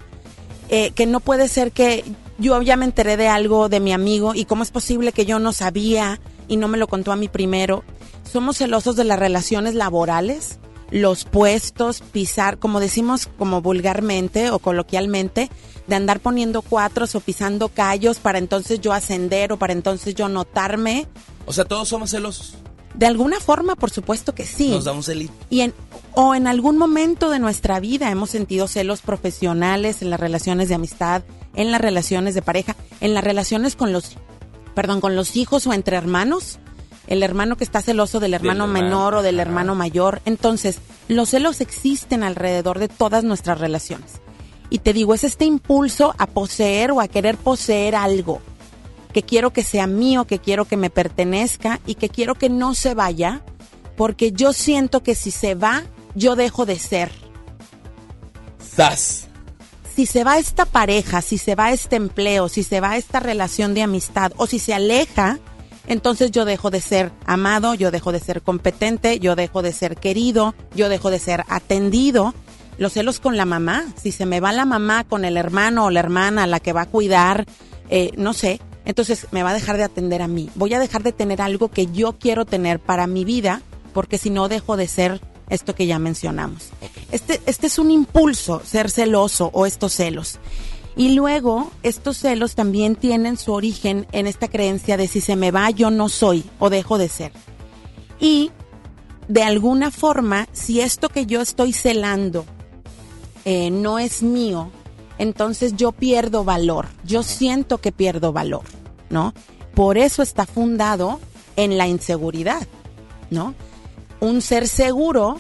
eh, 0.70 0.92
que 0.92 1.08
no 1.08 1.20
puede 1.20 1.48
ser 1.48 1.72
que 1.72 2.04
yo 2.38 2.62
ya 2.62 2.78
me 2.78 2.86
enteré 2.86 3.18
de 3.18 3.28
algo 3.28 3.70
de 3.70 3.80
mi 3.80 3.92
amigo 3.92 4.36
y 4.36 4.46
cómo 4.46 4.62
es 4.62 4.70
posible 4.70 5.12
que 5.14 5.26
yo 5.26 5.40
no 5.40 5.52
sabía 5.52 6.20
y 6.50 6.58
no 6.58 6.68
me 6.68 6.78
lo 6.78 6.88
contó 6.88 7.14
a 7.14 7.16
mí 7.16 7.30
primero. 7.30 7.86
Somos 8.30 8.58
celosos 8.58 8.98
de 8.98 9.06
las 9.06 9.18
relaciones 9.18 9.76
laborales, 9.76 10.60
los 10.92 11.24
puestos, 11.24 12.02
pisar, 12.02 12.58
como 12.60 12.82
decimos 12.82 13.30
como 13.38 13.62
vulgarmente 13.62 14.52
o 14.52 14.60
coloquialmente, 14.60 15.50
de 15.88 15.96
andar 15.96 16.20
poniendo 16.20 16.62
cuatros 16.62 17.16
o 17.16 17.22
pisando 17.22 17.70
callos 17.70 18.20
para 18.20 18.38
entonces 18.38 18.82
yo 18.82 18.92
ascender 18.92 19.54
o 19.54 19.58
para 19.58 19.74
entonces 19.74 20.16
yo 20.16 20.28
notarme. 20.28 21.08
O 21.46 21.54
sea, 21.54 21.66
todos 21.66 21.88
somos 21.88 22.12
celosos. 22.12 22.56
De 22.94 23.06
alguna 23.06 23.40
forma, 23.40 23.76
por 23.76 23.92
supuesto 23.92 24.34
que 24.34 24.46
sí. 24.46 24.72
Nos 24.72 24.84
da 24.84 24.92
un 24.92 25.04
celito. 25.04 25.34
Y 25.50 25.62
en, 25.62 25.74
o 26.16 26.36
en 26.36 26.48
algún 26.48 26.78
momento 26.78 27.30
de 27.30 27.40
nuestra 27.40 27.80
vida 27.80 28.10
hemos 28.10 28.32
sentido 28.32 28.68
celos 28.68 29.02
profesionales 29.02 30.02
en 30.02 30.10
las 30.10 30.20
relaciones 30.20 30.70
de 30.70 30.76
amistad, 30.76 31.24
en 31.56 31.72
las 31.72 31.82
relaciones 31.82 32.34
de 32.34 32.42
pareja, 32.42 32.76
en 33.00 33.14
las 33.14 33.24
relaciones 33.24 33.76
con 33.76 33.94
los, 33.94 34.18
perdón, 34.76 35.02
con 35.02 35.16
los 35.16 35.36
hijos 35.36 35.68
o 35.68 35.74
entre 35.74 35.98
hermanos. 35.98 36.60
El 37.08 37.24
hermano 37.24 37.58
que 37.58 37.64
está 37.64 37.82
celoso 37.82 38.20
del 38.20 38.36
hermano 38.36 38.68
menor 38.68 39.16
o 39.16 39.22
del 39.24 39.40
hermano 39.40 39.74
mayor. 39.74 40.22
Entonces, 40.26 40.80
los 41.08 41.30
celos 41.30 41.60
existen 41.60 42.24
alrededor 42.24 42.78
de 42.78 42.88
todas 42.88 43.24
nuestras 43.24 43.60
relaciones. 43.60 44.22
Y 44.70 44.80
te 44.80 44.94
digo, 44.94 45.16
es 45.16 45.24
este 45.24 45.46
impulso 45.46 46.14
a 46.20 46.28
poseer 46.28 46.92
o 46.92 47.02
a 47.02 47.08
querer 47.08 47.38
poseer 47.38 47.96
algo 47.96 48.42
que 49.14 49.24
quiero 49.24 49.52
que 49.52 49.64
sea 49.64 49.88
mío, 49.88 50.26
que 50.26 50.40
quiero 50.40 50.66
que 50.66 50.78
me 50.78 50.90
pertenezca 50.90 51.80
y 51.86 51.96
que 51.96 52.10
quiero 52.10 52.36
que 52.36 52.50
no 52.50 52.76
se 52.76 52.94
vaya, 52.94 53.42
porque 53.98 54.32
yo 54.32 54.54
siento 54.54 55.02
que 55.02 55.16
si 55.16 55.32
se 55.32 55.56
va, 55.56 55.84
yo 56.16 56.36
dejo 56.36 56.66
de 56.66 56.78
ser. 56.78 57.12
¡Sas! 58.60 59.29
Si 60.00 60.06
se 60.06 60.24
va 60.24 60.38
esta 60.38 60.64
pareja, 60.64 61.22
si 61.22 61.38
se 61.38 61.56
va 61.56 61.74
este 61.74 61.98
empleo, 61.98 62.48
si 62.48 62.64
se 62.64 62.80
va 62.80 62.96
esta 62.96 63.20
relación 63.20 63.74
de 63.74 63.82
amistad 63.82 64.32
o 64.38 64.48
si 64.48 64.58
se 64.58 64.74
aleja, 64.74 65.40
entonces 65.88 66.32
yo 66.32 66.46
dejo 66.46 66.70
de 66.70 66.80
ser 66.80 67.12
amado, 67.26 67.74
yo 67.74 67.92
dejo 67.92 68.14
de 68.14 68.22
ser 68.22 68.42
competente, 68.42 69.20
yo 69.20 69.36
dejo 69.36 69.62
de 69.62 69.74
ser 69.74 69.98
querido, 69.98 70.56
yo 70.74 70.88
dejo 70.88 71.12
de 71.12 71.20
ser 71.20 71.44
atendido. 71.50 72.34
Los 72.78 72.94
celos 72.94 73.20
con 73.20 73.36
la 73.36 73.44
mamá, 73.44 73.88
si 74.02 74.14
se 74.14 74.26
me 74.26 74.40
va 74.40 74.54
la 74.54 74.64
mamá 74.64 75.04
con 75.04 75.26
el 75.26 75.36
hermano 75.36 75.84
o 75.84 75.90
la 75.90 76.00
hermana, 76.00 76.48
la 76.48 76.62
que 76.62 76.72
va 76.72 76.84
a 76.84 76.90
cuidar, 76.90 77.46
eh, 77.90 78.12
no 78.16 78.32
sé, 78.32 78.62
Entonces 78.86 79.28
me 79.32 79.44
va 79.44 79.50
a 79.50 79.54
dejar 79.54 79.76
de 79.76 79.84
atender 79.84 80.22
a 80.22 80.30
mí. 80.30 80.50
Voy 80.56 80.74
a 80.74 80.80
dejar 80.80 81.04
de 81.04 81.12
tener 81.12 81.42
algo 81.42 81.68
que 81.68 81.88
yo 81.88 82.14
quiero 82.14 82.46
tener 82.46 82.80
para 82.80 83.06
mi 83.06 83.26
vida, 83.26 83.62
porque 83.94 84.18
si 84.18 84.30
no 84.30 84.48
dejo 84.48 84.78
de 84.78 84.88
ser 84.88 85.20
esto 85.50 85.76
que 85.76 85.88
ya 85.88 86.00
mencionamos. 86.00 86.70
Este, 87.12 87.42
este 87.46 87.68
es 87.68 87.80
un 87.80 87.92
impulso, 87.92 88.62
ser 88.66 88.90
celoso 88.90 89.50
o 89.54 89.66
estos 89.66 89.94
celos. 89.94 90.40
Y 90.96 91.14
luego, 91.14 91.72
estos 91.84 92.18
celos 92.18 92.56
también 92.56 92.96
tienen 92.96 93.38
su 93.38 93.54
origen 93.54 94.06
en 94.12 94.28
esta 94.28 94.48
creencia 94.48 94.98
de 94.98 95.08
si 95.08 95.22
se 95.22 95.36
me 95.36 95.52
va, 95.52 95.70
yo 95.70 95.92
no 95.92 96.10
soy 96.10 96.44
o 96.60 96.70
dejo 96.70 96.98
de 96.98 97.08
ser. 97.08 97.32
Y 98.20 98.52
de 99.28 99.44
alguna 99.44 99.92
forma, 99.92 100.48
si 100.52 100.82
esto 100.82 101.08
que 101.10 101.26
yo 101.26 101.42
estoy 101.42 101.72
celando 101.72 102.46
eh, 103.46 103.72
no 103.72 104.00
es 104.00 104.22
mío, 104.24 104.72
entonces 105.18 105.76
yo 105.76 105.92
pierdo 105.92 106.44
valor. 106.44 106.88
Yo 107.06 107.24
siento 107.24 107.78
que 107.78 107.92
pierdo 107.92 108.34
valor, 108.34 108.64
¿no? 109.10 109.34
Por 109.76 109.98
eso 109.98 110.22
está 110.22 110.46
fundado 110.46 111.20
en 111.56 111.78
la 111.78 111.88
inseguridad, 111.88 112.68
¿no? 113.30 113.54
Un 114.20 114.42
ser 114.42 114.68
seguro 114.68 115.40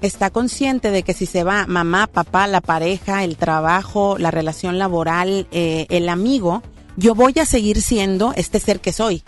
está 0.00 0.30
consciente 0.30 0.90
de 0.90 1.02
que 1.02 1.14
si 1.14 1.26
se 1.26 1.44
va 1.44 1.66
mamá, 1.66 2.06
papá, 2.06 2.46
la 2.46 2.60
pareja, 2.60 3.24
el 3.24 3.36
trabajo, 3.36 4.16
la 4.18 4.30
relación 4.30 4.78
laboral, 4.78 5.46
eh, 5.50 5.86
el 5.90 6.08
amigo, 6.08 6.62
yo 6.96 7.14
voy 7.14 7.34
a 7.40 7.46
seguir 7.46 7.82
siendo 7.82 8.32
este 8.36 8.60
ser 8.60 8.80
que 8.80 8.92
soy. 8.92 9.22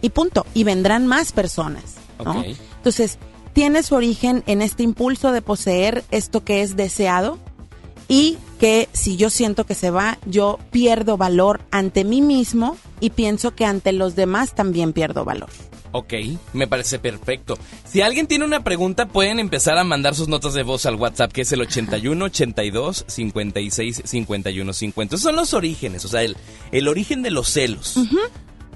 Y 0.00 0.10
punto. 0.10 0.46
Y 0.54 0.64
vendrán 0.64 1.06
más 1.06 1.32
personas. 1.32 1.96
¿no? 2.24 2.44
Entonces, 2.76 3.18
tiene 3.52 3.82
su 3.82 3.94
origen 3.94 4.42
en 4.46 4.62
este 4.62 4.82
impulso 4.82 5.32
de 5.32 5.42
poseer 5.42 6.04
esto 6.10 6.44
que 6.44 6.62
es 6.62 6.76
deseado 6.76 7.38
y 8.08 8.38
que 8.58 8.88
si 8.92 9.16
yo 9.16 9.30
siento 9.30 9.64
que 9.64 9.74
se 9.74 9.90
va, 9.90 10.18
yo 10.26 10.58
pierdo 10.70 11.16
valor 11.16 11.60
ante 11.70 12.04
mí 12.04 12.20
mismo 12.22 12.76
y 13.00 13.10
pienso 13.10 13.54
que 13.54 13.64
ante 13.64 13.92
los 13.92 14.16
demás 14.16 14.54
también 14.54 14.92
pierdo 14.92 15.24
valor. 15.24 15.50
Ok, 15.92 16.12
me 16.52 16.66
parece 16.66 16.98
perfecto. 16.98 17.56
Si 17.84 18.02
alguien 18.02 18.26
tiene 18.26 18.44
una 18.44 18.62
pregunta, 18.62 19.06
pueden 19.06 19.38
empezar 19.38 19.78
a 19.78 19.84
mandar 19.84 20.14
sus 20.14 20.28
notas 20.28 20.52
de 20.52 20.62
voz 20.62 20.84
al 20.84 20.96
WhatsApp, 20.96 21.32
que 21.32 21.40
es 21.40 21.52
el 21.52 21.62
81 21.62 22.22
82 22.22 23.04
56 23.06 24.02
51 24.04 24.72
50. 24.72 25.14
Esos 25.14 25.22
son 25.22 25.36
los 25.36 25.54
orígenes, 25.54 26.04
o 26.04 26.08
sea, 26.08 26.22
el, 26.22 26.36
el 26.70 26.88
origen 26.88 27.22
de 27.22 27.30
los 27.30 27.48
celos. 27.48 27.98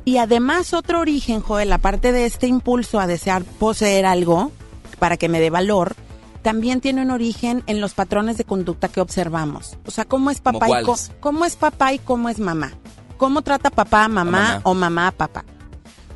Y 0.06 0.16
además 0.16 0.72
otro 0.72 1.00
origen, 1.00 1.40
Joel, 1.40 1.72
aparte 1.72 2.12
de 2.12 2.24
este 2.24 2.46
impulso 2.46 3.00
a 3.00 3.06
desear 3.06 3.44
poseer 3.44 4.06
algo 4.06 4.50
para 4.98 5.16
que 5.18 5.28
me 5.28 5.40
dé 5.40 5.50
valor, 5.50 5.96
también 6.42 6.80
tiene 6.80 7.02
un 7.02 7.10
origen 7.10 7.62
en 7.66 7.80
los 7.80 7.94
patrones 7.94 8.36
de 8.38 8.44
conducta 8.44 8.88
que 8.88 9.00
observamos. 9.00 9.78
O 9.86 9.90
sea, 9.90 10.04
cómo 10.04 10.30
es 10.30 10.40
papá 10.40 10.68
y 10.68 10.84
cómo 11.20 11.44
es 11.44 11.56
papá 11.56 11.92
y 11.92 11.98
cómo 11.98 12.28
es 12.28 12.38
mamá. 12.38 12.72
Cómo 13.16 13.42
trata 13.42 13.70
papá 13.70 14.04
a 14.04 14.08
mamá, 14.08 14.30
mamá. 14.30 14.60
o 14.64 14.74
mamá 14.74 15.08
a 15.08 15.12
papá. 15.12 15.44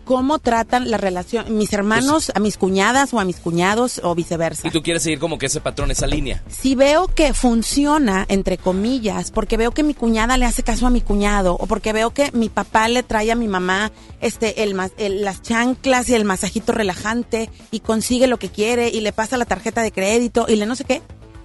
Cómo 0.05 0.39
tratan 0.39 0.91
la 0.91 0.97
relación 0.99 1.57
mis 1.57 1.73
hermanos 1.73 2.31
a 2.35 2.41
mis 2.41 2.57
cuñadas 2.59 3.15
o 3.15 3.21
a 3.21 3.25
mis 3.25 3.37
cuñados 3.37 4.01
o 4.05 4.15
viceversa. 4.15 4.69
Y 4.69 4.71
tú 4.71 4.83
quieres 4.83 5.03
seguir 5.03 5.19
como 5.19 5.39
que 5.39 5.47
ese 5.47 5.61
patrón, 5.61 5.91
esa 5.91 6.07
línea. 6.07 6.43
Si 6.49 6.75
veo 6.75 7.07
que 7.09 7.33
funciona, 7.35 8.27
entre 8.29 8.59
comillas, 8.59 9.31
porque 9.31 9.57
veo 9.57 9.71
que 9.73 9.83
mi 9.83 9.95
cuñada 9.95 10.37
le 10.37 10.45
hace 10.45 10.63
caso 10.63 10.87
a 10.87 10.91
mi 10.91 11.01
cuñado, 11.01 11.55
o 11.59 11.67
porque 11.67 11.93
veo 11.93 12.11
que 12.13 12.31
mi 12.33 12.49
papá 12.49 12.89
le 12.89 13.03
trae 13.03 13.33
a 13.33 13.35
mi 13.35 13.49
mamá 13.49 13.91
este 14.21 14.63
el, 14.63 14.77
el- 14.99 15.23
las 15.25 15.41
chanclas 15.43 16.09
y 16.11 16.15
el 16.15 16.25
masajito 16.25 16.73
relajante 16.73 17.49
y 17.71 17.81
consigue 17.81 18.27
lo 18.27 18.39
que 18.39 18.51
quiere 18.51 18.89
y 18.89 19.01
le 19.01 19.13
pasa 19.13 19.37
la 19.37 19.45
tarjeta 19.47 19.83
de 19.83 19.93
crédito 19.93 20.47
y 20.49 20.57
le 20.57 20.67
no 20.67 20.77
sé 20.77 20.85
qué. 20.85 21.01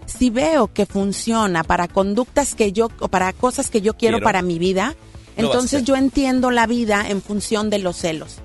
Si 0.06 0.30
veo 0.32 0.74
que 0.74 0.86
funciona 0.86 1.64
para 1.64 1.88
conductas 1.88 2.56
que 2.56 2.72
yo, 2.72 2.90
o 3.00 3.08
para 3.08 3.32
cosas 3.32 3.70
que 3.70 3.80
yo 3.82 3.94
quiero, 3.96 4.18
Quiero. 4.18 4.26
para 4.26 4.42
mi 4.42 4.58
vida, 4.60 4.96
entonces 5.38 5.84
yo 5.86 5.96
entiendo 5.96 6.52
la 6.52 6.66
vida 6.68 7.06
en 7.08 7.22
función 7.22 7.70
de 7.70 7.80
los 7.80 7.96
celos. 7.96 8.38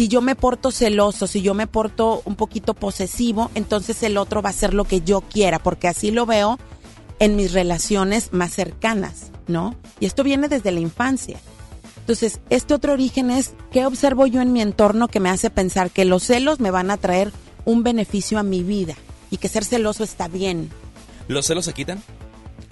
Si 0.00 0.08
yo 0.08 0.22
me 0.22 0.34
porto 0.34 0.70
celoso, 0.70 1.26
si 1.26 1.42
yo 1.42 1.52
me 1.52 1.66
porto 1.66 2.22
un 2.24 2.34
poquito 2.34 2.72
posesivo, 2.72 3.50
entonces 3.54 4.02
el 4.02 4.16
otro 4.16 4.40
va 4.40 4.48
a 4.48 4.52
hacer 4.52 4.72
lo 4.72 4.84
que 4.84 5.02
yo 5.02 5.20
quiera, 5.20 5.58
porque 5.58 5.88
así 5.88 6.10
lo 6.10 6.24
veo 6.24 6.58
en 7.18 7.36
mis 7.36 7.52
relaciones 7.52 8.32
más 8.32 8.54
cercanas, 8.54 9.30
¿no? 9.46 9.76
Y 10.00 10.06
esto 10.06 10.24
viene 10.24 10.48
desde 10.48 10.72
la 10.72 10.80
infancia. 10.80 11.38
Entonces, 11.98 12.40
este 12.48 12.72
otro 12.72 12.94
origen 12.94 13.30
es 13.30 13.52
qué 13.72 13.84
observo 13.84 14.26
yo 14.26 14.40
en 14.40 14.54
mi 14.54 14.62
entorno 14.62 15.06
que 15.06 15.20
me 15.20 15.28
hace 15.28 15.50
pensar 15.50 15.90
que 15.90 16.06
los 16.06 16.22
celos 16.22 16.60
me 16.60 16.70
van 16.70 16.90
a 16.90 16.96
traer 16.96 17.30
un 17.66 17.82
beneficio 17.82 18.38
a 18.38 18.42
mi 18.42 18.62
vida 18.62 18.94
y 19.30 19.36
que 19.36 19.50
ser 19.50 19.66
celoso 19.66 20.02
está 20.02 20.28
bien. 20.28 20.70
¿Los 21.28 21.44
celos 21.44 21.66
se 21.66 21.74
quitan? 21.74 22.02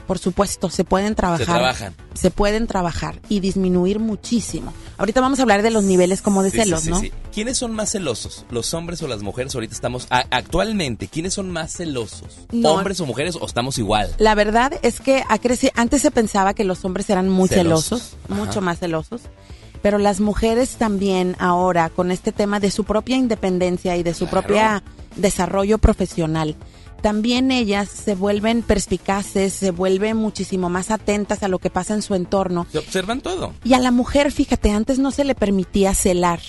Por 0.08 0.18
supuesto, 0.18 0.70
se 0.70 0.82
pueden 0.82 1.14
trabajar. 1.14 1.46
Se 1.46 1.52
trabajan. 1.52 1.94
Se 2.14 2.30
pueden 2.32 2.66
trabajar 2.66 3.20
y 3.28 3.38
disminuir 3.38 4.00
muchísimo. 4.00 4.72
Ahorita 4.96 5.20
vamos 5.20 5.38
a 5.38 5.42
hablar 5.42 5.62
de 5.62 5.70
los 5.70 5.84
niveles 5.84 6.20
como 6.22 6.42
de 6.42 6.50
Sí, 6.50 6.56
celos, 6.56 6.80
sí, 6.80 6.90
¿no? 6.90 6.98
sí. 7.00 7.12
¿Quiénes 7.32 7.58
son 7.58 7.72
más 7.74 7.92
celosos? 7.92 8.44
¿Los 8.50 8.74
hombres 8.74 9.00
o 9.02 9.06
las 9.06 9.22
mujeres? 9.22 9.54
Ahorita 9.54 9.74
estamos, 9.74 10.06
a- 10.10 10.24
actualmente, 10.30 11.06
¿quiénes 11.06 11.34
son 11.34 11.50
más 11.50 11.72
celosos? 11.76 12.38
No. 12.50 12.72
¿Hombres 12.72 12.98
o 13.00 13.06
mujeres 13.06 13.36
o 13.40 13.46
estamos 13.46 13.78
igual? 13.78 14.10
La 14.18 14.34
verdad 14.34 14.72
es 14.82 14.98
que 15.00 15.22
antes 15.76 16.02
se 16.02 16.10
pensaba 16.10 16.54
que 16.54 16.64
los 16.64 16.84
hombres 16.84 17.08
eran 17.10 17.28
muy 17.28 17.48
Celosos. 17.48 18.16
mucho 18.28 18.60
más 18.60 18.78
celosos, 18.80 19.20
pero 19.82 19.98
las 19.98 20.18
mujeres 20.20 20.70
también 20.76 21.36
ahora 21.38 21.90
con 21.90 22.10
este 22.10 22.32
tema 22.32 22.58
de 22.58 22.70
su 22.72 22.82
propia 22.84 23.16
independencia 23.16 23.96
y 23.96 24.02
de 24.02 24.14
su 24.14 24.26
propia 24.26 24.82
desarrollo 25.16 25.78
profesional, 25.78 26.56
también 27.00 27.50
ellas 27.50 27.88
se 27.88 28.14
vuelven 28.14 28.62
perspicaces, 28.62 29.52
se 29.52 29.70
vuelven 29.70 30.16
muchísimo 30.16 30.68
más 30.68 30.90
atentas 30.90 31.42
a 31.42 31.48
lo 31.48 31.58
que 31.58 31.70
pasa 31.70 31.94
en 31.94 32.02
su 32.02 32.14
entorno. 32.14 32.66
Se 32.70 32.78
observan 32.78 33.20
todo. 33.20 33.54
Y 33.64 33.74
a 33.74 33.78
la 33.78 33.90
mujer, 33.90 34.32
fíjate, 34.32 34.70
antes 34.70 34.98
no 34.98 35.10
se 35.10 35.24
le 35.24 35.34
permitía 35.34 35.94
celar. 35.94 36.40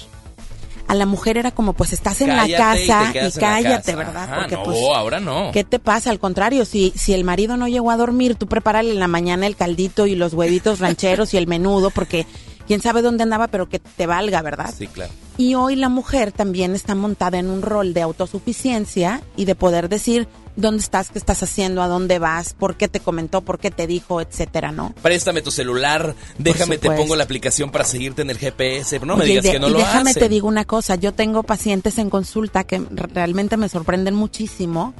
A 0.88 0.96
la 0.96 1.06
mujer 1.06 1.38
era 1.38 1.52
como, 1.52 1.74
pues 1.74 1.94
estás 1.94 2.20
en 2.22 2.30
Cállate 2.30 2.52
la 2.52 2.58
casa 2.58 3.10
y, 3.12 3.40
cállate, 3.40 3.92
casa. 3.92 3.96
¿verdad? 3.96 4.24
Ajá, 4.24 4.36
Porque 4.40 4.56
no, 4.56 4.64
pues 4.64 4.80
ahora 4.96 5.20
no. 5.20 5.52
¿Qué 5.54 5.64
te 5.64 5.78
pasa? 5.78 6.10
Al 6.10 6.20
contrario, 6.20 6.66
si, 6.66 6.92
si 6.96 7.14
el 7.14 7.24
marido 7.24 7.58
no 7.58 7.68
llegó 7.68 7.92
a 7.92 7.98
dormir, 7.98 8.34
tú 8.34 8.48
prepárale 8.48 8.92
en 8.92 9.00
la 9.00 9.08
mañana 9.08 9.46
el 9.46 9.56
caldito 9.56 10.08
y 10.08 10.16
los 10.16 10.34
huevitos 10.34 10.80
rancheros 10.80 11.36
y 11.36 11.38
el 11.38 11.46
menudo, 11.46 11.92
porque 11.92 12.26
quién 12.70 12.82
sabe 12.82 13.02
dónde 13.02 13.24
andaba, 13.24 13.48
pero 13.48 13.68
que 13.68 13.80
te 13.80 14.06
valga, 14.06 14.42
¿verdad? 14.42 14.74
Sí, 14.78 14.88
claro. 14.88 15.12
Y 15.38 15.56
hoy 15.56 15.76
la 15.76 15.90
mujer 15.90 16.32
también 16.32 16.74
está 16.76 16.94
montada 16.96 17.38
en 17.40 17.50
un 17.50 17.62
rol 17.62 17.94
de 17.94 18.02
autosuficiencia 18.04 19.22
y 19.36 19.46
de 19.46 19.56
poder 19.56 19.90
decir 19.90 20.28
dónde 20.56 20.82
estás, 20.84 21.10
qué 21.10 21.18
estás 21.18 21.42
haciendo, 21.42 21.82
a 21.82 21.88
dónde 21.88 22.20
vas, 22.20 22.54
por 22.54 22.76
qué 22.76 22.88
te 22.88 23.00
comentó, 23.00 23.42
por 23.42 23.58
qué 23.60 23.72
te 23.72 23.88
dijo, 23.88 24.22
etcétera, 24.22 24.72
¿no? 24.72 24.94
Préstame 25.02 25.42
tu 25.42 25.50
celular, 25.52 26.14
déjame 26.38 26.78
te 26.78 26.92
pongo 26.92 27.16
la 27.16 27.24
aplicación 27.24 27.72
para 27.72 27.86
seguirte 27.86 28.22
en 28.22 28.30
el 28.30 28.38
GPS. 28.38 29.00
No 29.00 29.16
me 29.18 29.24
Oye, 29.24 29.26
y 29.26 29.30
digas 29.32 29.44
de- 29.46 29.52
que 29.54 29.60
no 29.60 29.68
y 29.70 29.72
lo 29.72 29.78
déjame 29.80 30.12
hacen. 30.12 30.22
te 30.24 30.30
digo 30.30 30.48
una 30.48 30.66
cosa, 30.66 30.96
yo 30.96 31.14
tengo 31.14 31.42
pacientes 31.44 31.98
en 31.98 32.10
consulta 32.10 32.64
que 32.66 32.80
realmente 32.92 33.58
me 33.58 33.68
sorprenden 33.70 34.14
muchísimo 34.14 34.94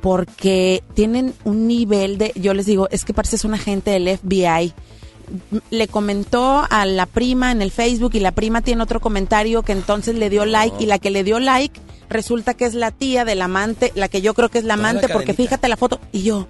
porque 0.00 0.82
tienen 0.94 1.32
un 1.44 1.66
nivel 1.66 2.18
de, 2.18 2.32
yo 2.34 2.52
les 2.52 2.66
digo, 2.66 2.88
es 2.90 3.04
que 3.06 3.14
pareces 3.14 3.44
un 3.44 3.54
agente 3.54 3.90
del 3.92 4.08
FBI. 4.18 4.74
Le 5.70 5.88
comentó 5.88 6.66
a 6.68 6.86
la 6.86 7.06
prima 7.06 7.50
en 7.52 7.62
el 7.62 7.70
Facebook 7.70 8.12
y 8.14 8.20
la 8.20 8.32
prima 8.32 8.60
tiene 8.62 8.82
otro 8.82 9.00
comentario 9.00 9.62
que 9.62 9.72
entonces 9.72 10.14
le 10.16 10.30
dio 10.30 10.44
like 10.44 10.76
y 10.82 10.86
la 10.86 10.98
que 10.98 11.10
le 11.10 11.24
dio 11.24 11.40
like 11.40 11.80
resulta 12.08 12.54
que 12.54 12.64
es 12.66 12.74
la 12.74 12.90
tía 12.90 13.24
del 13.24 13.40
amante, 13.42 13.90
la 13.94 14.08
que 14.08 14.20
yo 14.22 14.34
creo 14.34 14.48
que 14.50 14.58
es 14.58 14.64
la 14.64 14.74
amante 14.74 15.06
porque 15.14 15.32
fíjate 15.34 15.68
la 15.68 15.76
foto 15.76 16.00
y 16.12 16.22
yo, 16.22 16.46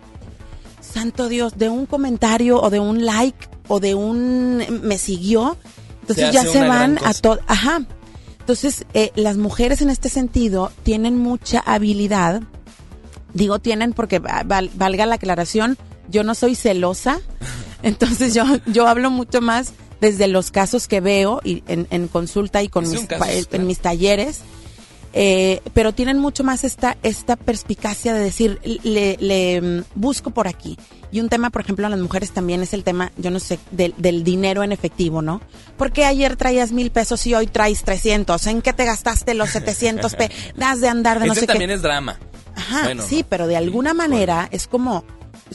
santo 0.80 1.28
Dios, 1.28 1.56
de 1.56 1.68
un 1.68 1.86
comentario 1.86 2.60
o 2.60 2.70
de 2.70 2.80
un 2.80 3.04
like 3.06 3.48
o 3.68 3.80
de 3.80 3.94
un 3.94 4.62
me 4.82 4.98
siguió, 4.98 5.56
entonces 6.02 6.26
Se 6.26 6.32
ya 6.32 6.42
se 6.44 6.60
van 6.68 6.98
a 7.04 7.14
todo, 7.14 7.40
ajá. 7.46 7.82
Entonces, 8.40 8.84
eh, 8.92 9.10
las 9.14 9.38
mujeres 9.38 9.80
en 9.80 9.88
este 9.88 10.10
sentido 10.10 10.70
tienen 10.82 11.16
mucha 11.16 11.60
habilidad, 11.60 12.42
digo 13.32 13.58
tienen 13.58 13.94
porque 13.94 14.18
va- 14.18 14.42
val- 14.44 14.70
valga 14.74 15.06
la 15.06 15.14
aclaración, 15.14 15.78
yo 16.10 16.24
no 16.24 16.34
soy 16.34 16.54
celosa, 16.54 17.20
entonces 17.84 18.34
yo, 18.34 18.44
yo 18.66 18.88
hablo 18.88 19.10
mucho 19.10 19.40
más 19.40 19.72
desde 20.00 20.26
los 20.28 20.50
casos 20.50 20.88
que 20.88 21.00
veo 21.00 21.40
y 21.44 21.62
en, 21.68 21.86
en 21.90 22.08
consulta 22.08 22.62
y 22.62 22.68
con 22.68 22.88
mis, 22.88 23.00
en 23.00 23.06
claro. 23.06 23.64
mis 23.64 23.78
talleres, 23.78 24.40
eh, 25.16 25.62
pero 25.72 25.94
tienen 25.94 26.18
mucho 26.18 26.42
más 26.42 26.64
esta, 26.64 26.96
esta 27.04 27.36
perspicacia 27.36 28.12
de 28.12 28.20
decir, 28.20 28.58
le, 28.82 29.16
le, 29.20 29.60
mm, 29.60 29.84
busco 29.94 30.30
por 30.30 30.48
aquí. 30.48 30.76
Y 31.12 31.20
un 31.20 31.28
tema, 31.28 31.50
por 31.50 31.62
ejemplo, 31.62 31.86
a 31.86 31.90
las 31.90 32.00
mujeres 32.00 32.32
también 32.32 32.60
es 32.62 32.74
el 32.74 32.82
tema, 32.82 33.12
yo 33.16 33.30
no 33.30 33.38
sé, 33.38 33.60
del, 33.70 33.94
del 33.96 34.24
dinero 34.24 34.64
en 34.64 34.72
efectivo, 34.72 35.22
¿no? 35.22 35.40
Porque 35.76 36.04
ayer 36.04 36.34
traías 36.34 36.72
mil 36.72 36.90
pesos 36.90 37.24
y 37.28 37.34
hoy 37.34 37.46
traes 37.46 37.84
300? 37.84 38.44
¿En 38.48 38.60
qué 38.60 38.72
te 38.72 38.84
gastaste 38.84 39.34
los 39.34 39.50
700 39.50 40.16
pesos? 40.16 40.34
Das 40.56 40.80
de 40.80 40.88
andar 40.88 41.20
de 41.20 41.26
no 41.26 41.32
Ese 41.32 41.42
sé 41.42 41.46
también 41.46 41.70
qué. 41.70 41.74
es 41.76 41.82
drama. 41.82 42.18
Ajá, 42.56 42.82
Bueno, 42.84 43.04
sí, 43.06 43.24
pero 43.28 43.46
de 43.46 43.56
alguna 43.56 43.94
manera 43.94 44.48
es 44.50 44.66
como, 44.66 45.04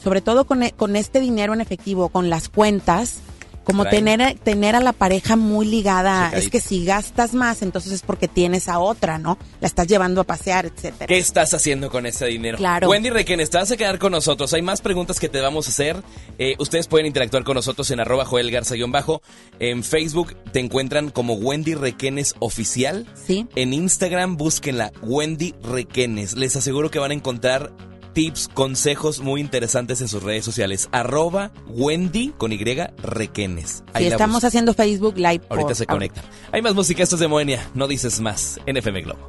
sobre 0.02 0.22
todo 0.22 0.46
con, 0.46 0.64
e- 0.64 0.72
con 0.72 0.96
este 0.96 1.20
dinero 1.20 1.54
en 1.54 1.62
efectivo, 1.62 2.10
con 2.10 2.30
las 2.30 2.50
cuentas, 2.50 3.20
como 3.66 3.86
tener, 3.86 4.20
a- 4.24 4.34
tener 4.34 4.76
a 4.76 4.80
la 4.80 4.94
pareja 4.94 5.36
muy 5.36 5.64
ligada. 5.68 6.30
Checadita. 6.30 6.38
Es 6.40 6.50
que 6.50 6.60
si 6.60 6.86
gastas 6.86 7.36
más, 7.36 7.62
entonces 7.62 7.92
es 7.92 8.02
porque 8.02 8.28
tienes 8.28 8.68
a 8.68 8.80
otra, 8.80 9.20
¿no? 9.20 9.38
La 9.62 9.68
estás 9.68 9.86
llevando 9.86 10.22
a 10.22 10.24
pasear, 10.24 10.66
etcétera. 10.66 11.06
¿Qué 11.06 11.20
estás 11.20 11.54
haciendo 11.54 11.92
con 11.92 12.08
ese 12.08 12.26
dinero? 12.26 12.58
Claro. 12.58 12.90
Wendy 12.90 13.12
Requenes, 13.12 13.52
te 13.52 13.60
vas 13.60 13.70
a 13.70 13.78
quedar 13.78 14.00
con 14.00 14.12
nosotros. 14.12 14.52
Hay 14.54 14.64
más 14.64 14.82
preguntas 14.82 15.20
que 15.20 15.30
te 15.30 15.40
vamos 15.40 15.68
a 15.68 15.70
hacer. 15.70 16.02
Eh, 16.40 16.56
ustedes 16.58 16.88
pueden 16.88 17.06
interactuar 17.06 17.44
con 17.44 17.54
nosotros 17.54 17.92
en 17.92 18.00
arroba 18.00 18.26
Joel 18.26 18.50
Garza-bajo. 18.50 19.22
En 19.60 19.84
Facebook 19.84 20.36
te 20.52 20.60
encuentran 20.62 21.12
como 21.12 21.36
Wendy 21.36 21.76
Requenes 21.76 22.34
Oficial. 22.40 23.06
Sí. 23.28 23.46
En 23.56 23.74
Instagram 23.74 24.36
búsquenla 24.38 24.92
Wendy 25.04 25.54
Requenes. 25.62 26.36
Les 26.36 26.56
aseguro 26.56 26.90
que 26.90 26.98
van 26.98 27.12
a 27.12 27.14
encontrar 27.14 27.72
tips, 28.20 28.50
consejos 28.54 29.22
muy 29.22 29.40
interesantes 29.40 30.02
en 30.02 30.10
sus 30.10 30.22
redes 30.22 30.44
sociales. 30.44 30.90
Arroba 30.92 31.52
Wendy 31.70 32.34
con 32.38 32.52
Y 32.52 32.58
Requenes. 33.02 33.82
Ahí 33.94 34.04
la 34.06 34.12
estamos 34.12 34.44
haciendo 34.44 34.74
Facebook 34.74 35.16
Live. 35.16 35.44
Ahorita 35.50 35.68
por- 35.68 35.76
se 35.76 35.86
conectan. 35.86 36.26
Hay 36.52 36.62
más 36.62 36.76
música, 36.76 37.02
esto 37.02 37.16
es 37.16 37.22
de 37.22 37.30
Moenia. 37.30 37.66
No 37.74 37.88
dices 37.88 38.20
más 38.20 38.60
en 38.66 38.76
FM 38.76 39.04
Globo. 39.04 39.20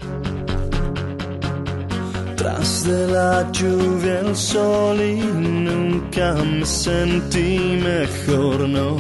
Tras 2.37 2.85
de 2.85 3.07
la 3.13 3.49
lluvia 3.53 4.21
el 4.21 4.35
sol 4.35 5.01
y 5.01 5.15
nunca 5.21 6.35
me 6.35 6.67
sentí 6.67 7.59
mejor, 7.81 8.69
no. 8.69 8.97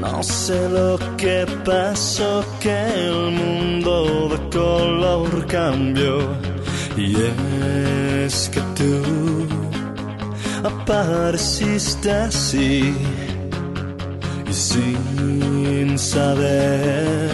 No 0.00 0.22
sé 0.22 0.68
lo 0.68 0.96
que 1.16 1.44
pasó, 1.64 2.44
que 2.60 2.70
el 3.08 3.32
mundo 3.32 4.28
de 4.28 4.56
color 4.56 5.46
cambió. 5.48 6.18
Y 6.96 7.16
es 8.24 8.48
que 8.48 8.60
tú 8.76 9.48
apareciste 10.64 12.10
así 12.10 12.94
y 14.48 14.52
sin 14.52 15.98
saber 15.98 17.30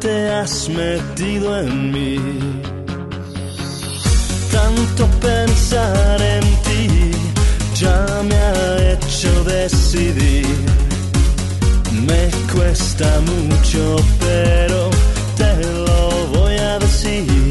te 0.00 0.30
has 0.30 0.68
metido 0.68 1.58
en 1.60 1.92
mí 1.92 2.18
tanto 4.50 5.06
pensar 5.20 6.20
en 6.20 6.44
ti 6.62 7.10
ya 7.74 8.22
me 8.28 8.34
ha 8.34 8.92
hecho 8.92 9.44
decidir. 9.44 10.46
Me 12.06 12.30
cuesta 12.52 13.08
mucho, 13.20 13.96
pero 14.20 14.90
te 15.36 15.52
lo 15.86 16.38
voy 16.38 16.56
a 16.56 16.78
decir. 16.78 17.41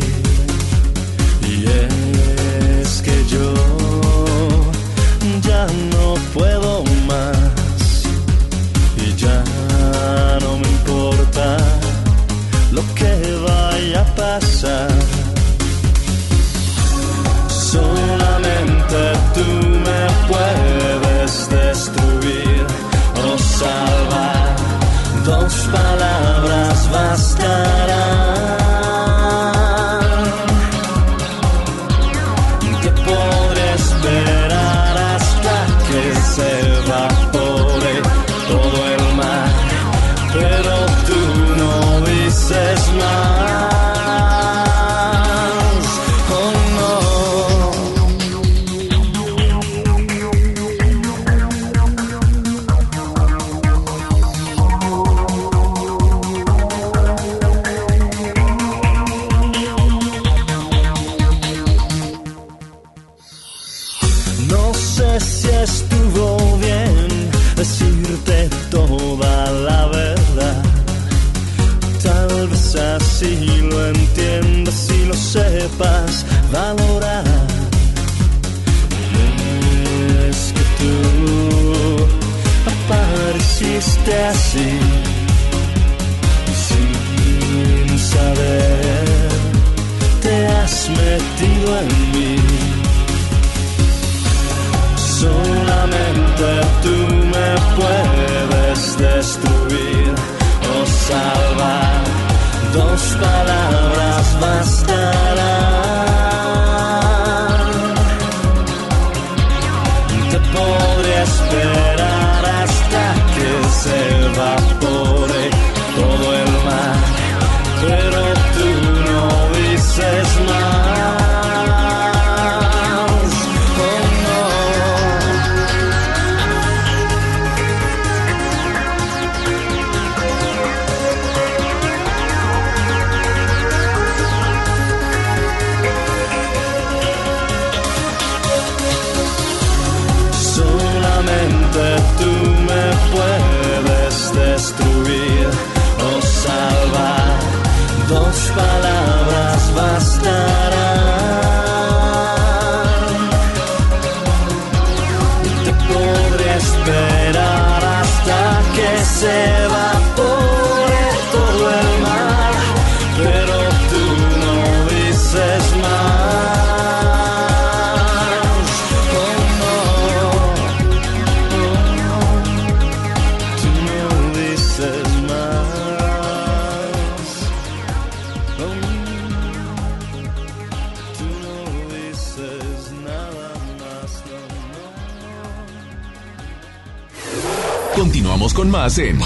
Puedo 6.34 6.84
más. 7.08 8.04
Y 8.98 9.16
ya 9.16 9.44
no 10.42 10.58
me 10.58 10.68
importa 10.68 11.58
lo 12.72 12.82
que 12.96 13.14
vaya 13.48 14.02
a 14.02 14.16
pasar. 14.16 14.90
Solamente 17.50 19.00
tú 19.36 19.48
me 19.86 20.02
puedes 20.30 21.50
destruir 21.50 22.66
o 23.26 23.38
salvar. 23.38 24.56
Dos 25.26 25.54
palabras 25.72 26.92
bastarán. 26.92 28.41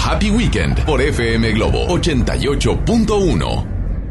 Happy 0.06 0.30
Weekend 0.30 0.84
por 0.84 1.02
FM 1.02 1.52
Globo 1.54 1.88
88.1. 1.88 3.75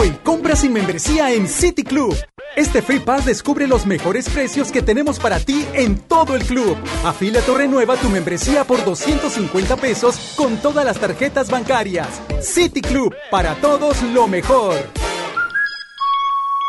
Hoy, 0.00 0.10
compra 0.22 0.54
sin 0.54 0.72
membresía 0.72 1.32
en 1.32 1.48
City 1.48 1.82
Club. 1.82 2.16
Este 2.54 2.82
Free 2.82 3.00
Pass 3.00 3.26
descubre 3.26 3.66
los 3.66 3.84
mejores 3.84 4.28
precios 4.28 4.70
que 4.70 4.80
tenemos 4.80 5.18
para 5.18 5.40
ti 5.40 5.66
en 5.74 5.98
todo 5.98 6.36
el 6.36 6.44
club. 6.44 6.76
Afíliate 7.04 7.50
o 7.50 7.58
renueva 7.58 7.96
tu 7.96 8.08
membresía 8.08 8.62
por 8.62 8.84
250 8.84 9.74
pesos 9.76 10.34
con 10.36 10.56
todas 10.58 10.84
las 10.84 11.00
tarjetas 11.00 11.50
bancarias. 11.50 12.22
City 12.40 12.80
Club, 12.80 13.12
para 13.28 13.56
todos 13.56 14.00
lo 14.14 14.28
mejor. 14.28 14.76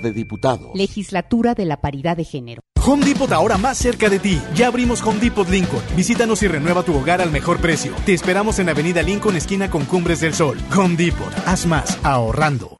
de 0.00 0.12
Diputados. 0.12 0.70
Legislatura 0.74 1.54
de 1.54 1.64
la 1.64 1.80
Paridad 1.80 2.16
de 2.16 2.24
Género. 2.24 2.62
Home 2.84 3.04
Depot 3.04 3.30
ahora 3.30 3.58
más 3.58 3.76
cerca 3.76 4.08
de 4.08 4.18
ti. 4.18 4.40
Ya 4.54 4.68
abrimos 4.68 5.02
Home 5.02 5.20
Depot 5.20 5.48
Lincoln. 5.48 5.82
Visítanos 5.96 6.42
y 6.42 6.48
renueva 6.48 6.82
tu 6.82 6.94
hogar 6.96 7.20
al 7.20 7.30
mejor 7.30 7.60
precio. 7.60 7.92
Te 8.06 8.14
esperamos 8.14 8.58
en 8.58 8.70
Avenida 8.70 9.02
Lincoln, 9.02 9.36
esquina 9.36 9.70
con 9.70 9.84
Cumbres 9.84 10.20
del 10.20 10.34
Sol. 10.34 10.58
Home 10.76 10.96
Depot. 10.96 11.32
Haz 11.46 11.66
más 11.66 11.98
ahorrando. 12.02 12.79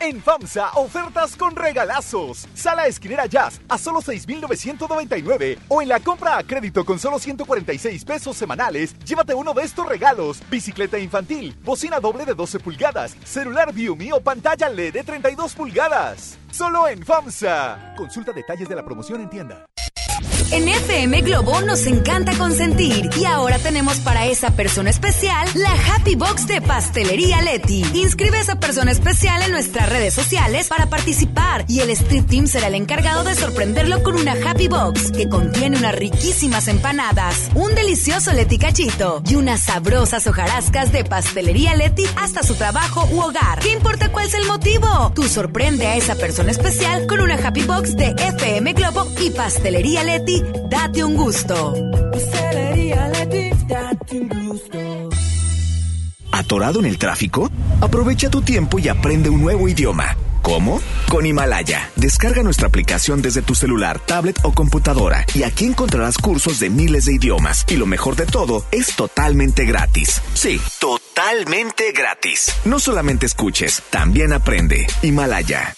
En 0.00 0.22
FAMSA, 0.22 0.70
ofertas 0.76 1.34
con 1.34 1.56
regalazos. 1.56 2.46
Sala 2.54 2.86
esquinera 2.86 3.26
Jazz 3.26 3.60
a 3.68 3.76
solo 3.76 4.00
6,999. 4.00 5.58
O 5.66 5.82
en 5.82 5.88
la 5.88 5.98
compra 5.98 6.38
a 6.38 6.44
crédito 6.44 6.84
con 6.84 7.00
solo 7.00 7.18
146 7.18 8.04
pesos 8.04 8.36
semanales, 8.36 8.96
llévate 9.00 9.34
uno 9.34 9.52
de 9.54 9.64
estos 9.64 9.88
regalos: 9.88 10.40
bicicleta 10.48 11.00
infantil, 11.00 11.56
bocina 11.64 11.98
doble 11.98 12.24
de 12.24 12.34
12 12.34 12.60
pulgadas, 12.60 13.16
celular 13.24 13.72
Viumi 13.72 14.12
o 14.12 14.20
pantalla 14.20 14.68
LED 14.68 14.92
de 14.92 15.02
32 15.02 15.54
pulgadas. 15.54 16.38
Solo 16.52 16.88
en 16.88 17.04
FAMSA. 17.04 17.94
Consulta 17.96 18.32
detalles 18.32 18.68
de 18.68 18.74
la 18.74 18.84
promoción 18.84 19.20
en 19.20 19.30
tienda. 19.30 19.66
En 20.50 20.66
FM 20.66 21.20
Globo 21.20 21.60
nos 21.60 21.84
encanta 21.84 22.32
consentir 22.38 23.10
y 23.18 23.26
ahora 23.26 23.58
tenemos 23.58 23.98
para 23.98 24.24
esa 24.26 24.50
persona 24.52 24.88
especial 24.88 25.46
la 25.54 25.70
Happy 25.70 26.14
Box 26.14 26.46
de 26.46 26.62
Pastelería 26.62 27.42
Leti. 27.42 27.84
Inscribe 27.92 28.38
a 28.38 28.40
esa 28.40 28.58
persona 28.58 28.90
especial 28.90 29.42
en 29.42 29.50
nuestras 29.50 29.90
redes 29.90 30.14
sociales 30.14 30.68
para 30.68 30.86
participar 30.86 31.66
y 31.68 31.80
el 31.80 31.90
Street 31.90 32.24
Team 32.24 32.46
será 32.46 32.68
el 32.68 32.76
encargado 32.76 33.24
de 33.24 33.34
sorprenderlo 33.34 34.02
con 34.02 34.16
una 34.16 34.32
Happy 34.32 34.68
Box 34.68 35.12
que 35.12 35.28
contiene 35.28 35.76
unas 35.76 35.94
riquísimas 35.94 36.66
empanadas, 36.68 37.50
un 37.54 37.74
delicioso 37.74 38.32
Leti 38.32 38.58
cachito 38.58 39.22
y 39.28 39.34
unas 39.34 39.60
sabrosas 39.60 40.26
hojarascas 40.26 40.92
de 40.92 41.04
Pastelería 41.04 41.76
Leti 41.76 42.04
hasta 42.16 42.42
su 42.42 42.54
trabajo 42.54 43.06
u 43.12 43.20
hogar. 43.20 43.58
¿Qué 43.58 43.72
importa 43.72 44.10
cuál 44.10 44.26
es 44.26 44.32
el 44.32 44.46
motivo? 44.46 45.12
Tú 45.14 45.24
sorprende 45.24 45.86
a 45.86 45.96
esa 45.96 46.14
persona 46.14 46.37
especial 46.46 47.06
con 47.06 47.20
una 47.20 47.34
Happy 47.34 47.62
Box 47.62 47.96
de 47.96 48.14
FM 48.16 48.72
Globo 48.74 49.08
y 49.20 49.30
Pastelería 49.30 50.04
Leti. 50.04 50.42
Date 50.70 51.02
un 51.02 51.16
gusto. 51.16 51.74
¿Atorado 56.30 56.78
en 56.78 56.86
el 56.86 56.98
tráfico? 56.98 57.50
Aprovecha 57.80 58.30
tu 58.30 58.42
tiempo 58.42 58.78
y 58.78 58.88
aprende 58.88 59.28
un 59.30 59.42
nuevo 59.42 59.68
idioma. 59.68 60.16
¿Cómo? 60.42 60.80
Con 61.08 61.26
Himalaya. 61.26 61.90
Descarga 61.96 62.42
nuestra 62.42 62.68
aplicación 62.68 63.20
desde 63.20 63.42
tu 63.42 63.54
celular, 63.54 63.98
tablet 63.98 64.38
o 64.44 64.52
computadora 64.52 65.26
y 65.34 65.42
aquí 65.42 65.64
encontrarás 65.66 66.16
cursos 66.18 66.60
de 66.60 66.70
miles 66.70 67.06
de 67.06 67.14
idiomas. 67.14 67.64
Y 67.68 67.76
lo 67.76 67.86
mejor 67.86 68.16
de 68.16 68.26
todo, 68.26 68.64
es 68.70 68.94
totalmente 68.94 69.64
gratis. 69.64 70.22
Sí, 70.34 70.60
totalmente 70.78 71.92
gratis. 71.92 72.52
No 72.64 72.78
solamente 72.78 73.26
escuches, 73.26 73.82
también 73.90 74.32
aprende. 74.32 74.86
Himalaya. 75.02 75.77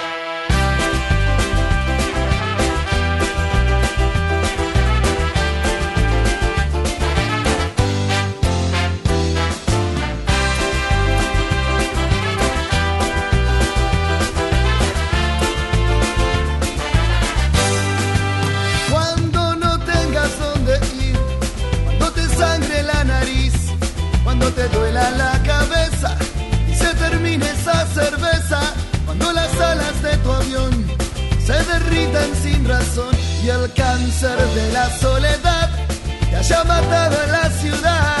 cuando 29.05 29.31
las 29.33 29.53
alas 29.59 30.01
de 30.01 30.17
tu 30.17 30.31
avión 30.31 30.71
se 31.45 31.53
derritan 31.53 32.29
sin 32.41 32.67
razón 32.67 33.15
y 33.43 33.49
el 33.49 33.71
cáncer 33.73 34.37
de 34.55 34.71
la 34.73 34.89
soledad 34.99 35.69
te 36.29 36.35
haya 36.35 36.63
matado 36.63 37.23
en 37.23 37.31
la 37.31 37.49
ciudad, 37.49 38.20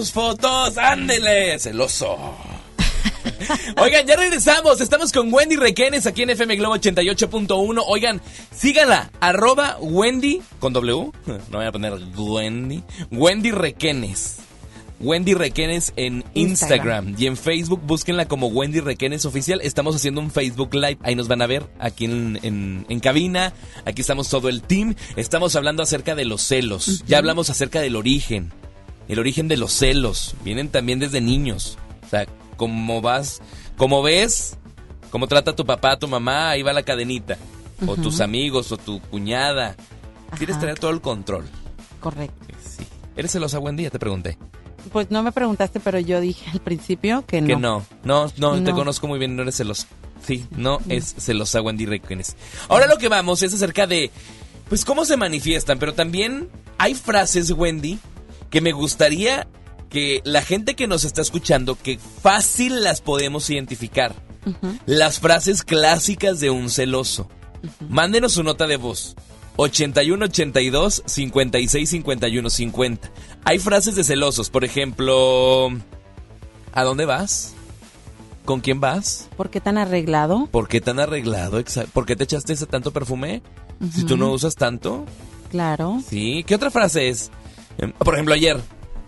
tus 0.00 0.12
fotos. 0.12 0.78
Ándele, 0.78 1.58
celoso. 1.58 2.16
Oigan, 3.76 4.06
ya 4.06 4.16
regresamos. 4.16 4.80
Estamos 4.80 5.12
con 5.12 5.30
Wendy 5.30 5.56
Requenes 5.56 6.06
aquí 6.06 6.22
en 6.22 6.30
FM 6.30 6.56
Globo 6.56 6.76
88.1. 6.76 7.84
Oigan, 7.86 8.22
síganla. 8.50 9.10
Arroba 9.20 9.76
Wendy 9.78 10.40
con 10.58 10.72
W. 10.72 11.10
No 11.26 11.38
voy 11.58 11.66
a 11.66 11.70
poner 11.72 11.92
Wendy. 12.16 12.82
Wendy 13.10 13.50
Requenes. 13.50 14.38
Wendy 15.00 15.34
Requenes 15.34 15.92
en 15.96 16.24
Instagram. 16.32 17.08
Instagram. 17.08 17.14
y 17.18 17.26
en 17.26 17.36
Facebook 17.36 17.80
búsquenla 17.84 18.26
como 18.26 18.46
Wendy 18.48 18.80
Requenes 18.80 19.26
Oficial. 19.26 19.60
Estamos 19.62 19.94
haciendo 19.96 20.20
un 20.22 20.30
Facebook 20.30 20.74
Live, 20.74 20.98
ahí 21.02 21.14
nos 21.14 21.28
van 21.28 21.42
a 21.42 21.46
ver 21.46 21.64
aquí 21.78 22.06
en, 22.06 22.38
en- 22.42 22.86
en 22.88 23.00
cabina. 23.00 23.52
Aquí 23.84 24.00
estamos 24.00 24.28
todo 24.30 24.48
el 24.48 24.62
team. 24.62 24.94
Estamos 25.16 25.56
hablando 25.56 25.82
acerca 25.82 26.14
de 26.14 26.24
los 26.24 26.40
celos. 26.42 27.02
Ya 27.06 27.18
hablamos 27.18 27.48
acerca 27.50 27.80
del 27.80 27.96
origen. 27.96 28.50
El 29.10 29.18
origen 29.18 29.48
de 29.48 29.56
los 29.56 29.72
celos. 29.72 30.34
Vienen 30.44 30.68
también 30.68 30.98
desde 31.00 31.20
niños. 31.20 31.76
O 32.06 32.08
sea, 32.08 32.26
cómo 32.56 33.00
vas, 33.02 33.40
cómo 33.76 34.02
ves, 34.02 34.56
cómo 35.10 35.26
trata 35.26 35.56
tu 35.56 35.66
papá, 35.66 35.98
tu 35.98 36.06
mamá, 36.08 36.50
ahí 36.50 36.62
va 36.62 36.72
la 36.72 36.82
cadenita. 36.84 37.36
O 37.86 37.96
tus 37.96 38.20
amigos, 38.20 38.70
o 38.72 38.76
tu 38.76 39.00
cuñada. 39.00 39.74
Quieres 40.36 40.58
tener 40.60 40.78
todo 40.78 40.90
el 40.90 41.00
control. 41.00 41.44
Correcto. 41.98 42.54
Sí. 42.64 42.84
¿Eres 43.16 43.32
celosa, 43.32 43.58
Wendy? 43.58 43.84
Ya 43.84 43.90
te 43.90 43.98
pregunté. 43.98 44.36
Pues 44.92 45.10
no 45.10 45.22
me 45.22 45.32
preguntaste, 45.32 45.80
pero 45.80 45.98
yo 45.98 46.20
dije 46.20 46.48
al 46.52 46.60
principio 46.60 47.24
que 47.26 47.40
no. 47.40 47.46
Que 47.46 47.56
no. 47.56 47.84
No, 48.04 48.30
no, 48.36 48.54
te 48.62 48.70
No. 48.70 48.74
conozco 48.76 49.08
muy 49.08 49.18
bien, 49.18 49.34
no 49.34 49.42
eres 49.42 49.56
celoso. 49.56 49.86
Sí, 50.26 50.46
no 50.50 50.78
es 50.88 51.14
celosa 51.18 51.62
Wendy 51.62 51.86
Requenes. 51.86 52.36
Ahora 52.68 52.86
lo 52.86 52.98
que 52.98 53.08
vamos 53.08 53.42
es 53.42 53.52
acerca 53.54 53.86
de, 53.86 54.10
pues, 54.68 54.84
cómo 54.84 55.04
se 55.06 55.16
manifiestan, 55.16 55.78
pero 55.78 55.94
también 55.94 56.48
hay 56.78 56.94
frases, 56.94 57.50
Wendy, 57.50 57.98
que 58.50 58.60
me 58.60 58.72
gustaría 58.72 59.46
que 59.88 60.20
la 60.24 60.42
gente 60.42 60.74
que 60.74 60.86
nos 60.86 61.04
está 61.04 61.22
escuchando, 61.22 61.76
que 61.76 61.98
fácil 61.98 62.82
las 62.82 63.00
podemos 63.00 63.48
identificar. 63.50 64.14
Las 64.86 65.20
frases 65.20 65.62
clásicas 65.62 66.40
de 66.40 66.50
un 66.50 66.70
celoso. 66.70 67.28
Mándenos 67.88 68.32
su 68.32 68.42
nota 68.42 68.66
de 68.66 68.76
voz. 68.76 69.16
81 69.56 70.24
82 70.24 71.02
56 71.04 71.90
51 71.90 72.50
50. 72.50 73.10
Hay 73.44 73.58
frases 73.58 73.96
de 73.96 74.04
celosos, 74.04 74.48
por 74.48 74.64
ejemplo, 74.64 75.70
¿a 76.72 76.84
dónde 76.84 77.04
vas? 77.04 77.54
¿Con 78.44 78.60
quién 78.60 78.80
vas? 78.80 79.28
¿Por 79.36 79.50
qué 79.50 79.60
tan 79.60 79.76
arreglado? 79.76 80.48
¿Por 80.50 80.68
qué 80.68 80.80
tan 80.80 80.98
arreglado? 80.98 81.62
¿Por 81.92 82.06
qué 82.06 82.16
te 82.16 82.24
echaste 82.24 82.54
ese 82.54 82.66
tanto 82.66 82.92
perfume? 82.92 83.42
Si 83.92 84.04
tú 84.04 84.16
no 84.16 84.30
usas 84.32 84.54
tanto. 84.54 85.04
Claro. 85.50 86.00
Sí. 86.08 86.44
¿Qué 86.46 86.54
otra 86.54 86.70
frase 86.70 87.08
es? 87.08 87.30
Em, 87.80 87.92
Por 87.92 88.14
ejemplo, 88.14 88.34
ayer, 88.34 88.58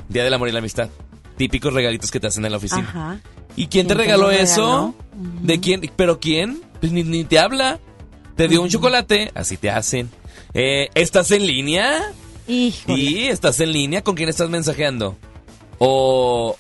Día 0.09 0.25
del 0.25 0.35
Amor 0.35 0.49
y 0.49 0.53
la 0.53 0.59
Amistad. 0.59 0.89
Típicos 1.37 1.73
regalitos 1.73 2.11
que 2.11 2.21
te 2.21 2.27
hacen 2.27 2.45
en 2.45 2.51
la 2.53 2.59
oficina. 2.59 2.83
Ajá. 2.89 3.21
¿Y 3.57 3.67
quién 3.67 3.87
te 3.87 3.89
¿Quién 3.89 3.89
te 3.89 3.95
regaló 3.95 4.31
eso? 4.31 4.95
regaló? 5.15 5.41
¿De 5.43 5.61
quién? 5.61 5.91
¿Pero 5.97 6.19
quién? 6.21 6.63
Pues 6.81 6.93
ni, 6.93 7.05
ni 7.05 7.25
te 7.25 7.39
habla. 7.39 7.79
Te 8.37 8.49
dio 8.49 8.63
un 8.63 8.69
chocolate, 8.69 9.31
así 9.35 9.57
te 9.57 9.71
hacen. 9.71 10.09
Eh, 10.55 10.89
¿Estás 10.95 11.31
en 11.33 11.47
línea? 11.47 12.13
Híjole. 12.49 12.97
Sí, 12.99 13.29
estás 13.29 13.61
en 13.61 13.73
línea. 13.73 14.03
¿Con 14.03 14.15
quién 14.15 14.29
estás 14.29 14.49
mensajeando? 14.51 15.17
O... 15.79 16.57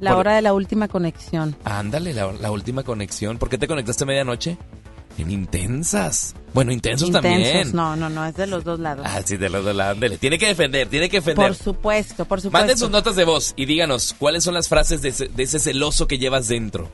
La 0.00 0.10
por- 0.10 0.20
hora 0.20 0.34
de 0.36 0.42
la 0.42 0.52
última 0.52 0.88
conexión. 0.88 1.56
Ándale, 1.64 2.12
la, 2.12 2.30
la 2.32 2.50
última 2.50 2.82
conexión. 2.82 3.38
¿Por 3.38 3.48
qué 3.48 3.56
te 3.58 3.66
conectaste 3.66 4.04
a 4.04 4.06
medianoche? 4.06 4.58
En 5.18 5.30
intensas. 5.30 6.34
Bueno, 6.54 6.70
intensos 6.72 7.08
Intensos. 7.08 7.30
también. 7.32 7.72
No, 7.74 7.96
no, 7.96 8.08
no, 8.08 8.24
es 8.24 8.34
de 8.36 8.46
los 8.46 8.62
dos 8.64 8.78
lados. 8.78 9.04
Ah, 9.08 9.20
sí, 9.24 9.36
de 9.36 9.50
los 9.50 9.64
dos 9.64 9.74
lados. 9.74 9.94
Ándale, 9.96 10.16
Tiene 10.18 10.38
que 10.38 10.46
defender, 10.46 10.88
tiene 10.88 11.08
que 11.10 11.18
defender. 11.18 11.48
por 11.48 11.54
supuesto, 11.56 12.24
por 12.24 12.40
supuesto. 12.40 12.58
Manden 12.58 12.78
sus 12.78 12.90
notas 12.90 13.16
de 13.16 13.24
voz 13.24 13.52
y 13.56 13.66
díganos 13.66 14.14
cuáles 14.18 14.44
son 14.44 14.54
las 14.54 14.68
frases 14.68 15.02
de 15.02 15.08
ese, 15.08 15.26
de 15.28 15.42
ese 15.42 15.58
celoso 15.58 16.06
que 16.06 16.16
llevas 16.16 16.46
dentro. 16.48 16.88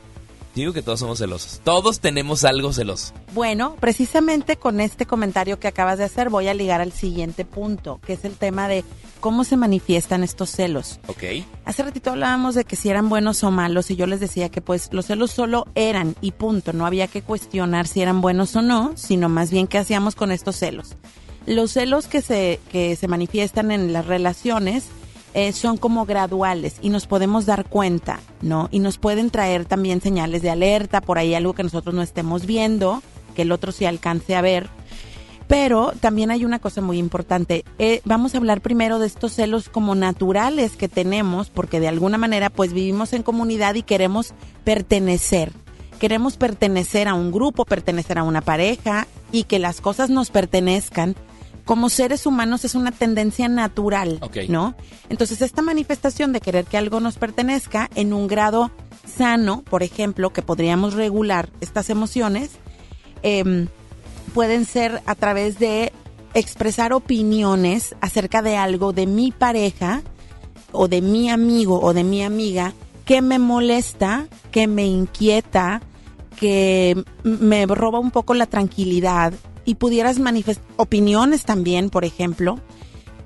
Digo 0.54 0.72
que 0.72 0.82
todos 0.82 1.00
somos 1.00 1.18
celosos. 1.18 1.60
Todos 1.62 2.00
tenemos 2.00 2.44
algo 2.44 2.72
celoso. 2.72 3.14
Bueno, 3.34 3.76
precisamente 3.78 4.56
con 4.56 4.80
este 4.80 5.06
comentario 5.06 5.60
que 5.60 5.68
acabas 5.68 5.98
de 5.98 6.04
hacer 6.04 6.28
voy 6.28 6.48
a 6.48 6.54
ligar 6.54 6.80
al 6.80 6.92
siguiente 6.92 7.44
punto, 7.44 8.00
que 8.04 8.14
es 8.14 8.24
el 8.24 8.34
tema 8.36 8.66
de 8.66 8.84
cómo 9.20 9.44
se 9.44 9.56
manifiestan 9.56 10.24
estos 10.24 10.50
celos. 10.50 10.98
¿Ok? 11.06 11.22
Hace 11.64 11.82
ratito 11.84 12.10
hablábamos 12.10 12.56
de 12.56 12.64
que 12.64 12.74
si 12.74 12.88
eran 12.88 13.08
buenos 13.08 13.44
o 13.44 13.50
malos 13.50 13.90
y 13.90 13.96
yo 13.96 14.06
les 14.06 14.18
decía 14.18 14.48
que 14.48 14.60
pues 14.60 14.88
los 14.92 15.06
celos 15.06 15.30
solo 15.30 15.66
eran 15.76 16.16
y 16.20 16.32
punto, 16.32 16.72
no 16.72 16.84
había 16.84 17.06
que 17.06 17.22
cuestionar 17.22 17.86
si 17.86 18.02
eran 18.02 18.20
buenos 18.20 18.56
o 18.56 18.62
no, 18.62 18.92
sino 18.96 19.28
más 19.28 19.50
bien 19.50 19.68
qué 19.68 19.78
hacíamos 19.78 20.16
con 20.16 20.32
estos 20.32 20.56
celos. 20.56 20.96
Los 21.46 21.72
celos 21.72 22.06
que 22.06 22.22
se, 22.22 22.60
que 22.70 22.96
se 22.96 23.08
manifiestan 23.08 23.70
en 23.70 23.92
las 23.92 24.06
relaciones 24.06 24.84
eh, 25.34 25.52
son 25.52 25.76
como 25.76 26.06
graduales 26.06 26.76
y 26.82 26.88
nos 26.88 27.06
podemos 27.06 27.46
dar 27.46 27.64
cuenta, 27.64 28.20
¿no? 28.42 28.68
Y 28.70 28.80
nos 28.80 28.98
pueden 28.98 29.30
traer 29.30 29.64
también 29.64 30.00
señales 30.00 30.42
de 30.42 30.50
alerta, 30.50 31.00
por 31.00 31.18
ahí 31.18 31.34
algo 31.34 31.52
que 31.52 31.62
nosotros 31.62 31.94
no 31.94 32.02
estemos 32.02 32.46
viendo, 32.46 33.02
que 33.34 33.42
el 33.42 33.52
otro 33.52 33.72
sí 33.72 33.84
alcance 33.84 34.34
a 34.34 34.40
ver. 34.40 34.68
Pero 35.46 35.92
también 35.98 36.30
hay 36.30 36.44
una 36.44 36.60
cosa 36.60 36.80
muy 36.80 36.98
importante. 36.98 37.64
Eh, 37.78 38.02
vamos 38.04 38.34
a 38.34 38.38
hablar 38.38 38.60
primero 38.60 38.98
de 39.00 39.06
estos 39.06 39.32
celos 39.32 39.68
como 39.68 39.94
naturales 39.94 40.76
que 40.76 40.88
tenemos, 40.88 41.50
porque 41.50 41.80
de 41.80 41.88
alguna 41.88 42.18
manera 42.18 42.50
pues 42.50 42.72
vivimos 42.72 43.12
en 43.12 43.22
comunidad 43.22 43.74
y 43.74 43.82
queremos 43.82 44.32
pertenecer. 44.64 45.52
Queremos 45.98 46.36
pertenecer 46.36 47.08
a 47.08 47.14
un 47.14 47.30
grupo, 47.30 47.64
pertenecer 47.64 48.18
a 48.18 48.22
una 48.22 48.40
pareja 48.40 49.06
y 49.32 49.44
que 49.44 49.58
las 49.58 49.80
cosas 49.80 50.08
nos 50.08 50.30
pertenezcan. 50.30 51.14
Como 51.70 51.88
seres 51.88 52.26
humanos 52.26 52.64
es 52.64 52.74
una 52.74 52.90
tendencia 52.90 53.48
natural. 53.48 54.18
¿no? 54.48 54.74
Entonces 55.08 55.40
esta 55.40 55.62
manifestación 55.62 56.32
de 56.32 56.40
querer 56.40 56.64
que 56.64 56.76
algo 56.76 56.98
nos 56.98 57.16
pertenezca 57.16 57.88
en 57.94 58.12
un 58.12 58.26
grado 58.26 58.72
sano, 59.06 59.62
por 59.70 59.84
ejemplo, 59.84 60.32
que 60.32 60.42
podríamos 60.42 60.94
regular 60.94 61.48
estas 61.60 61.88
emociones, 61.88 62.50
em, 63.22 63.68
pueden 64.34 64.64
ser 64.66 65.00
a 65.06 65.14
través 65.14 65.60
de 65.60 65.92
expresar 66.34 66.92
opiniones 66.92 67.94
acerca 68.00 68.42
de 68.42 68.56
algo 68.56 68.92
de 68.92 69.06
mi 69.06 69.30
pareja 69.30 70.02
o 70.72 70.88
de 70.88 71.00
mi 71.00 71.30
amigo 71.30 71.78
o 71.80 71.94
de 71.94 72.02
mi 72.02 72.24
amiga 72.24 72.74
que 73.04 73.22
me 73.22 73.38
molesta, 73.38 74.26
que 74.50 74.66
me 74.66 74.86
inquieta, 74.86 75.82
que 76.38 77.02
me 77.22 77.66
roba 77.66 77.98
un 77.98 78.10
poco 78.10 78.34
la 78.34 78.46
tranquilidad 78.46 79.32
y 79.64 79.74
pudieras 79.76 80.18
manifestar 80.18 80.64
opiniones 80.76 81.44
también, 81.44 81.90
por 81.90 82.04
ejemplo. 82.04 82.58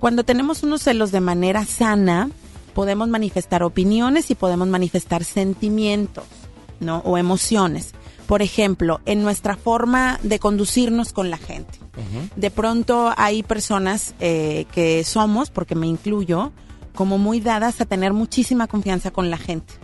Cuando 0.00 0.24
tenemos 0.24 0.62
unos 0.62 0.82
celos 0.82 1.12
de 1.12 1.20
manera 1.20 1.64
sana, 1.64 2.30
podemos 2.74 3.08
manifestar 3.08 3.62
opiniones 3.62 4.30
y 4.30 4.34
podemos 4.34 4.68
manifestar 4.68 5.24
sentimientos, 5.24 6.24
¿no? 6.80 6.98
O 6.98 7.16
emociones. 7.16 7.92
Por 8.26 8.42
ejemplo, 8.42 9.00
en 9.06 9.22
nuestra 9.22 9.56
forma 9.56 10.18
de 10.22 10.38
conducirnos 10.38 11.12
con 11.12 11.30
la 11.30 11.38
gente. 11.38 11.78
De 12.34 12.50
pronto 12.50 13.12
hay 13.16 13.44
personas 13.44 14.14
eh, 14.18 14.66
que 14.72 15.04
somos, 15.04 15.50
porque 15.50 15.76
me 15.76 15.86
incluyo, 15.86 16.50
como 16.94 17.18
muy 17.18 17.40
dadas 17.40 17.80
a 17.80 17.84
tener 17.84 18.12
muchísima 18.12 18.66
confianza 18.66 19.12
con 19.12 19.30
la 19.30 19.36
gente. 19.36 19.74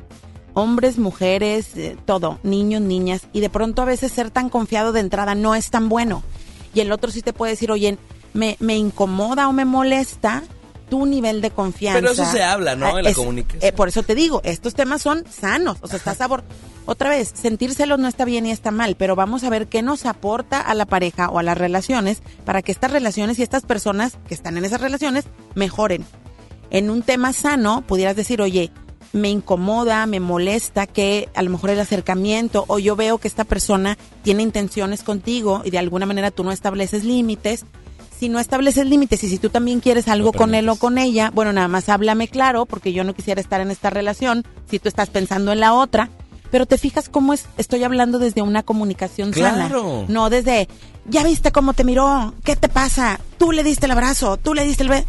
Hombres, 0.54 0.98
mujeres, 0.98 1.76
eh, 1.76 1.96
todo, 2.04 2.38
niños, 2.42 2.82
niñas. 2.82 3.22
Y 3.32 3.40
de 3.40 3.50
pronto 3.50 3.82
a 3.82 3.84
veces 3.84 4.12
ser 4.12 4.30
tan 4.30 4.48
confiado 4.48 4.92
de 4.92 5.00
entrada 5.00 5.34
no 5.34 5.54
es 5.54 5.70
tan 5.70 5.88
bueno. 5.88 6.22
Y 6.74 6.80
el 6.80 6.92
otro 6.92 7.10
sí 7.10 7.22
te 7.22 7.32
puede 7.32 7.52
decir, 7.52 7.70
oye, 7.70 7.98
me, 8.32 8.56
me 8.60 8.76
incomoda 8.76 9.48
o 9.48 9.52
me 9.52 9.64
molesta 9.64 10.42
tu 10.88 11.06
nivel 11.06 11.40
de 11.40 11.50
confianza. 11.50 12.00
Pero 12.00 12.12
eso 12.12 12.24
se 12.24 12.42
habla, 12.42 12.74
¿no? 12.74 12.86
Ah, 12.86 12.98
En 12.98 13.04
la 13.04 13.10
es- 13.10 13.16
comunicación. 13.16 13.62
eh, 13.62 13.72
por 13.72 13.86
eso 13.88 14.02
te 14.02 14.16
digo, 14.16 14.40
estos 14.44 14.74
temas 14.74 15.02
son 15.02 15.24
sanos. 15.30 15.78
O 15.82 15.86
sea, 15.86 15.98
está 15.98 16.14
sabor. 16.16 16.42
Otra 16.86 17.10
vez, 17.10 17.30
sentir 17.32 17.72
celos 17.74 18.00
no 18.00 18.08
está 18.08 18.24
bien 18.24 18.44
y 18.46 18.50
está 18.50 18.72
mal, 18.72 18.96
pero 18.96 19.14
vamos 19.14 19.44
a 19.44 19.50
ver 19.50 19.68
qué 19.68 19.82
nos 19.82 20.04
aporta 20.06 20.60
a 20.60 20.74
la 20.74 20.86
pareja 20.86 21.28
o 21.30 21.38
a 21.38 21.44
las 21.44 21.56
relaciones 21.56 22.22
para 22.44 22.62
que 22.62 22.72
estas 22.72 22.90
relaciones 22.90 23.38
y 23.38 23.44
estas 23.44 23.62
personas 23.62 24.14
que 24.26 24.34
están 24.34 24.56
en 24.58 24.64
esas 24.64 24.80
relaciones 24.80 25.26
mejoren. 25.54 26.04
En 26.70 26.88
un 26.90 27.02
tema 27.02 27.32
sano, 27.32 27.82
pudieras 27.86 28.16
decir, 28.16 28.40
oye, 28.42 28.72
me 29.12 29.28
incomoda, 29.28 30.06
me 30.06 30.20
molesta 30.20 30.86
que 30.86 31.28
a 31.34 31.42
lo 31.42 31.50
mejor 31.50 31.70
el 31.70 31.80
acercamiento 31.80 32.64
o 32.68 32.78
yo 32.78 32.96
veo 32.96 33.18
que 33.18 33.28
esta 33.28 33.44
persona 33.44 33.98
tiene 34.22 34.42
intenciones 34.42 35.02
contigo 35.02 35.62
y 35.64 35.70
de 35.70 35.78
alguna 35.78 36.06
manera 36.06 36.30
tú 36.30 36.44
no 36.44 36.52
estableces 36.52 37.04
límites. 37.04 37.64
Si 38.18 38.28
no 38.28 38.38
estableces 38.38 38.86
límites 38.86 39.24
y 39.24 39.30
si 39.30 39.38
tú 39.38 39.48
también 39.48 39.80
quieres 39.80 40.06
algo 40.06 40.32
con 40.32 40.54
él 40.54 40.68
o 40.68 40.76
con 40.76 40.98
ella, 40.98 41.30
bueno, 41.34 41.54
nada 41.54 41.68
más 41.68 41.88
háblame 41.88 42.28
claro 42.28 42.66
porque 42.66 42.92
yo 42.92 43.02
no 43.02 43.14
quisiera 43.14 43.40
estar 43.40 43.62
en 43.62 43.70
esta 43.70 43.88
relación 43.88 44.44
si 44.70 44.78
tú 44.78 44.88
estás 44.88 45.08
pensando 45.08 45.52
en 45.52 45.60
la 45.60 45.72
otra. 45.72 46.10
Pero 46.50 46.66
te 46.66 46.78
fijas 46.78 47.08
cómo 47.08 47.32
es, 47.32 47.46
estoy 47.56 47.82
hablando 47.84 48.18
desde 48.18 48.42
una 48.42 48.62
comunicación 48.62 49.32
sana. 49.32 49.68
Claro. 49.68 50.04
No 50.08 50.30
desde, 50.30 50.68
ya 51.06 51.22
viste 51.22 51.52
cómo 51.52 51.72
te 51.74 51.84
miró, 51.84 52.34
¿qué 52.44 52.56
te 52.56 52.68
pasa? 52.68 53.20
Tú 53.38 53.52
le 53.52 53.62
diste 53.62 53.86
el 53.86 53.92
abrazo, 53.92 54.36
tú 54.36 54.52
le 54.52 54.64
diste 54.64 54.82
el 54.82 54.88
be-". 54.90 55.06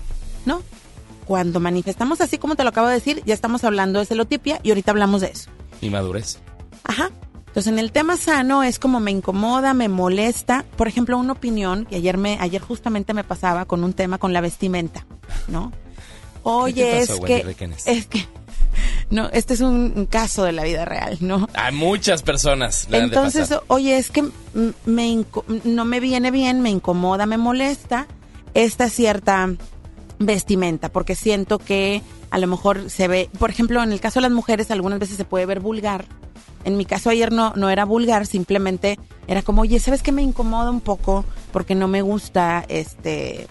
Cuando 1.31 1.61
manifestamos 1.61 2.19
así 2.19 2.37
como 2.37 2.57
te 2.57 2.63
lo 2.63 2.71
acabo 2.71 2.89
de 2.89 2.95
decir, 2.95 3.23
ya 3.25 3.33
estamos 3.33 3.63
hablando 3.63 3.99
de 3.99 4.05
celotipia 4.05 4.59
y 4.63 4.69
ahorita 4.71 4.91
hablamos 4.91 5.21
de 5.21 5.27
eso. 5.27 5.49
Y 5.79 5.89
madurez. 5.89 6.39
Ajá. 6.83 7.09
Entonces, 7.47 7.71
en 7.71 7.79
el 7.79 7.93
tema 7.93 8.17
sano 8.17 8.63
es 8.63 8.79
como 8.79 8.99
me 8.99 9.11
incomoda, 9.11 9.73
me 9.73 9.87
molesta. 9.87 10.65
Por 10.75 10.89
ejemplo, 10.89 11.17
una 11.17 11.31
opinión 11.31 11.85
que 11.85 11.95
ayer 11.95 12.17
me 12.17 12.37
ayer 12.41 12.61
justamente 12.61 13.13
me 13.13 13.23
pasaba 13.23 13.63
con 13.63 13.85
un 13.85 13.93
tema 13.93 14.17
con 14.17 14.33
la 14.33 14.41
vestimenta, 14.41 15.05
¿no? 15.47 15.71
Oye, 16.43 16.73
¿Qué 16.73 16.91
te 16.91 16.99
pasó, 16.99 17.13
es 17.13 17.21
que 17.21 17.43
Requenes? 17.43 17.87
es 17.87 18.07
que 18.07 18.27
no, 19.09 19.29
este 19.29 19.53
es 19.53 19.61
un, 19.61 19.93
un 19.95 20.07
caso 20.07 20.43
de 20.43 20.51
la 20.51 20.65
vida 20.65 20.83
real, 20.83 21.17
¿no? 21.21 21.47
A 21.53 21.71
muchas 21.71 22.23
personas 22.23 22.89
de 22.89 22.97
Entonces, 22.97 23.53
oye, 23.67 23.95
es 23.95 24.11
que 24.11 24.25
me 24.83 25.25
no 25.63 25.85
me 25.85 26.01
viene 26.01 26.29
bien, 26.29 26.59
me 26.59 26.71
incomoda, 26.71 27.25
me 27.25 27.37
molesta 27.37 28.05
esta 28.53 28.89
cierta 28.89 29.49
vestimenta, 30.25 30.89
porque 30.89 31.15
siento 31.15 31.57
que 31.59 32.01
a 32.29 32.37
lo 32.37 32.47
mejor 32.47 32.89
se 32.89 33.07
ve, 33.07 33.29
por 33.39 33.49
ejemplo, 33.49 33.81
en 33.83 33.91
el 33.91 33.99
caso 33.99 34.19
de 34.19 34.23
las 34.23 34.31
mujeres, 34.31 34.71
algunas 34.71 34.99
veces 34.99 35.17
se 35.17 35.25
puede 35.25 35.45
ver 35.45 35.59
vulgar. 35.59 36.05
En 36.63 36.77
mi 36.77 36.85
caso 36.85 37.09
ayer 37.09 37.31
no, 37.31 37.53
no 37.55 37.69
era 37.69 37.85
vulgar, 37.85 38.25
simplemente 38.25 38.99
era 39.27 39.41
como, 39.41 39.63
oye, 39.63 39.79
¿sabes 39.79 40.03
qué 40.03 40.11
me 40.11 40.21
incomoda 40.21 40.69
un 40.69 40.81
poco? 40.81 41.25
Porque 41.51 41.75
no 41.75 41.87
me 41.87 42.01
gusta, 42.01 42.65
este, 42.67 43.47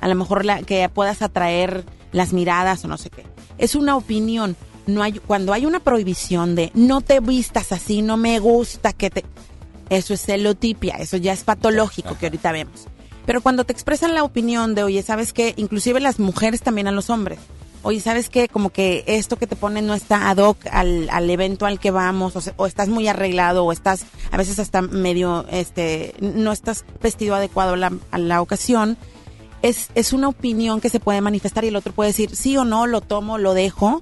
a 0.00 0.08
lo 0.08 0.14
mejor 0.14 0.44
la, 0.44 0.62
que 0.62 0.88
puedas 0.88 1.22
atraer 1.22 1.84
las 2.12 2.32
miradas 2.32 2.84
o 2.84 2.88
no 2.88 2.98
sé 2.98 3.10
qué. 3.10 3.24
Es 3.58 3.74
una 3.74 3.96
opinión. 3.96 4.56
No 4.86 5.02
hay, 5.02 5.12
cuando 5.12 5.52
hay 5.52 5.64
una 5.64 5.78
prohibición 5.78 6.56
de 6.56 6.72
no 6.74 7.02
te 7.02 7.20
vistas 7.20 7.70
así, 7.70 8.02
no 8.02 8.16
me 8.16 8.38
gusta 8.40 8.92
que 8.92 9.10
te... 9.10 9.24
Eso 9.90 10.14
es 10.14 10.22
celotipia, 10.22 10.96
eso 10.96 11.18
ya 11.18 11.32
es 11.32 11.44
patológico 11.44 12.16
que 12.18 12.26
ahorita 12.26 12.50
vemos. 12.50 12.88
Pero 13.26 13.40
cuando 13.40 13.64
te 13.64 13.72
expresan 13.72 14.14
la 14.14 14.24
opinión 14.24 14.74
de, 14.74 14.82
oye, 14.82 15.02
¿sabes 15.02 15.32
qué? 15.32 15.54
Inclusive 15.56 16.00
las 16.00 16.18
mujeres 16.18 16.60
también 16.62 16.88
a 16.88 16.92
los 16.92 17.10
hombres. 17.10 17.38
Oye, 17.84 18.00
¿sabes 18.00 18.28
qué? 18.28 18.48
Como 18.48 18.70
que 18.70 19.02
esto 19.06 19.36
que 19.36 19.46
te 19.46 19.56
ponen 19.56 19.86
no 19.86 19.94
está 19.94 20.30
ad 20.30 20.38
hoc 20.38 20.56
al, 20.70 21.08
al 21.10 21.28
evento 21.30 21.66
al 21.66 21.80
que 21.80 21.90
vamos, 21.90 22.36
o, 22.36 22.40
o 22.56 22.66
estás 22.66 22.88
muy 22.88 23.08
arreglado, 23.08 23.64
o 23.64 23.72
estás 23.72 24.04
a 24.30 24.36
veces 24.36 24.58
hasta 24.58 24.82
medio, 24.82 25.46
este, 25.50 26.14
no 26.20 26.52
estás 26.52 26.84
vestido 27.02 27.34
adecuado 27.34 27.74
a 27.74 27.76
la, 27.76 27.92
la 28.16 28.40
ocasión. 28.40 28.96
Es, 29.62 29.90
es 29.94 30.12
una 30.12 30.28
opinión 30.28 30.80
que 30.80 30.90
se 30.90 31.00
puede 31.00 31.20
manifestar 31.20 31.64
y 31.64 31.68
el 31.68 31.76
otro 31.76 31.92
puede 31.92 32.10
decir 32.10 32.34
sí 32.34 32.56
o 32.56 32.64
no, 32.64 32.86
lo 32.86 33.00
tomo, 33.00 33.38
lo 33.38 33.54
dejo. 33.54 34.00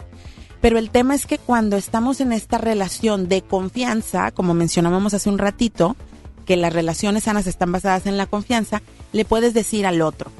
Pero 0.60 0.78
el 0.78 0.90
tema 0.90 1.14
es 1.14 1.26
que 1.26 1.38
cuando 1.38 1.78
estamos 1.78 2.20
en 2.20 2.32
esta 2.32 2.58
relación 2.58 3.28
de 3.28 3.40
confianza, 3.42 4.30
como 4.30 4.52
mencionábamos 4.52 5.14
hace 5.14 5.30
un 5.30 5.38
ratito, 5.38 5.96
que 6.44 6.56
las 6.56 6.72
relaciones 6.72 7.24
sanas 7.24 7.46
están 7.46 7.72
basadas 7.72 8.06
en 8.06 8.18
la 8.18 8.26
confianza, 8.26 8.82
le 9.12 9.24
puedes 9.24 9.54
decir 9.54 9.86
al 9.86 10.02
otro. 10.02 10.30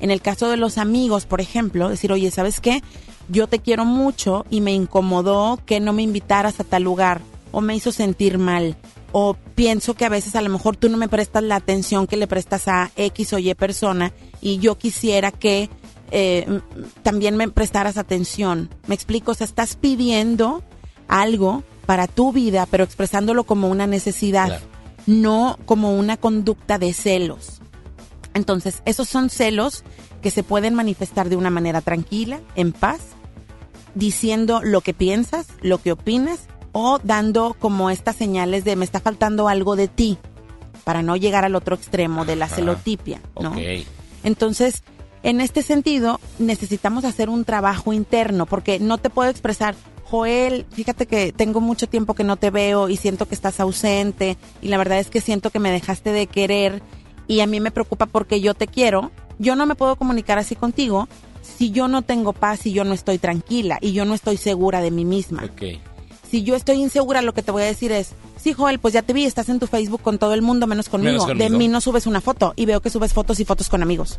En 0.00 0.10
el 0.10 0.22
caso 0.22 0.48
de 0.48 0.56
los 0.56 0.78
amigos, 0.78 1.26
por 1.26 1.40
ejemplo, 1.40 1.88
decir, 1.88 2.12
oye, 2.12 2.30
¿sabes 2.30 2.60
qué? 2.60 2.82
Yo 3.28 3.46
te 3.46 3.58
quiero 3.58 3.84
mucho 3.84 4.46
y 4.50 4.60
me 4.60 4.72
incomodó 4.72 5.58
que 5.66 5.78
no 5.78 5.92
me 5.92 6.02
invitaras 6.02 6.58
a 6.58 6.64
tal 6.64 6.82
lugar 6.82 7.20
o 7.52 7.60
me 7.60 7.76
hizo 7.76 7.92
sentir 7.92 8.38
mal 8.38 8.76
o 9.12 9.34
pienso 9.54 9.94
que 9.94 10.04
a 10.04 10.08
veces 10.08 10.36
a 10.36 10.42
lo 10.42 10.50
mejor 10.50 10.76
tú 10.76 10.88
no 10.88 10.96
me 10.96 11.08
prestas 11.08 11.42
la 11.42 11.56
atención 11.56 12.06
que 12.06 12.16
le 12.16 12.26
prestas 12.26 12.68
a 12.68 12.90
X 12.96 13.32
o 13.32 13.38
Y 13.38 13.54
persona 13.54 14.12
y 14.40 14.58
yo 14.58 14.78
quisiera 14.78 15.32
que 15.32 15.68
eh, 16.10 16.60
también 17.02 17.36
me 17.36 17.48
prestaras 17.48 17.96
atención. 17.96 18.70
Me 18.86 18.94
explico, 18.94 19.32
o 19.32 19.34
sea, 19.34 19.46
estás 19.46 19.76
pidiendo 19.76 20.62
algo 21.08 21.62
para 21.86 22.06
tu 22.06 22.32
vida, 22.32 22.66
pero 22.70 22.84
expresándolo 22.84 23.44
como 23.44 23.68
una 23.68 23.86
necesidad, 23.86 24.60
no 25.06 25.58
como 25.66 25.94
una 25.94 26.16
conducta 26.16 26.78
de 26.78 26.92
celos. 26.92 27.59
Entonces, 28.34 28.82
esos 28.84 29.08
son 29.08 29.30
celos 29.30 29.84
que 30.22 30.30
se 30.30 30.42
pueden 30.42 30.74
manifestar 30.74 31.28
de 31.28 31.36
una 31.36 31.50
manera 31.50 31.80
tranquila, 31.80 32.40
en 32.54 32.72
paz, 32.72 33.00
diciendo 33.94 34.60
lo 34.62 34.82
que 34.82 34.94
piensas, 34.94 35.48
lo 35.62 35.78
que 35.82 35.92
opinas 35.92 36.40
o 36.72 37.00
dando 37.02 37.56
como 37.58 37.90
estas 37.90 38.16
señales 38.16 38.64
de 38.64 38.76
me 38.76 38.84
está 38.84 39.00
faltando 39.00 39.48
algo 39.48 39.74
de 39.74 39.88
ti 39.88 40.18
para 40.84 41.02
no 41.02 41.16
llegar 41.16 41.44
al 41.44 41.56
otro 41.56 41.74
extremo 41.74 42.24
de 42.24 42.36
la 42.36 42.46
Ajá. 42.46 42.56
celotipia, 42.56 43.20
¿no? 43.40 43.54
Entonces, 44.22 44.82
en 45.22 45.40
este 45.40 45.62
sentido, 45.62 46.20
necesitamos 46.38 47.04
hacer 47.04 47.28
un 47.28 47.44
trabajo 47.44 47.92
interno, 47.92 48.46
porque 48.46 48.78
no 48.78 48.98
te 48.98 49.10
puedo 49.10 49.30
expresar, 49.30 49.74
Joel, 50.04 50.66
fíjate 50.70 51.06
que 51.06 51.32
tengo 51.32 51.60
mucho 51.60 51.88
tiempo 51.88 52.14
que 52.14 52.24
no 52.24 52.36
te 52.36 52.50
veo 52.50 52.88
y 52.88 52.96
siento 52.96 53.26
que 53.26 53.34
estás 53.34 53.60
ausente, 53.60 54.36
y 54.62 54.68
la 54.68 54.78
verdad 54.78 54.98
es 54.98 55.10
que 55.10 55.20
siento 55.20 55.50
que 55.50 55.58
me 55.58 55.70
dejaste 55.70 56.12
de 56.12 56.26
querer, 56.26 56.82
y 57.30 57.42
a 57.42 57.46
mí 57.46 57.60
me 57.60 57.70
preocupa 57.70 58.06
porque 58.06 58.40
yo 58.40 58.54
te 58.54 58.66
quiero. 58.66 59.12
Yo 59.38 59.54
no 59.54 59.64
me 59.64 59.76
puedo 59.76 59.94
comunicar 59.94 60.38
así 60.38 60.56
contigo 60.56 61.08
si 61.42 61.70
yo 61.70 61.86
no 61.86 62.02
tengo 62.02 62.32
paz, 62.32 62.58
si 62.58 62.72
yo 62.72 62.82
no 62.82 62.92
estoy 62.92 63.18
tranquila 63.18 63.78
y 63.80 63.92
yo 63.92 64.04
no 64.04 64.14
estoy 64.14 64.36
segura 64.36 64.80
de 64.80 64.90
mí 64.90 65.04
misma. 65.04 65.44
Ok. 65.44 65.78
Si 66.28 66.42
yo 66.42 66.56
estoy 66.56 66.78
insegura, 66.82 67.22
lo 67.22 67.32
que 67.32 67.42
te 67.42 67.52
voy 67.52 67.62
a 67.62 67.66
decir 67.66 67.92
es, 67.92 68.14
sí, 68.36 68.52
Joel, 68.52 68.80
pues 68.80 68.94
ya 68.94 69.02
te 69.02 69.12
vi, 69.12 69.26
estás 69.26 69.48
en 69.48 69.60
tu 69.60 69.68
Facebook 69.68 70.02
con 70.02 70.18
todo 70.18 70.34
el 70.34 70.42
mundo 70.42 70.66
menos 70.66 70.88
conmigo. 70.88 71.12
Menos 71.12 71.26
conmigo. 71.26 71.50
De 71.50 71.56
mí 71.56 71.68
no 71.68 71.80
subes 71.80 72.08
una 72.08 72.20
foto 72.20 72.52
y 72.56 72.66
veo 72.66 72.80
que 72.80 72.90
subes 72.90 73.12
fotos 73.12 73.38
y 73.38 73.44
fotos 73.44 73.68
con 73.68 73.80
amigos. 73.80 74.18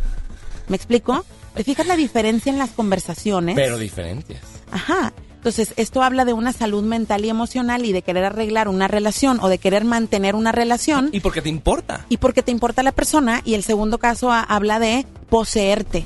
¿Me 0.69 0.77
explico? 0.77 1.25
¿Te 1.53 1.65
fijas 1.65 1.87
la 1.87 1.97
diferencia 1.97 2.49
en 2.49 2.59
las 2.59 2.69
conversaciones? 2.69 3.55
Pero 3.55 3.77
diferentes. 3.77 4.39
Ajá. 4.71 5.11
Entonces, 5.41 5.73
esto 5.75 6.03
habla 6.03 6.23
de 6.23 6.33
una 6.33 6.53
salud 6.53 6.83
mental 6.83 7.25
y 7.25 7.29
emocional 7.29 7.83
y 7.83 7.91
de 7.93 8.03
querer 8.03 8.25
arreglar 8.25 8.67
una 8.67 8.87
relación 8.87 9.39
o 9.41 9.49
de 9.49 9.57
querer 9.57 9.85
mantener 9.85 10.35
una 10.35 10.51
relación 10.51 11.09
¿Y 11.11 11.19
por 11.19 11.33
qué 11.33 11.41
te 11.41 11.49
importa? 11.49 12.05
y 12.09 12.17
porque 12.17 12.43
te 12.43 12.51
importa 12.51 12.83
la 12.83 12.91
persona. 12.91 13.41
Y 13.43 13.55
el 13.55 13.63
segundo 13.63 13.97
caso 13.97 14.31
a- 14.31 14.43
habla 14.43 14.77
de 14.77 15.03
poseerte. 15.31 16.05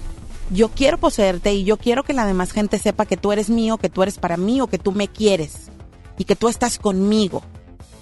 Yo 0.52 0.70
quiero 0.70 0.98
poseerte 1.00 1.54
y 1.54 1.66
yo 1.66 1.76
quiero 1.76 2.04
que 2.04 2.14
la 2.14 2.26
demás 2.26 2.54
gente 2.54 2.80
sepa 2.80 3.06
que 3.06 3.18
tú 3.18 3.34
eres 3.34 3.50
mío, 3.50 3.78
que 3.78 3.90
tú 3.90 4.04
eres 4.04 4.20
para 4.20 4.38
mí 4.38 4.62
o 4.62 4.68
que 4.68 4.78
tú 4.80 4.94
me 4.94 5.10
quieres 5.10 5.70
y 6.18 6.24
que 6.24 6.38
tú 6.38 6.48
estás 6.48 6.80
conmigo. 6.80 7.44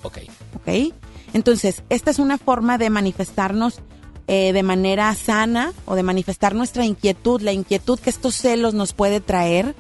Ok. 0.04 0.20
¿Ok? 0.58 0.94
Entonces, 1.34 1.82
esta 1.90 2.12
es 2.12 2.20
una 2.20 2.38
forma 2.38 2.78
de 2.78 2.92
manifestarnos 2.92 3.80
eh, 4.28 4.54
de 4.54 4.62
manera 4.62 5.14
sana 5.16 5.74
o 5.88 5.96
de 5.96 6.04
manifestar 6.04 6.54
nuestra 6.54 6.86
inquietud, 6.86 7.42
la 7.42 7.54
inquietud 7.54 8.00
que 8.00 8.12
estos 8.12 8.36
celos 8.36 8.76
nos 8.76 8.94
puede 8.94 9.20
traer 9.20 9.74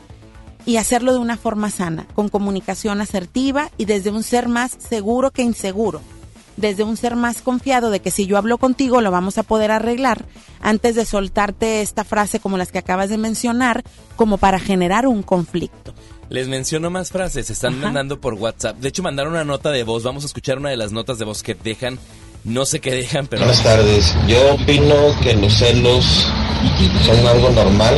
y 0.65 0.77
hacerlo 0.77 1.13
de 1.13 1.19
una 1.19 1.37
forma 1.37 1.69
sana, 1.69 2.05
con 2.15 2.29
comunicación 2.29 3.01
asertiva 3.01 3.69
y 3.77 3.85
desde 3.85 4.11
un 4.11 4.23
ser 4.23 4.47
más 4.47 4.71
seguro 4.77 5.31
que 5.31 5.41
inseguro. 5.41 6.01
Desde 6.55 6.83
un 6.83 6.97
ser 6.97 7.15
más 7.15 7.41
confiado 7.41 7.89
de 7.89 7.99
que 7.99 8.11
si 8.11 8.27
yo 8.27 8.37
hablo 8.37 8.57
contigo 8.59 9.01
lo 9.01 9.09
vamos 9.09 9.37
a 9.37 9.43
poder 9.43 9.71
arreglar 9.71 10.25
antes 10.61 10.95
de 10.95 11.05
soltarte 11.05 11.81
esta 11.81 12.03
frase 12.03 12.39
como 12.39 12.57
las 12.57 12.71
que 12.71 12.77
acabas 12.77 13.09
de 13.09 13.17
mencionar, 13.17 13.83
como 14.15 14.37
para 14.37 14.59
generar 14.59 15.07
un 15.07 15.23
conflicto. 15.23 15.93
Les 16.29 16.47
menciono 16.47 16.89
más 16.89 17.11
frases, 17.11 17.47
se 17.47 17.53
están 17.53 17.73
Ajá. 17.73 17.85
mandando 17.85 18.19
por 18.21 18.35
WhatsApp. 18.35 18.77
De 18.77 18.89
hecho, 18.89 19.03
mandaron 19.03 19.33
una 19.33 19.43
nota 19.43 19.71
de 19.71 19.83
voz. 19.83 20.03
Vamos 20.03 20.23
a 20.23 20.27
escuchar 20.27 20.57
una 20.57 20.69
de 20.69 20.77
las 20.77 20.91
notas 20.91 21.19
de 21.19 21.25
voz 21.25 21.43
que 21.43 21.53
dejan. 21.55 21.99
No 22.43 22.65
sé 22.65 22.79
qué 22.81 22.91
dejan, 22.91 23.27
pero... 23.27 23.43
Buenas 23.43 23.63
tardes. 23.63 24.15
Yo 24.27 24.55
opino 24.55 24.95
que 25.21 25.33
los 25.35 25.53
celos 25.53 26.27
son 27.05 27.27
algo 27.27 27.49
normal. 27.51 27.95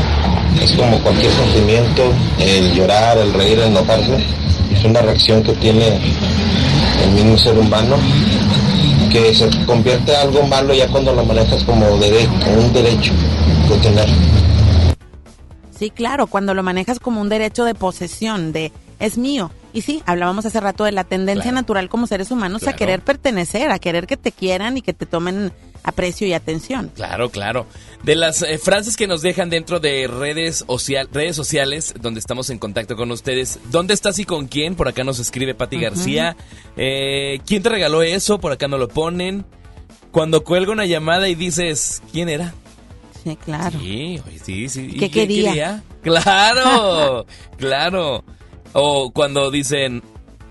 Es 0.62 0.72
como 0.74 0.98
cualquier 1.00 1.32
sentimiento, 1.32 2.04
el 2.40 2.74
llorar, 2.74 3.18
el 3.18 3.34
reír, 3.34 3.60
el 3.60 3.68
enojarse. 3.68 4.18
Es 4.72 4.84
una 4.84 5.02
reacción 5.02 5.44
que 5.44 5.54
tiene 5.54 6.00
el 7.04 7.12
mismo 7.12 7.38
ser 7.38 7.58
humano 7.58 7.98
que 9.12 9.34
se 9.34 9.50
convierte 9.66 10.14
en 10.14 10.20
algo 10.20 10.44
malo 10.48 10.74
ya 10.74 10.88
cuando 10.88 11.14
lo 11.14 11.24
manejas 11.26 11.64
como, 11.64 11.86
dere- 12.00 12.28
como 12.44 12.66
un 12.66 12.74
derecho 12.74 13.12
que 13.68 13.76
tener. 13.78 14.08
Sí, 15.78 15.90
claro, 15.90 16.28
cuando 16.28 16.54
lo 16.54 16.64
manejas 16.64 17.00
como 17.00 17.20
un 17.22 17.30
derecho 17.30 17.66
de 17.66 17.76
posesión, 17.76 18.52
de 18.54 18.72
es 19.00 19.18
mío. 19.18 19.52
Y 19.74 19.82
sí, 19.82 20.02
hablábamos 20.06 20.46
hace 20.46 20.60
rato 20.62 20.86
de 20.86 20.94
la 20.94 21.04
tendencia 21.04 21.44
Claro. 21.44 21.56
natural 21.56 21.90
como 21.90 22.08
seres 22.08 22.32
humanos 22.32 22.62
Claro. 22.62 22.76
a 22.76 22.78
querer 22.78 23.02
pertenecer, 23.02 23.72
a 23.72 23.80
querer 23.80 24.08
que 24.08 24.16
te 24.16 24.32
quieran 24.32 24.78
y 24.78 24.82
que 24.82 24.94
te 24.94 25.06
tomen 25.06 25.52
aprecio 25.86 26.26
y 26.28 26.34
atención. 26.34 26.92
Claro, 26.96 27.30
claro. 27.30 27.68
De 28.04 28.16
las 28.16 28.42
eh, 28.42 28.58
frases 28.58 28.98
que 28.98 29.08
nos 29.08 29.22
dejan 29.22 29.50
dentro 29.50 29.80
de 29.80 30.08
redes, 30.08 30.66
social, 30.68 31.08
redes 31.14 31.36
sociales, 31.36 31.94
donde 32.02 32.20
estamos 32.20 32.50
en 32.50 32.58
contacto 32.58 32.96
con 32.96 33.12
ustedes. 33.12 33.60
¿Dónde 33.72 33.94
estás 33.94 34.18
y 34.20 34.26
con 34.26 34.48
quién? 34.48 34.76
Por 34.76 34.88
acá 34.88 35.04
nos 35.04 35.20
escribe 35.20 35.54
Ujú. 35.54 35.80
García. 35.80 36.36
Eh, 36.76 37.40
¿Quién 37.46 37.62
te 37.64 37.70
regaló 37.70 38.02
eso? 38.02 38.40
Por 38.40 38.52
acá 38.52 38.68
no 38.68 38.78
lo 38.78 38.88
ponen. 38.88 39.46
Cuando 40.12 40.44
cuelga 40.44 40.72
una 40.72 40.86
llamada 40.86 41.30
y 41.30 41.36
dices, 41.36 42.02
¿quién 42.12 42.30
era? 42.30 42.54
Sí, 43.24 43.36
claro. 43.38 43.80
Sí, 43.80 44.22
sí, 44.44 44.70
sí. 44.70 44.90
¿Y 44.94 45.00
¿Qué 45.00 45.12
quería? 45.12 45.84
Claro, 46.02 47.26
claro. 47.58 48.24
O 48.74 49.12
cuando 49.12 49.52
dicen, 49.52 50.04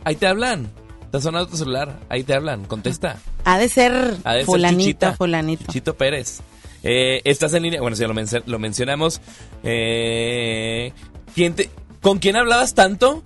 ahí 0.04 0.16
te 0.16 0.26
hablan. 0.26 0.70
Te 1.14 1.18
ha 1.18 1.20
sonado 1.20 1.46
tu 1.46 1.56
celular, 1.56 2.00
ahí 2.08 2.24
te 2.24 2.34
hablan, 2.34 2.64
contesta. 2.64 3.18
Ha 3.44 3.56
de 3.56 3.68
ser 3.68 4.16
Ha 4.24 4.32
de 4.34 4.44
ser 4.44 4.60
Chuchita. 4.72 5.12
fulanito. 5.14 5.70
Chito 5.70 5.94
Pérez. 5.96 6.40
Eh, 6.82 7.20
estás 7.22 7.54
en 7.54 7.62
línea. 7.62 7.80
Bueno, 7.80 7.94
si 7.94 8.00
ya 8.02 8.08
lo, 8.08 8.14
lo 8.46 8.58
mencionamos. 8.58 9.20
Eh, 9.62 10.92
¿quién 11.36 11.54
te- 11.54 11.70
¿Con 12.02 12.18
quién 12.18 12.34
hablabas 12.34 12.74
tanto? 12.74 13.22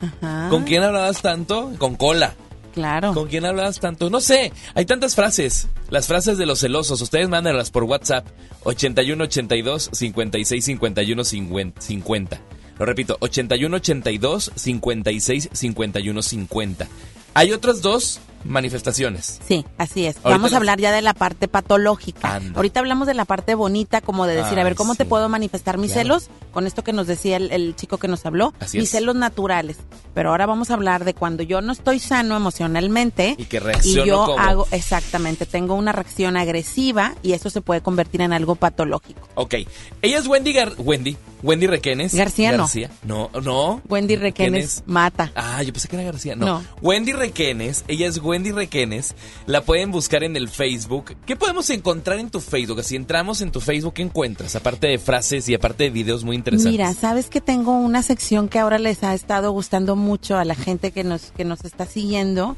Ajá. 0.00 0.48
¿Con 0.48 0.64
quién 0.64 0.82
hablabas 0.84 1.20
tanto? 1.20 1.70
Con 1.76 1.96
cola. 1.96 2.32
Claro. 2.72 3.12
¿Con 3.12 3.28
quién 3.28 3.44
hablabas 3.44 3.78
tanto? 3.78 4.08
No 4.08 4.22
sé, 4.22 4.50
hay 4.74 4.86
tantas 4.86 5.14
frases. 5.14 5.68
Las 5.90 6.06
frases 6.06 6.38
de 6.38 6.46
los 6.46 6.60
celosos, 6.60 6.98
ustedes 7.02 7.28
mándenlas 7.28 7.70
por 7.70 7.84
WhatsApp 7.84 8.26
81 8.64 9.24
82 9.24 9.90
56 9.92 10.64
51 10.64 11.24
50. 11.24 12.40
Lo 12.78 12.86
repito, 12.86 13.16
81 13.20 13.76
82 13.76 14.52
56 14.54 15.48
51 15.52 16.22
50. 16.22 16.88
Hay 17.34 17.52
otras 17.52 17.82
dos 17.82 18.20
manifestaciones. 18.44 19.40
Sí, 19.46 19.64
así 19.78 20.06
es. 20.06 20.16
Ahorita 20.16 20.30
Vamos 20.30 20.50
las- 20.50 20.54
a 20.54 20.56
hablar 20.58 20.80
ya 20.80 20.92
de 20.92 21.02
la 21.02 21.14
parte 21.14 21.48
patológica. 21.48 22.36
Anda. 22.36 22.56
Ahorita 22.56 22.80
hablamos 22.80 23.06
de 23.06 23.14
la 23.14 23.24
parte 23.24 23.54
bonita, 23.54 24.00
como 24.00 24.26
de 24.26 24.36
decir, 24.36 24.58
a 24.58 24.64
ver, 24.64 24.74
¿cómo 24.74 24.94
te 24.94 25.04
puedo 25.04 25.28
manifestar 25.28 25.78
mis 25.78 25.92
Claro. 25.92 26.18
celos? 26.20 26.30
Con 26.52 26.66
esto 26.66 26.84
que 26.84 26.92
nos 26.92 27.06
decía 27.06 27.36
el, 27.38 27.50
el 27.50 27.74
chico 27.76 27.98
que 27.98 28.08
nos 28.08 28.26
habló, 28.26 28.52
Así 28.60 28.78
mis 28.78 28.86
es. 28.88 28.90
celos 28.98 29.14
naturales. 29.16 29.78
Pero 30.14 30.30
ahora 30.30 30.44
vamos 30.46 30.70
a 30.70 30.74
hablar 30.74 31.04
de 31.04 31.14
cuando 31.14 31.42
yo 31.42 31.60
no 31.62 31.72
estoy 31.72 31.98
sano 31.98 32.36
emocionalmente 32.36 33.34
Y 33.38 33.44
que 33.46 33.56
y 33.56 33.60
reacciono 33.60 34.04
yo 34.06 34.24
como. 34.26 34.38
hago, 34.38 34.66
exactamente, 34.70 35.46
tengo 35.46 35.74
una 35.74 35.92
reacción 35.92 36.36
agresiva 36.36 37.14
y 37.22 37.32
eso 37.32 37.48
se 37.50 37.60
puede 37.60 37.80
convertir 37.80 38.20
en 38.20 38.32
algo 38.32 38.54
patológico. 38.54 39.26
Ok. 39.34 39.54
Ella 40.02 40.18
es 40.18 40.26
Wendy 40.26 40.52
Gar- 40.52 40.74
Wendy. 40.78 41.16
Wendy 41.42 41.66
Requenes. 41.66 42.14
García 42.14 42.52
no. 42.52 42.58
García. 42.58 42.88
No, 43.02 43.28
no. 43.42 43.80
Wendy 43.88 44.14
Requenes 44.14 44.84
mata. 44.86 45.32
Ah, 45.34 45.60
yo 45.64 45.72
pensé 45.72 45.88
que 45.88 45.96
era 45.96 46.04
García. 46.04 46.36
No. 46.36 46.46
No. 46.46 46.62
Wendy 46.82 47.12
Requenes. 47.12 47.84
Ella 47.88 48.06
es 48.06 48.18
Wendy 48.18 48.31
Requenes. 48.40 49.14
La 49.46 49.60
pueden 49.62 49.90
buscar 49.90 50.24
en 50.24 50.36
el 50.36 50.48
Facebook. 50.48 51.16
¿Qué 51.26 51.36
podemos 51.36 51.68
encontrar 51.70 52.18
en 52.18 52.30
tu 52.30 52.40
Facebook? 52.40 52.82
Si 52.82 52.96
entramos 52.96 53.42
en 53.42 53.52
tu 53.52 53.60
Facebook, 53.60 53.94
¿qué 53.94 54.02
encuentras? 54.02 54.56
Aparte 54.56 54.86
de 54.86 54.98
frases 54.98 55.48
y 55.48 55.54
aparte 55.54 55.84
de 55.84 55.90
videos 55.90 56.24
muy 56.24 56.36
interesantes. 56.36 56.72
Mira, 56.72 56.94
sabes 56.94 57.28
que 57.28 57.40
tengo 57.40 57.72
una 57.72 58.02
sección 58.02 58.48
que 58.48 58.58
ahora 58.58 58.78
les 58.78 59.02
ha 59.02 59.14
estado 59.14 59.52
gustando 59.52 59.96
mucho 59.96 60.38
a 60.38 60.44
la 60.44 60.54
gente 60.54 60.90
que 60.92 61.04
nos, 61.04 61.32
que 61.32 61.44
nos 61.44 61.64
está 61.64 61.84
siguiendo, 61.86 62.56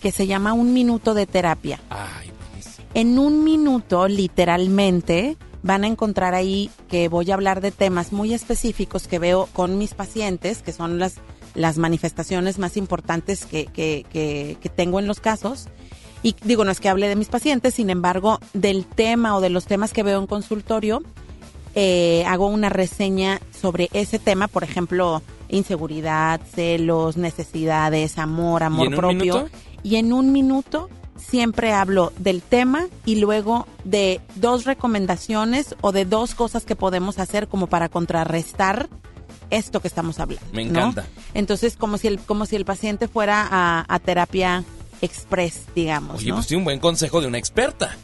que 0.00 0.12
se 0.12 0.26
llama 0.26 0.52
Un 0.52 0.72
Minuto 0.72 1.14
de 1.14 1.26
Terapia. 1.26 1.80
Ay, 1.90 2.30
buenísimo. 2.48 2.86
En 2.94 3.18
un 3.18 3.42
minuto, 3.44 4.06
literalmente, 4.08 5.36
van 5.62 5.82
a 5.82 5.88
encontrar 5.88 6.34
ahí 6.34 6.70
que 6.88 7.08
voy 7.08 7.30
a 7.30 7.34
hablar 7.34 7.60
de 7.60 7.72
temas 7.72 8.12
muy 8.12 8.32
específicos 8.32 9.08
que 9.08 9.18
veo 9.18 9.48
con 9.52 9.78
mis 9.78 9.94
pacientes, 9.94 10.62
que 10.62 10.72
son 10.72 11.00
las, 11.00 11.14
las 11.56 11.78
manifestaciones 11.78 12.58
más 12.58 12.76
importantes 12.76 13.46
que, 13.46 13.66
que, 13.66 14.06
que, 14.10 14.56
que 14.60 14.68
tengo 14.68 15.00
en 15.00 15.06
los 15.06 15.20
casos. 15.20 15.68
Y 16.22 16.36
digo, 16.44 16.64
no 16.64 16.70
es 16.70 16.80
que 16.80 16.88
hable 16.88 17.08
de 17.08 17.16
mis 17.16 17.28
pacientes, 17.28 17.74
sin 17.74 17.90
embargo, 17.90 18.38
del 18.52 18.84
tema 18.84 19.36
o 19.36 19.40
de 19.40 19.50
los 19.50 19.66
temas 19.66 19.92
que 19.92 20.02
veo 20.02 20.18
en 20.18 20.26
consultorio, 20.26 21.02
eh, 21.74 22.24
hago 22.26 22.46
una 22.48 22.70
reseña 22.70 23.40
sobre 23.52 23.90
ese 23.92 24.18
tema, 24.18 24.48
por 24.48 24.64
ejemplo, 24.64 25.22
inseguridad, 25.48 26.40
celos, 26.54 27.16
necesidades, 27.16 28.18
amor, 28.18 28.62
amor 28.62 28.96
propio. 28.96 29.48
Y 29.82 29.96
en 29.96 30.12
un 30.12 30.32
minuto 30.32 30.88
siempre 31.16 31.72
hablo 31.72 32.12
del 32.18 32.42
tema 32.42 32.86
y 33.04 33.16
luego 33.16 33.66
de 33.84 34.20
dos 34.36 34.64
recomendaciones 34.64 35.76
o 35.80 35.92
de 35.92 36.06
dos 36.06 36.34
cosas 36.34 36.64
que 36.64 36.76
podemos 36.76 37.18
hacer 37.18 37.46
como 37.46 37.66
para 37.66 37.88
contrarrestar 37.88 38.88
esto 39.50 39.80
que 39.80 39.88
estamos 39.88 40.18
hablando. 40.20 40.46
Me 40.52 40.64
¿no? 40.64 40.70
encanta. 40.80 41.06
Entonces, 41.34 41.76
como 41.76 41.98
si 41.98 42.08
el, 42.08 42.18
como 42.20 42.46
si 42.46 42.56
el 42.56 42.64
paciente 42.64 43.08
fuera 43.08 43.46
a, 43.50 43.84
a 43.88 43.98
terapia 43.98 44.64
express, 45.02 45.62
digamos, 45.74 46.16
Oye, 46.16 46.30
¿no? 46.30 46.36
pues 46.36 46.46
sí, 46.46 46.54
un 46.56 46.64
buen 46.64 46.80
consejo 46.80 47.20
de 47.20 47.26
una 47.26 47.38
experta. 47.38 47.96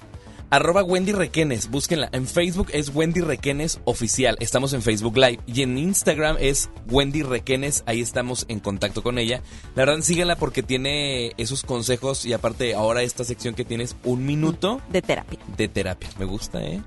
Arroba 0.53 0.83
Wendy 0.83 1.13
Requenes, 1.13 1.71
búsquenla. 1.71 2.11
En 2.13 2.27
Facebook 2.27 2.69
es 2.75 2.95
Wendy 2.95 3.23
Requenes 3.23 3.81
Oficial, 3.85 4.37
estamos 4.39 4.75
en 4.75 4.83
Facebook 4.83 5.17
Live. 5.17 5.39
Y 5.47 5.63
en 5.63 5.79
Instagram 5.79 6.37
es 6.39 6.69
Wendy 6.91 7.23
Requenes, 7.23 7.83
ahí 7.87 8.03
estamos 8.03 8.45
en 8.49 8.61
contacto 8.61 9.03
con 9.03 9.19
ella. 9.19 9.41
La 9.75 9.87
verdad, 9.87 10.03
síganla 10.03 10.37
porque 10.37 10.63
tiene 10.63 11.33
esos 11.39 11.63
consejos 11.63 12.27
y 12.27 12.35
aparte 12.35 12.75
ahora 12.75 13.01
esta 13.01 13.25
sección 13.25 13.55
que 13.55 13.65
tienes 13.65 13.97
un 14.05 14.27
minuto 14.27 14.83
de 14.91 15.01
terapia. 15.01 15.39
de 15.57 15.69
terapia. 15.69 16.11
Me 16.19 16.27
gusta, 16.27 16.63
¿eh? 16.63 16.83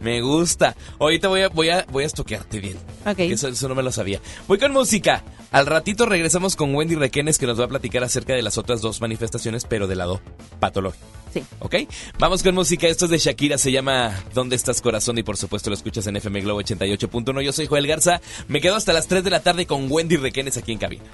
Me 0.00 0.22
gusta. 0.22 0.74
Ahorita 0.98 1.28
voy 1.28 1.42
a, 1.42 1.48
voy 1.50 1.68
a, 1.68 1.84
voy 1.92 2.04
a 2.04 2.06
estoquearte 2.06 2.60
bien. 2.60 2.78
Ok. 3.04 3.18
Eso 3.18 3.68
no 3.68 3.74
me 3.74 3.82
lo 3.82 3.92
sabía. 3.92 4.22
Voy 4.48 4.56
con 4.56 4.72
música. 4.72 5.22
Al 5.50 5.66
ratito 5.66 6.06
regresamos 6.06 6.56
con 6.56 6.74
Wendy 6.74 6.94
Requenes 6.94 7.38
que 7.38 7.46
nos 7.46 7.60
va 7.60 7.66
a 7.66 7.68
platicar 7.68 8.02
acerca 8.04 8.32
de 8.32 8.40
las 8.40 8.56
otras 8.56 8.80
dos 8.80 9.02
manifestaciones, 9.02 9.66
pero 9.66 9.86
del 9.86 9.98
lado 9.98 10.22
patológico. 10.60 11.21
Sí. 11.32 11.42
¿Ok? 11.60 11.74
Vamos 12.18 12.42
con 12.42 12.54
música. 12.54 12.86
Esto 12.88 13.06
es 13.06 13.10
de 13.10 13.18
Shakira. 13.18 13.58
Se 13.58 13.72
llama 13.72 14.22
¿Dónde 14.34 14.56
estás 14.56 14.80
corazón? 14.82 15.18
Y 15.18 15.22
por 15.22 15.36
supuesto 15.36 15.70
lo 15.70 15.74
escuchas 15.74 16.06
en 16.06 16.16
FM 16.16 16.42
Globo 16.42 16.60
88.1. 16.60 17.42
Yo 17.42 17.52
soy 17.52 17.66
Joel 17.66 17.86
Garza. 17.86 18.20
Me 18.48 18.60
quedo 18.60 18.76
hasta 18.76 18.92
las 18.92 19.06
3 19.06 19.24
de 19.24 19.30
la 19.30 19.40
tarde 19.42 19.66
con 19.66 19.90
Wendy 19.90 20.16
Requenes 20.16 20.56
aquí 20.56 20.72
en 20.72 20.78
cabina. 20.78 21.04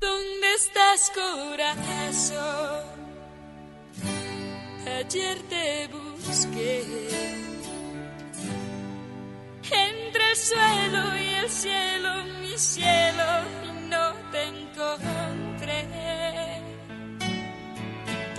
¿Dónde 0.00 0.54
estás, 0.56 1.12
corazón? 1.14 2.90
Ayer 4.86 5.38
te 5.48 5.88
busqué 5.88 6.84
entre 9.72 10.30
el 10.30 10.36
suelo 10.36 11.16
y 11.16 11.34
el 11.34 11.48
cielo, 11.48 12.24
mi 12.40 12.58
cielo, 12.58 13.24
y 13.64 13.88
no 13.88 14.12
te 14.30 14.42
encontré. 14.44 16.09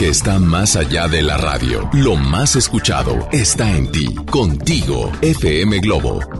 que 0.00 0.08
está 0.08 0.38
más 0.38 0.76
allá 0.76 1.08
de 1.08 1.20
la 1.20 1.36
radio. 1.36 1.86
Lo 1.92 2.16
más 2.16 2.56
escuchado 2.56 3.28
está 3.32 3.70
en 3.76 3.92
ti, 3.92 4.14
contigo, 4.30 5.12
FM 5.20 5.78
Globo 5.80 6.39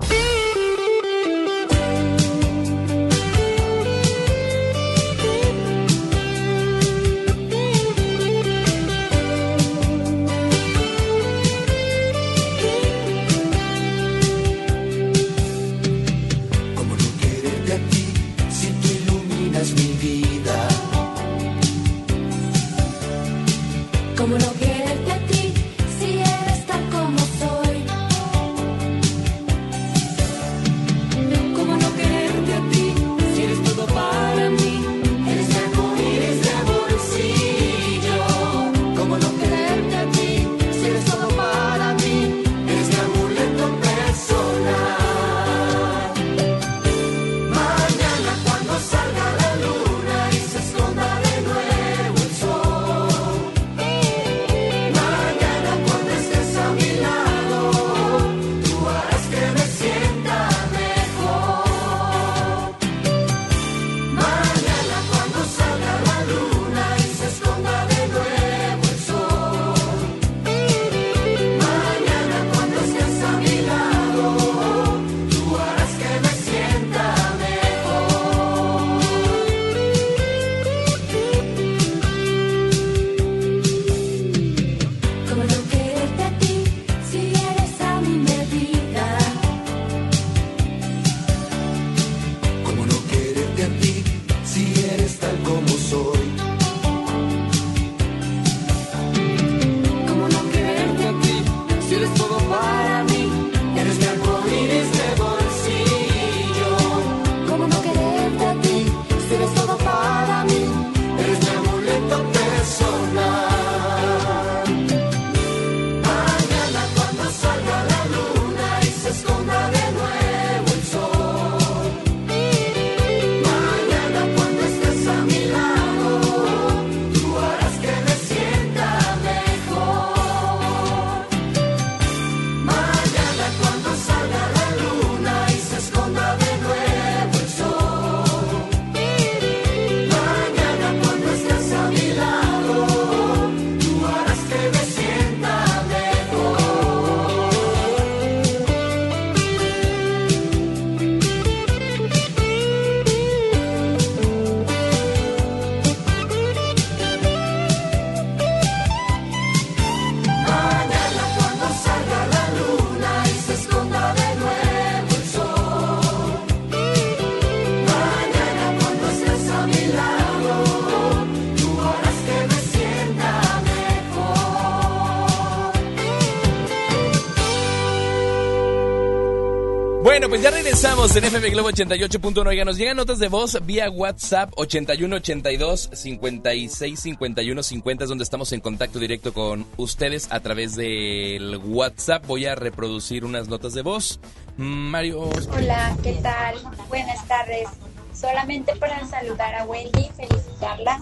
En 181.00 181.24
FM 181.24 181.48
Globo 181.48 181.70
88.1. 181.70 182.46
Oiga, 182.46 182.64
nos 182.66 182.76
llegan 182.76 182.98
notas 182.98 183.18
de 183.18 183.28
voz 183.28 183.58
vía 183.64 183.88
WhatsApp 183.88 184.52
8182 184.56 185.88
56 185.94 187.00
51 187.00 187.62
50 187.62 188.04
es 188.04 188.08
donde 188.10 188.22
estamos 188.22 188.52
en 188.52 188.60
contacto 188.60 188.98
directo 188.98 189.32
con 189.32 189.66
ustedes 189.78 190.30
a 190.30 190.40
través 190.40 190.76
del 190.76 191.56
WhatsApp. 191.56 192.26
Voy 192.26 192.44
a 192.44 192.54
reproducir 192.54 193.24
unas 193.24 193.48
notas 193.48 193.72
de 193.72 193.80
voz. 193.80 194.20
Mario. 194.58 195.30
Hola, 195.56 195.96
¿qué 196.02 196.12
tal? 196.22 196.56
Buenas 196.90 197.26
tardes. 197.26 197.70
Solamente 198.12 198.76
para 198.76 199.04
saludar 199.06 199.54
a 199.54 199.64
Wendy, 199.64 200.10
felicitarla 200.14 201.00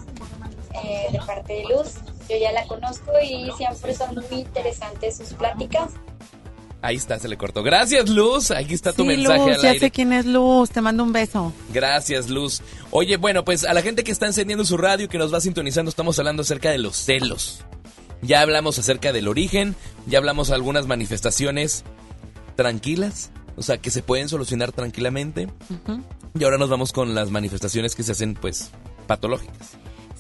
eh, 0.75 1.09
de 1.11 1.19
parte 1.19 1.55
de 1.55 1.65
Luz. 1.65 1.95
Yo 2.31 2.37
ya 2.41 2.53
la 2.53 2.65
conozco 2.69 3.11
y 3.21 3.51
siempre 3.57 3.93
son 3.95 4.15
muy 4.15 4.43
interesantes 4.43 5.17
sus 5.17 5.35
pláticas 5.35 5.91
Ahí 6.81 6.97
está, 6.97 7.19
se 7.19 7.29
le 7.29 7.37
cortó. 7.37 7.63
Gracias, 7.63 8.09
Luz. 8.09 8.53
Aquí 8.53 8.75
está 8.75 8.93
tu 8.93 9.03
sí, 9.03 9.09
mensaje. 9.09 9.39
Luz, 9.39 9.57
al 9.57 9.63
ya 9.63 9.69
aire. 9.71 9.81
sé 9.81 9.91
quién 9.91 10.13
es 10.13 10.27
Luz. 10.27 10.71
Te 10.71 10.81
mando 10.81 11.03
un 11.03 11.13
beso. 11.13 11.53
Gracias, 11.73 12.31
Luz. 12.31 12.63
Oye, 12.91 13.17
bueno, 13.17 13.45
pues 13.45 13.65
a 13.65 13.75
la 13.75 13.83
gente 13.83 14.05
que 14.05 14.13
está 14.13 14.27
encendiendo 14.27 14.65
su 14.65 14.77
radio, 14.77 15.09
que 15.09 15.19
nos 15.19 15.35
va 15.35 15.41
sintonizando, 15.41 15.89
estamos 15.89 16.19
hablando 16.19 16.43
acerca 16.43 16.71
de 16.71 16.79
los 16.79 16.97
celos. 16.97 17.65
Ya 18.23 18.41
hablamos 18.41 18.79
acerca 18.79 19.13
del 19.13 19.29
origen, 19.29 19.75
ya 20.07 20.19
hablamos 20.19 20.49
de 20.49 20.55
algunas 20.55 20.87
manifestaciones 20.87 21.85
tranquilas, 22.57 23.31
o 23.57 23.63
sea, 23.63 23.79
que 23.79 23.91
se 23.91 24.03
pueden 24.03 24.29
solucionar 24.29 24.73
tranquilamente. 24.73 25.49
Y 26.39 26.45
ahora 26.45 26.59
nos 26.59 26.69
vamos 26.69 26.93
con 26.93 27.15
las 27.15 27.31
manifestaciones 27.31 27.95
que 27.95 28.03
se 28.03 28.13
hacen, 28.13 28.35
pues, 28.35 28.71
patológicas. 29.07 29.71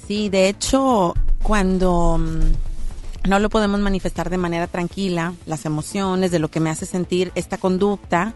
Sí, 0.07 0.29
de 0.29 0.49
hecho, 0.49 1.15
cuando 1.43 2.19
mm, 2.19 2.41
no 3.29 3.39
lo 3.39 3.51
podemos 3.51 3.81
manifestar 3.81 4.31
de 4.31 4.39
manera 4.39 4.67
tranquila, 4.67 5.35
las 5.47 5.67
emociones, 5.67 6.31
de 6.31 6.39
lo 6.39 6.51
que 6.51 6.61
me 6.61 6.71
hace 6.71 6.87
sentir 6.87 7.31
esta 7.35 7.59
conducta, 7.59 8.35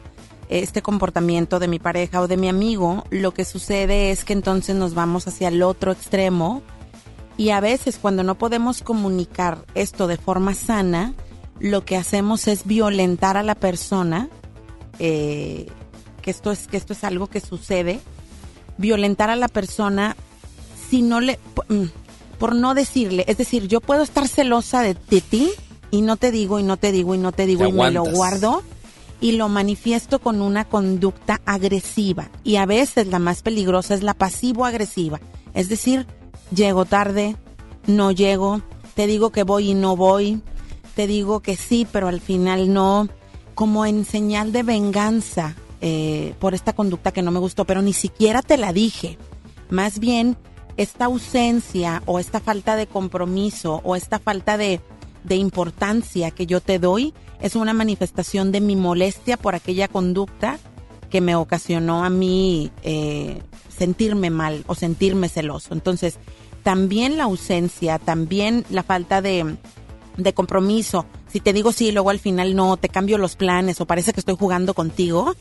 este 0.51 0.82
comportamiento 0.82 1.59
de 1.59 1.69
mi 1.69 1.78
pareja 1.78 2.20
o 2.20 2.28
de 2.28 2.36
mi 2.36 2.48
amigo, 2.48 3.05
lo 3.10 3.32
que 3.32 3.47
sucede 3.47 4.10
es 4.10 4.24
que 4.24 4.35
entonces 4.35 4.77
nos 4.77 4.94
vamos 4.94 5.27
hacia 5.27 5.48
el 5.48 5.62
otro 5.62 5.93
extremo 5.93 6.62
y 7.39 7.51
a 7.51 7.60
veces 7.60 7.98
cuando 7.98 8.23
no 8.23 8.36
podemos 8.36 8.82
comunicar 8.82 9.64
esto 9.74 10.06
de 10.06 10.19
forma 10.19 10.55
sana, 10.55 11.14
lo 11.59 11.85
que 11.85 11.97
hacemos 11.97 12.47
es 12.47 12.66
violentar 12.66 13.39
a 13.39 13.43
la 13.43 13.55
persona, 13.55 14.28
eh, 14.98 15.69
que 16.20 16.31
esto 16.31 16.52
es 16.52 16.66
que 16.66 16.77
esto 16.77 16.93
es 16.93 17.02
algo 17.02 17.28
que 17.28 17.40
sucede, 17.40 18.01
violentar 18.77 19.31
a 19.31 19.36
la 19.36 19.48
persona 19.48 20.16
si 20.90 21.01
no 21.01 21.20
le 21.20 21.39
por, 22.43 22.56
no 22.56 22.74
decirle, 22.74 23.24
es 23.28 23.39
decir, 23.39 23.69
yo 23.69 23.81
puedo 23.81 24.02
estar 24.02 24.27
celosa 24.27 24.82
de, 24.82 24.97
de 25.09 25.20
ti 25.20 25.51
y 25.93 26.02
no 26.02 26.16
te 26.16 26.32
digo 26.32 26.59
y 26.59 26.64
no 26.64 26.77
te 26.77 26.90
digo 26.90 27.14
y 27.14 27.19
no 27.19 27.31
te 27.31 27.47
digo 27.47 27.64
Te 27.64 27.70
y 27.70 27.73
me 27.73 27.90
lo 27.93 28.05
guardo 28.05 28.62
y 29.20 29.32
lo 29.32 29.48
manifiesto 29.48 30.19
con 30.19 30.43
una 30.43 30.64
conducta 30.64 31.40
agresiva. 31.47 32.31
Y 32.43 32.56
a 32.56 32.66
veces 32.66 33.06
la 33.06 33.20
más 33.20 33.43
peligrosa 33.43 33.94
es 33.94 34.02
la 34.02 34.14
pasivo 34.14 34.64
agresiva, 34.64 35.20
es 35.55 35.69
decir, 35.69 36.06
llego 36.55 36.85
tarde, 36.85 37.36
no 37.86 38.10
llego, 38.10 38.60
te 38.94 39.06
digo 39.06 39.31
que 39.31 39.44
voy 39.44 39.70
y 39.70 39.74
no 39.74 39.97
voy, 39.97 40.43
te 40.97 41.06
digo 41.06 41.40
que 41.40 41.56
sí, 41.56 41.86
pero 41.90 42.09
al 42.09 42.20
final 42.20 42.73
no, 42.73 43.09
como 43.55 43.86
en 43.86 44.05
señal 44.05 44.52
de 44.52 44.64
venganza 44.64 45.55
eh, 45.81 46.35
por 46.40 46.55
esta 46.55 46.73
conducta 46.73 47.12
que 47.12 47.23
no 47.23 47.31
me 47.31 47.39
gustó, 47.39 47.64
pero 47.64 47.82
ni 47.82 47.93
siquiera 47.93 48.43
te 48.43 48.56
la 48.56 48.73
dije. 48.73 49.16
Más 49.70 50.01
bien, 50.01 50.36
esta 50.77 51.07
ausencia 51.07 52.03
o 52.07 52.19
esta 52.19 52.40
falta 52.40 52.77
de 52.77 52.86
compromiso 52.86 53.81
o 53.85 53.97
esta 53.97 54.19
falta 54.19 54.57
de, 54.57 54.81
de 55.24 55.36
importancia 55.36 56.31
que 56.31 56.47
yo 56.47 56.61
te 56.61 56.78
doy 56.78 57.15
es 57.40 57.57
una 57.57 57.73
manifestación 57.73 58.53
de 58.53 58.61
mi 58.61 58.77
molestia 58.77 59.36
por 59.36 59.55
aquella 59.55 59.89
conducta 59.89 60.59
que 61.11 61.20
me 61.20 61.35
ocasionó 61.35 62.05
a 62.05 62.11
mí 62.11 62.70
eh, 62.82 63.43
sentirme 63.77 64.31
mal 64.31 64.65
o 64.66 64.74
sentirme 64.74 65.28
celoso. 65.28 65.74
Entonces, 65.74 66.19
también 66.62 67.19
la 67.19 67.24
ausencia, 67.24 67.99
también 67.99 68.65
la 68.70 68.82
falta 68.82 69.20
de, 69.20 69.57
de 70.16 70.32
compromiso. 70.32 71.05
Si 71.28 71.40
te 71.40 71.53
digo 71.53 71.73
sí 71.73 71.93
luego 71.93 72.11
al 72.11 72.19
final 72.19 72.55
no, 72.55 72.77
te 72.77 72.89
cambio 72.89 73.19
los 73.19 73.36
planes 73.36 73.81
o 73.81 73.86
parece 73.86 74.12
que 74.12 74.20
estoy 74.20 74.36
jugando 74.39 74.73
contigo, 74.73 75.35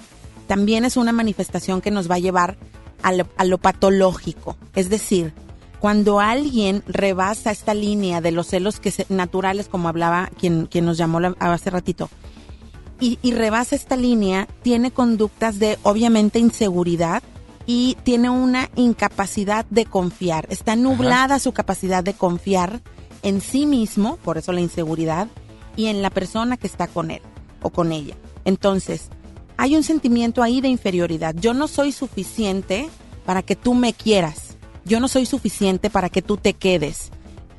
también 0.47 0.83
es 0.83 0.97
una 0.97 1.11
manifestación 1.11 1.81
que 1.81 1.91
nos 1.91 2.09
va 2.09 2.15
a 2.15 2.19
llevar 2.19 2.57
a 3.03 3.11
lo, 3.13 3.27
a 3.37 3.43
lo 3.45 3.57
patológico. 3.57 4.55
Es 4.75 4.89
decir, 4.89 5.33
cuando 5.79 6.19
alguien 6.19 6.83
rebasa 6.87 7.51
esta 7.51 7.73
línea 7.73 8.21
de 8.21 8.31
los 8.31 8.47
celos 8.47 8.79
que 8.79 8.91
se- 8.91 9.05
naturales, 9.09 9.67
como 9.67 9.89
hablaba 9.89 10.29
quien, 10.39 10.65
quien 10.67 10.85
nos 10.85 10.97
llamó 10.97 11.19
la- 11.19 11.35
hace 11.39 11.69
ratito, 11.69 12.09
y, 12.99 13.17
y 13.23 13.31
rebasa 13.33 13.75
esta 13.75 13.95
línea, 13.95 14.47
tiene 14.61 14.91
conductas 14.91 15.57
de 15.57 15.79
obviamente 15.83 16.37
inseguridad 16.37 17.23
y 17.65 17.97
tiene 18.03 18.29
una 18.29 18.69
incapacidad 18.75 19.65
de 19.71 19.85
confiar. 19.85 20.45
Está 20.49 20.75
nublada 20.75 21.39
su 21.39 21.51
capacidad 21.51 22.03
de 22.03 22.13
confiar 22.13 22.79
en 23.23 23.41
sí 23.41 23.65
mismo, 23.65 24.17
por 24.17 24.37
eso 24.37 24.51
la 24.51 24.61
inseguridad, 24.61 25.27
y 25.75 25.87
en 25.87 26.01
la 26.03 26.09
persona 26.11 26.57
que 26.57 26.67
está 26.67 26.87
con 26.87 27.09
él 27.11 27.21
o 27.63 27.69
con 27.71 27.91
ella. 27.91 28.15
Entonces, 28.45 29.09
hay 29.61 29.75
un 29.75 29.83
sentimiento 29.83 30.41
ahí 30.41 30.59
de 30.59 30.69
inferioridad. 30.69 31.35
Yo 31.35 31.53
no 31.53 31.67
soy 31.67 31.91
suficiente 31.91 32.89
para 33.27 33.43
que 33.43 33.55
tú 33.55 33.75
me 33.75 33.93
quieras. 33.93 34.57
Yo 34.85 34.99
no 34.99 35.07
soy 35.07 35.27
suficiente 35.27 35.91
para 35.91 36.09
que 36.09 36.23
tú 36.23 36.37
te 36.37 36.55
quedes. 36.55 37.11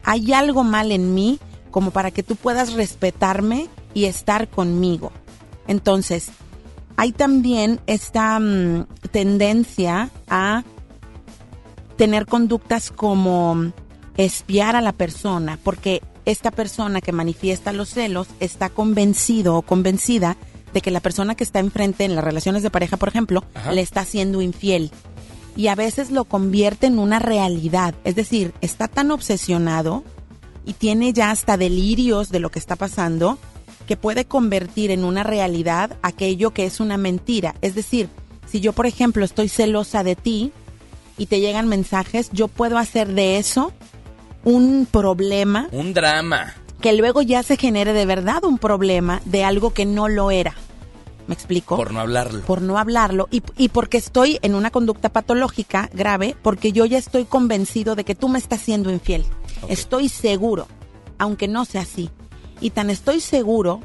Hay 0.03 0.33
algo 0.33 0.65
mal 0.65 0.91
en 0.91 1.15
mí 1.15 1.39
como 1.71 1.93
para 1.93 2.11
que 2.11 2.25
tú 2.25 2.35
puedas 2.35 2.73
respetarme 2.73 3.69
y 3.95 4.07
estar 4.07 4.49
conmigo. 4.49 5.13
Entonces, 5.69 6.31
hay 6.97 7.13
también 7.13 7.79
esta 7.87 8.37
mm, 8.41 8.87
tendencia 9.13 10.11
a 10.29 10.65
tener 11.97 12.27
conductas 12.27 12.91
como 12.91 13.55
mm, 13.55 13.73
espiar 14.17 14.75
a 14.75 14.81
la 14.81 14.93
persona, 14.93 15.57
porque 15.63 16.03
esta 16.25 16.51
persona 16.51 17.01
que 17.01 17.13
manifiesta 17.13 17.73
los 17.73 17.91
celos 17.91 18.27
está 18.41 18.71
convencido 18.71 19.55
o 19.55 19.63
convencida 19.63 20.37
de 20.73 20.81
que 20.81 20.91
la 20.91 21.01
persona 21.01 21.35
que 21.35 21.45
está 21.45 21.59
enfrente 21.59 22.05
en 22.05 22.15
las 22.15 22.25
relaciones 22.25 22.63
de 22.63 22.71
pareja, 22.71 22.97
por 22.97 23.09
ejemplo, 23.09 23.45
Ajá. 23.55 23.73
le 23.73 23.81
está 23.81 24.05
siendo 24.05 24.41
infiel. 24.41 24.91
Y 25.57 25.67
a 25.67 25.75
veces 25.75 26.11
lo 26.11 26.25
convierte 26.25 26.87
en 26.87 26.99
una 26.99 27.19
realidad. 27.19 27.95
Es 28.05 28.15
decir, 28.15 28.55
está 28.61 28.89
tan 28.89 29.11
obsesionado 29.11 30.03
y 30.65 30.75
tiene 30.75 31.13
ya 31.13 31.31
hasta 31.31 31.57
delirios 31.57 32.31
de 32.31 32.41
lo 32.41 32.51
que 32.51 32.59
está 32.59 32.77
pasando 32.77 33.39
que 33.87 33.97
puede 33.97 34.25
convertir 34.25 34.91
en 34.91 35.05
una 35.05 35.23
realidad 35.23 35.97
aquello 36.03 36.53
que 36.53 36.65
es 36.65 36.81
una 36.81 36.97
mentira. 36.97 37.55
Es 37.61 37.75
decir, 37.75 38.09
si 38.47 38.61
yo, 38.61 38.73
por 38.73 38.87
ejemplo, 38.87 39.25
estoy 39.25 39.49
celosa 39.49 40.05
de 40.05 40.17
ti 40.17 40.53
y 41.19 41.27
te 41.27 41.41
llegan 41.41 41.69
mensajes, 41.69 42.31
yo 42.33 42.49
puedo 42.49 42.79
hacer 42.79 43.09
de 43.09 43.39
eso 43.39 43.73
un 44.45 44.87
problema 44.91 45.69
Un 45.73 45.95
drama. 45.95 46.55
Que 46.83 46.93
luego 46.93 47.23
ya 47.23 47.43
se 47.43 47.57
genere 47.57 47.95
de 47.95 48.05
verdad 48.05 48.45
un 48.45 48.59
problema 48.59 49.23
de 49.25 49.45
algo 49.45 49.73
que 49.73 49.87
no 49.87 50.09
lo 50.09 50.31
era. 50.31 50.55
¿Me 51.27 51.35
explico? 51.35 51.77
Por 51.77 51.93
no 51.93 52.01
hablarlo. 52.01 52.41
por 52.43 52.61
no 52.61 52.79
hablarlo 52.79 53.29
y, 53.31 53.43
y 53.57 53.69
porque 53.69 53.97
estoy 53.97 54.39
en 54.43 54.55
una 54.57 54.71
conducta 54.71 55.09
patológica 55.09 55.89
grave, 55.95 56.37
porque 56.43 56.73
yo 56.73 56.85
ya 56.85 56.99
estoy 56.99 57.25
convencido 57.25 57.95
de 57.95 58.05
que 58.05 58.15
tú 58.17 58.29
me 58.29 58.39
estás 58.41 58.61
siendo 58.61 58.91
infiel. 58.91 59.25
Estoy 59.69 60.09
seguro, 60.09 60.67
aunque 61.19 61.47
no 61.49 61.65
sea 61.65 61.83
así. 61.83 62.11
Y 62.61 62.71
tan 62.71 62.91
estoy 62.91 63.21
seguro 63.21 63.81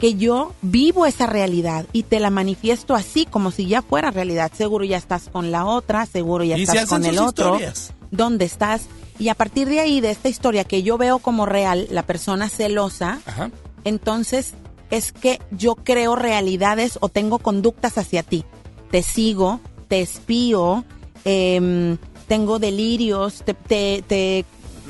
que 0.00 0.14
yo 0.14 0.52
vivo 0.62 1.06
esa 1.06 1.26
realidad 1.26 1.86
y 1.92 2.02
te 2.04 2.18
la 2.20 2.30
manifiesto 2.30 2.94
así 2.94 3.24
como 3.26 3.50
si 3.52 3.66
ya 3.66 3.82
fuera 3.82 4.10
realidad. 4.10 4.50
Seguro 4.52 4.84
ya 4.84 4.96
estás 4.96 5.28
con 5.30 5.52
la 5.52 5.66
otra, 5.66 6.06
seguro 6.06 6.42
ya 6.42 6.56
Y 6.56 6.66
se 6.66 6.72
estás 6.72 6.84
hacen 6.92 7.02
con 7.02 7.04
el 7.06 7.16
sus 7.18 7.26
otro. 7.28 7.44
historias. 7.54 7.92
¿Dónde 8.10 8.44
estás? 8.46 8.86
Y 9.20 9.28
a 9.28 9.34
partir 9.36 9.68
de 9.68 9.78
ahí, 9.78 10.00
de 10.00 10.10
esta 10.10 10.28
historia 10.28 10.64
que 10.64 10.82
yo 10.82 10.98
veo 10.98 11.20
como 11.20 11.46
real, 11.46 11.86
la 11.90 12.02
persona 12.04 12.48
celosa, 12.48 13.20
Ajá. 13.26 13.50
entonces 13.84 14.54
es 14.90 15.12
que 15.12 15.38
yo 15.52 15.76
creo 15.76 16.16
realidades 16.16 16.98
o 17.00 17.08
tengo 17.08 17.38
conductas 17.38 17.98
hacia 17.98 18.22
ti. 18.24 18.44
Te 18.90 19.02
sigo, 19.04 19.60
te 19.86 20.00
espío, 20.00 20.84
em, 21.24 21.96
tengo 22.26 22.58
delirios, 22.58 23.42
te, 23.44 23.54
te- 23.54 24.02
te 24.08 24.44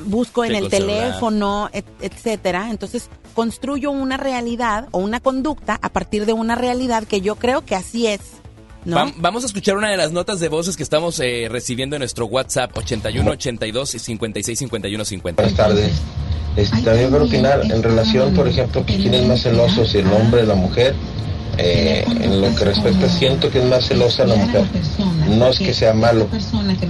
busco 0.05 0.43
en 0.45 0.55
el 0.55 0.69
teléfono, 0.69 1.69
et- 1.73 1.85
etcétera. 2.01 2.69
Entonces 2.71 3.09
construyo 3.35 3.91
una 3.91 4.17
realidad 4.17 4.87
o 4.91 4.97
una 4.99 5.19
conducta 5.19 5.77
a 5.81 5.89
partir 5.89 6.25
de 6.25 6.33
una 6.33 6.55
realidad 6.55 7.03
que 7.03 7.21
yo 7.21 7.35
creo 7.35 7.63
que 7.65 7.75
así 7.75 8.07
es. 8.07 8.21
Vamos 8.85 9.43
a 9.43 9.47
escuchar 9.47 9.77
una 9.77 9.89
de 9.89 9.97
las 9.97 10.11
notas 10.11 10.39
de 10.39 10.49
voces 10.49 10.77
que 10.77 10.83
estamos 10.83 11.19
eh, 11.19 11.47
recibiendo 11.49 11.95
en 11.95 12.01
nuestro 12.01 12.25
WhatsApp 12.25 12.75
81 12.75 13.31
82 13.31 13.89
56 13.89 14.59
51 14.59 15.05
50. 15.05 15.41
Buenas 15.41 15.57
tardes. 15.57 16.01
Este, 16.55 16.81
también 16.81 17.11
para 17.11 17.23
opinar 17.23 17.61
en 17.63 17.81
relación, 17.81 18.33
por 18.33 18.47
ejemplo, 18.47 18.85
que 18.85 18.97
quién 18.97 19.13
es 19.13 19.25
más 19.25 19.41
celoso, 19.41 19.85
si 19.85 19.99
el 19.99 20.11
hombre 20.11 20.43
o 20.43 20.45
la 20.45 20.55
mujer. 20.55 20.95
Eh, 21.57 22.03
en 22.07 22.41
lo 22.41 22.55
que 22.55 22.65
respecta, 22.65 23.09
siento 23.09 23.49
que 23.49 23.59
es 23.59 23.65
más 23.65 23.85
celosa 23.87 24.25
la 24.25 24.35
mujer. 24.35 24.63
No 25.27 25.47
es 25.47 25.59
que 25.59 25.73
sea 25.73 25.93
malo, 25.93 26.27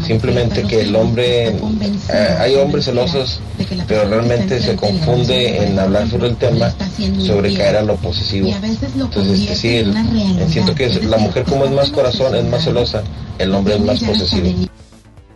simplemente 0.05 0.63
que 0.63 0.81
el 0.81 0.95
hombre, 0.95 1.49
eh, 1.49 2.37
hay 2.39 2.55
hombres 2.55 2.85
celosos, 2.85 3.39
pero 3.87 4.07
realmente 4.09 4.61
se 4.61 4.75
confunde 4.75 5.65
en 5.65 5.77
hablar 5.77 6.09
sobre 6.09 6.29
el 6.29 6.37
tema, 6.37 6.73
sobre 7.19 7.53
caer 7.53 7.77
a 7.77 7.81
lo 7.81 7.95
posesivo. 7.97 8.49
Entonces, 8.95 9.41
este, 9.41 9.55
sí, 9.55 9.91
siento 10.49 10.75
que 10.75 10.89
la 11.01 11.17
mujer 11.17 11.43
como 11.43 11.65
es 11.65 11.71
más 11.71 11.89
corazón, 11.89 12.35
es 12.35 12.45
más 12.45 12.63
celosa, 12.63 13.03
el 13.37 13.53
hombre 13.53 13.75
es 13.75 13.81
más 13.81 13.99
posesivo. 13.99 14.47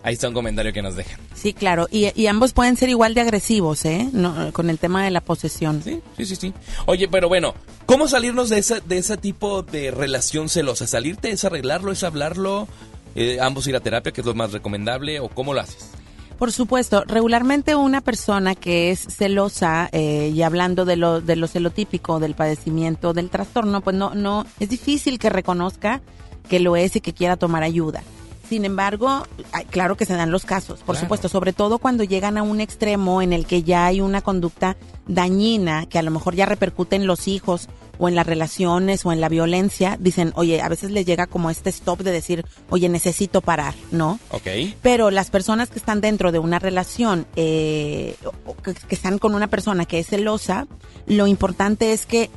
Ahí 0.05 0.13
está 0.13 0.27
un 0.27 0.35
comentario 0.35 0.71
que 0.71 0.83
nos 0.83 0.95
dejan. 0.95 1.19
Sí, 1.33 1.51
claro. 1.51 1.87
Y, 1.89 2.11
y 2.13 2.27
ambos 2.27 2.53
pueden 2.53 2.77
ser 2.77 2.89
igual 2.89 3.15
de 3.15 3.21
agresivos, 3.21 3.85
¿eh? 3.85 4.07
No, 4.13 4.53
con 4.53 4.69
el 4.69 4.77
tema 4.77 5.03
de 5.03 5.09
la 5.09 5.19
posesión. 5.19 5.81
Sí, 5.83 5.99
sí, 6.15 6.25
sí, 6.27 6.35
sí. 6.35 6.53
Oye, 6.85 7.07
pero 7.07 7.27
bueno, 7.27 7.55
¿cómo 7.87 8.07
salirnos 8.07 8.49
de 8.49 8.59
ese, 8.59 8.81
de 8.81 8.99
ese 8.99 9.17
tipo 9.17 9.63
de 9.63 9.89
relación 9.89 10.47
celosa? 10.47 10.85
¿Salirte 10.85 11.31
es 11.31 11.43
arreglarlo, 11.43 11.91
es 11.91 12.03
hablarlo? 12.03 12.67
Eh, 13.15 13.39
ambos 13.41 13.65
ir 13.65 13.75
a 13.75 13.79
terapia, 13.79 14.11
que 14.11 14.21
es 14.21 14.27
lo 14.27 14.35
más 14.35 14.51
recomendable, 14.51 15.19
o 15.19 15.27
cómo 15.27 15.55
lo 15.55 15.61
haces? 15.61 15.89
Por 16.37 16.51
supuesto, 16.51 17.03
regularmente 17.07 17.73
una 17.73 18.01
persona 18.01 18.53
que 18.53 18.91
es 18.91 18.99
celosa 18.99 19.89
eh, 19.91 20.31
y 20.31 20.43
hablando 20.43 20.85
de 20.85 20.97
lo, 20.97 21.19
de 21.19 21.35
lo 21.35 21.47
celotípico, 21.47 22.19
del 22.19 22.35
padecimiento, 22.35 23.13
del 23.13 23.31
trastorno, 23.31 23.81
pues 23.81 23.95
no, 23.95 24.13
no, 24.13 24.45
es 24.59 24.69
difícil 24.69 25.17
que 25.17 25.31
reconozca 25.31 26.01
que 26.47 26.59
lo 26.59 26.75
es 26.75 26.95
y 26.95 27.01
que 27.01 27.13
quiera 27.13 27.37
tomar 27.37 27.63
ayuda. 27.63 28.03
Sin 28.47 28.65
embargo, 28.65 29.25
claro 29.71 29.97
que 29.97 30.05
se 30.05 30.13
dan 30.13 30.31
los 30.31 30.45
casos, 30.45 30.81
por 30.81 30.97
supuesto, 30.97 31.29
sobre 31.29 31.51
todo 31.51 31.79
cuando 31.79 32.03
llegan 32.03 32.37
a 32.37 32.43
un 32.43 32.61
extremo 32.61 33.21
en 33.21 33.33
el 33.33 33.45
que 33.45 33.63
ya 33.63 33.87
hay 33.87 34.01
una 34.01 34.21
conducta 34.21 34.77
dañina 35.07 35.85
que 35.87 35.99
a 35.99 36.03
lo 36.03 36.11
mejor 36.11 36.35
ya 36.35 36.45
repercute 36.45 36.95
en 36.95 37.07
los 37.07 37.27
hijos 37.27 37.69
o 37.97 38.09
en 38.09 38.15
las 38.15 38.25
relaciones 38.25 39.05
o 39.05 39.11
en 39.11 39.21
la 39.21 39.29
violencia, 39.29 39.97
dicen, 39.99 40.31
oye, 40.35 40.61
a 40.61 40.69
veces 40.69 40.91
les 40.91 41.05
llega 41.05 41.27
como 41.27 41.49
este 41.49 41.69
stop 41.69 42.01
de 42.01 42.11
decir, 42.11 42.45
oye, 42.69 42.89
necesito 42.89 43.41
parar, 43.41 43.73
¿no? 43.91 44.19
Ok. 44.31 44.47
Pero 44.81 45.11
las 45.11 45.29
personas 45.29 45.69
que 45.69 45.79
están 45.79 46.01
dentro 46.01 46.31
de 46.31 46.39
una 46.39 46.59
relación, 46.59 47.25
eh, 47.35 48.15
que, 48.63 48.73
que 48.73 48.95
están 48.95 49.17
con 49.17 49.33
una 49.33 49.47
persona 49.47 49.85
que 49.85 49.99
es 49.99 50.07
celosa, 50.07 50.67
lo 51.07 51.27
importante 51.27 51.93
es 51.93 52.05
que 52.05 52.29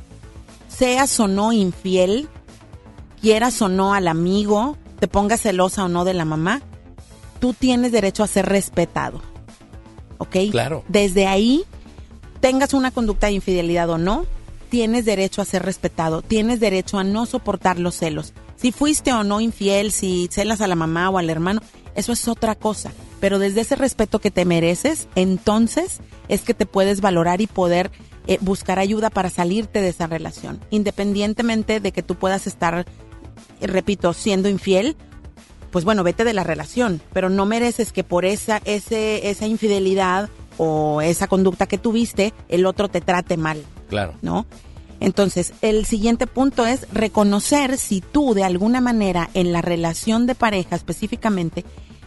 seas 0.69 1.19
o 1.19 1.27
no 1.27 1.51
infiel, 1.51 2.29
quieras 3.21 3.61
o 3.61 3.67
no 3.67 3.93
al 3.93 4.07
amigo, 4.07 4.77
te 4.99 5.07
pongas 5.07 5.41
celosa 5.41 5.85
o 5.85 5.87
no 5.87 6.05
de 6.05 6.13
la 6.13 6.25
mamá, 6.25 6.61
tú 7.39 7.53
tienes 7.53 7.91
derecho 7.91 8.23
a 8.23 8.27
ser 8.27 8.45
respetado. 8.45 9.21
¿Ok? 10.17 10.35
Claro. 10.51 10.83
Desde 10.87 11.27
ahí, 11.27 11.63
tengas 12.41 12.73
una 12.73 12.91
conducta 12.91 13.27
de 13.27 13.33
infidelidad 13.33 13.89
o 13.89 13.97
no, 13.97 14.25
tienes 14.69 15.05
derecho 15.05 15.41
a 15.41 15.45
ser 15.45 15.63
respetado, 15.63 16.21
tienes 16.21 16.59
derecho 16.59 16.99
a 16.99 17.03
no 17.03 17.25
soportar 17.25 17.79
los 17.79 17.95
celos. 17.95 18.33
Si 18.55 18.71
fuiste 18.71 19.13
o 19.13 19.23
no 19.23 19.39
infiel, 19.39 19.91
si 19.91 20.27
celas 20.31 20.61
a 20.61 20.67
la 20.67 20.75
mamá 20.75 21.09
o 21.09 21.17
al 21.17 21.29
hermano, 21.29 21.61
eso 21.95 22.11
es 22.11 22.27
otra 22.27 22.55
cosa. 22.55 22.91
Pero 23.19 23.39
desde 23.39 23.61
ese 23.61 23.75
respeto 23.75 24.19
que 24.19 24.31
te 24.31 24.45
mereces, 24.45 25.07
entonces 25.15 25.99
es 26.27 26.41
que 26.41 26.53
te 26.53 26.65
puedes 26.65 27.01
valorar 27.01 27.41
y 27.41 27.47
poder 27.47 27.91
eh, 28.27 28.37
buscar 28.41 28.79
ayuda 28.79 29.09
para 29.09 29.29
salirte 29.29 29.81
de 29.81 29.89
esa 29.89 30.07
relación. 30.07 30.59
Independientemente 30.69 31.79
de 31.79 31.91
que 31.91 32.03
tú 32.03 32.15
puedas 32.15 32.47
estar, 32.47 32.85
repito, 33.67 34.13
siendo 34.13 34.49
infiel, 34.49 34.95
pues 35.71 35.85
bueno, 35.85 36.03
vete 36.03 36.23
de 36.23 36.33
la 36.33 36.43
relación, 36.43 37.01
pero 37.13 37.29
no 37.29 37.45
mereces 37.45 37.91
que 37.91 38.03
por 38.03 38.25
esa, 38.25 38.61
ese, 38.65 39.29
esa 39.29 39.45
infidelidad 39.45 40.29
o 40.57 41.01
esa 41.01 41.27
conducta 41.27 41.67
que 41.67 41.77
tuviste, 41.77 42.33
el 42.49 42.65
otro 42.65 42.89
te 42.89 43.01
trate 43.01 43.37
mal. 43.37 43.63
Claro. 43.89 44.13
¿no? 44.21 44.45
Entonces, 44.99 45.53
el 45.61 45.85
siguiente 45.85 46.27
punto 46.27 46.65
es 46.65 46.87
reconocer 46.91 47.77
si 47.77 48.01
tú 48.01 48.33
de 48.33 48.43
alguna 48.43 48.81
manera 48.81 49.29
en 49.33 49.51
la 49.51 49.61
relación 49.61 50.25
de 50.25 50.35
pareja 50.35 50.75
específicamente 50.75 51.63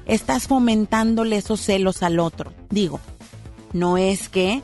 estás 0.06 0.46
fomentándole 0.46 1.36
esos 1.36 1.60
celos 1.60 2.02
al 2.02 2.20
otro. 2.20 2.52
Digo, 2.70 3.00
no 3.72 3.96
es 3.96 4.28
que 4.28 4.62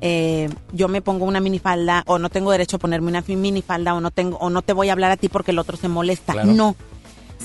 eh, 0.00 0.48
yo 0.72 0.88
me 0.88 1.02
pongo 1.02 1.24
una 1.24 1.40
minifalda 1.40 2.04
o 2.06 2.18
no 2.18 2.30
tengo 2.30 2.52
derecho 2.52 2.76
a 2.76 2.78
ponerme 2.78 3.08
una 3.08 3.24
minifalda 3.26 3.94
o 3.94 4.00
no 4.00 4.10
tengo 4.10 4.36
o 4.38 4.50
no 4.50 4.62
te 4.62 4.72
voy 4.72 4.88
a 4.88 4.92
hablar 4.92 5.10
a 5.10 5.16
ti 5.16 5.28
porque 5.28 5.50
el 5.50 5.58
otro 5.58 5.76
se 5.76 5.88
molesta. 5.88 6.32
Claro. 6.32 6.52
No, 6.52 6.76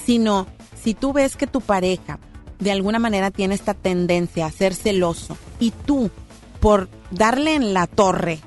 sino 0.05 0.47
si 0.81 0.93
tú 0.93 1.13
ves 1.13 1.35
que 1.35 1.47
tu 1.47 1.61
pareja 1.61 2.19
de 2.59 2.71
alguna 2.71 2.99
manera 2.99 3.31
tiene 3.31 3.55
esta 3.55 3.73
tendencia 3.73 4.45
a 4.45 4.51
ser 4.51 4.73
celoso 4.75 5.37
y 5.59 5.71
tú 5.71 6.11
por 6.59 6.87
darle 7.11 7.55
en 7.55 7.73
la 7.73 7.87
torre 7.87 8.39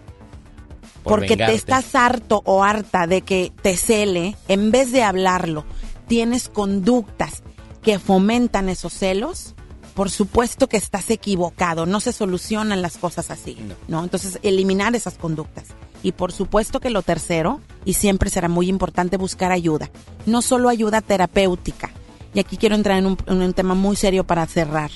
Por 1.02 1.14
porque 1.14 1.30
vengarte. 1.30 1.52
te 1.52 1.56
estás 1.58 1.94
harto 1.94 2.42
o 2.44 2.62
harta 2.62 3.06
de 3.06 3.22
que 3.22 3.52
te 3.62 3.76
cele, 3.76 4.36
en 4.48 4.70
vez 4.70 4.92
de 4.92 5.02
hablarlo, 5.02 5.64
tienes 6.06 6.48
conductas 6.48 7.42
que 7.82 7.98
fomentan 7.98 8.68
esos 8.68 8.92
celos, 8.92 9.54
por 9.96 10.10
supuesto 10.10 10.68
que 10.68 10.76
estás 10.76 11.08
equivocado, 11.08 11.86
no 11.86 12.00
se 12.00 12.12
solucionan 12.12 12.82
las 12.82 12.98
cosas 12.98 13.30
así, 13.30 13.56
¿no? 13.88 14.04
Entonces, 14.04 14.38
eliminar 14.42 14.94
esas 14.94 15.14
conductas. 15.14 15.64
Y 16.02 16.12
por 16.12 16.32
supuesto 16.32 16.80
que 16.80 16.90
lo 16.90 17.00
tercero, 17.00 17.62
y 17.86 17.94
siempre 17.94 18.28
será 18.28 18.50
muy 18.50 18.68
importante 18.68 19.16
buscar 19.16 19.52
ayuda, 19.52 19.90
no 20.26 20.42
solo 20.42 20.68
ayuda 20.68 21.00
terapéutica, 21.00 21.90
y 22.34 22.40
aquí 22.40 22.58
quiero 22.58 22.74
entrar 22.74 22.98
en 22.98 23.06
un, 23.06 23.16
en 23.26 23.40
un 23.40 23.54
tema 23.54 23.74
muy 23.74 23.96
serio 23.96 24.24
para 24.24 24.46
cerrar. 24.46 24.90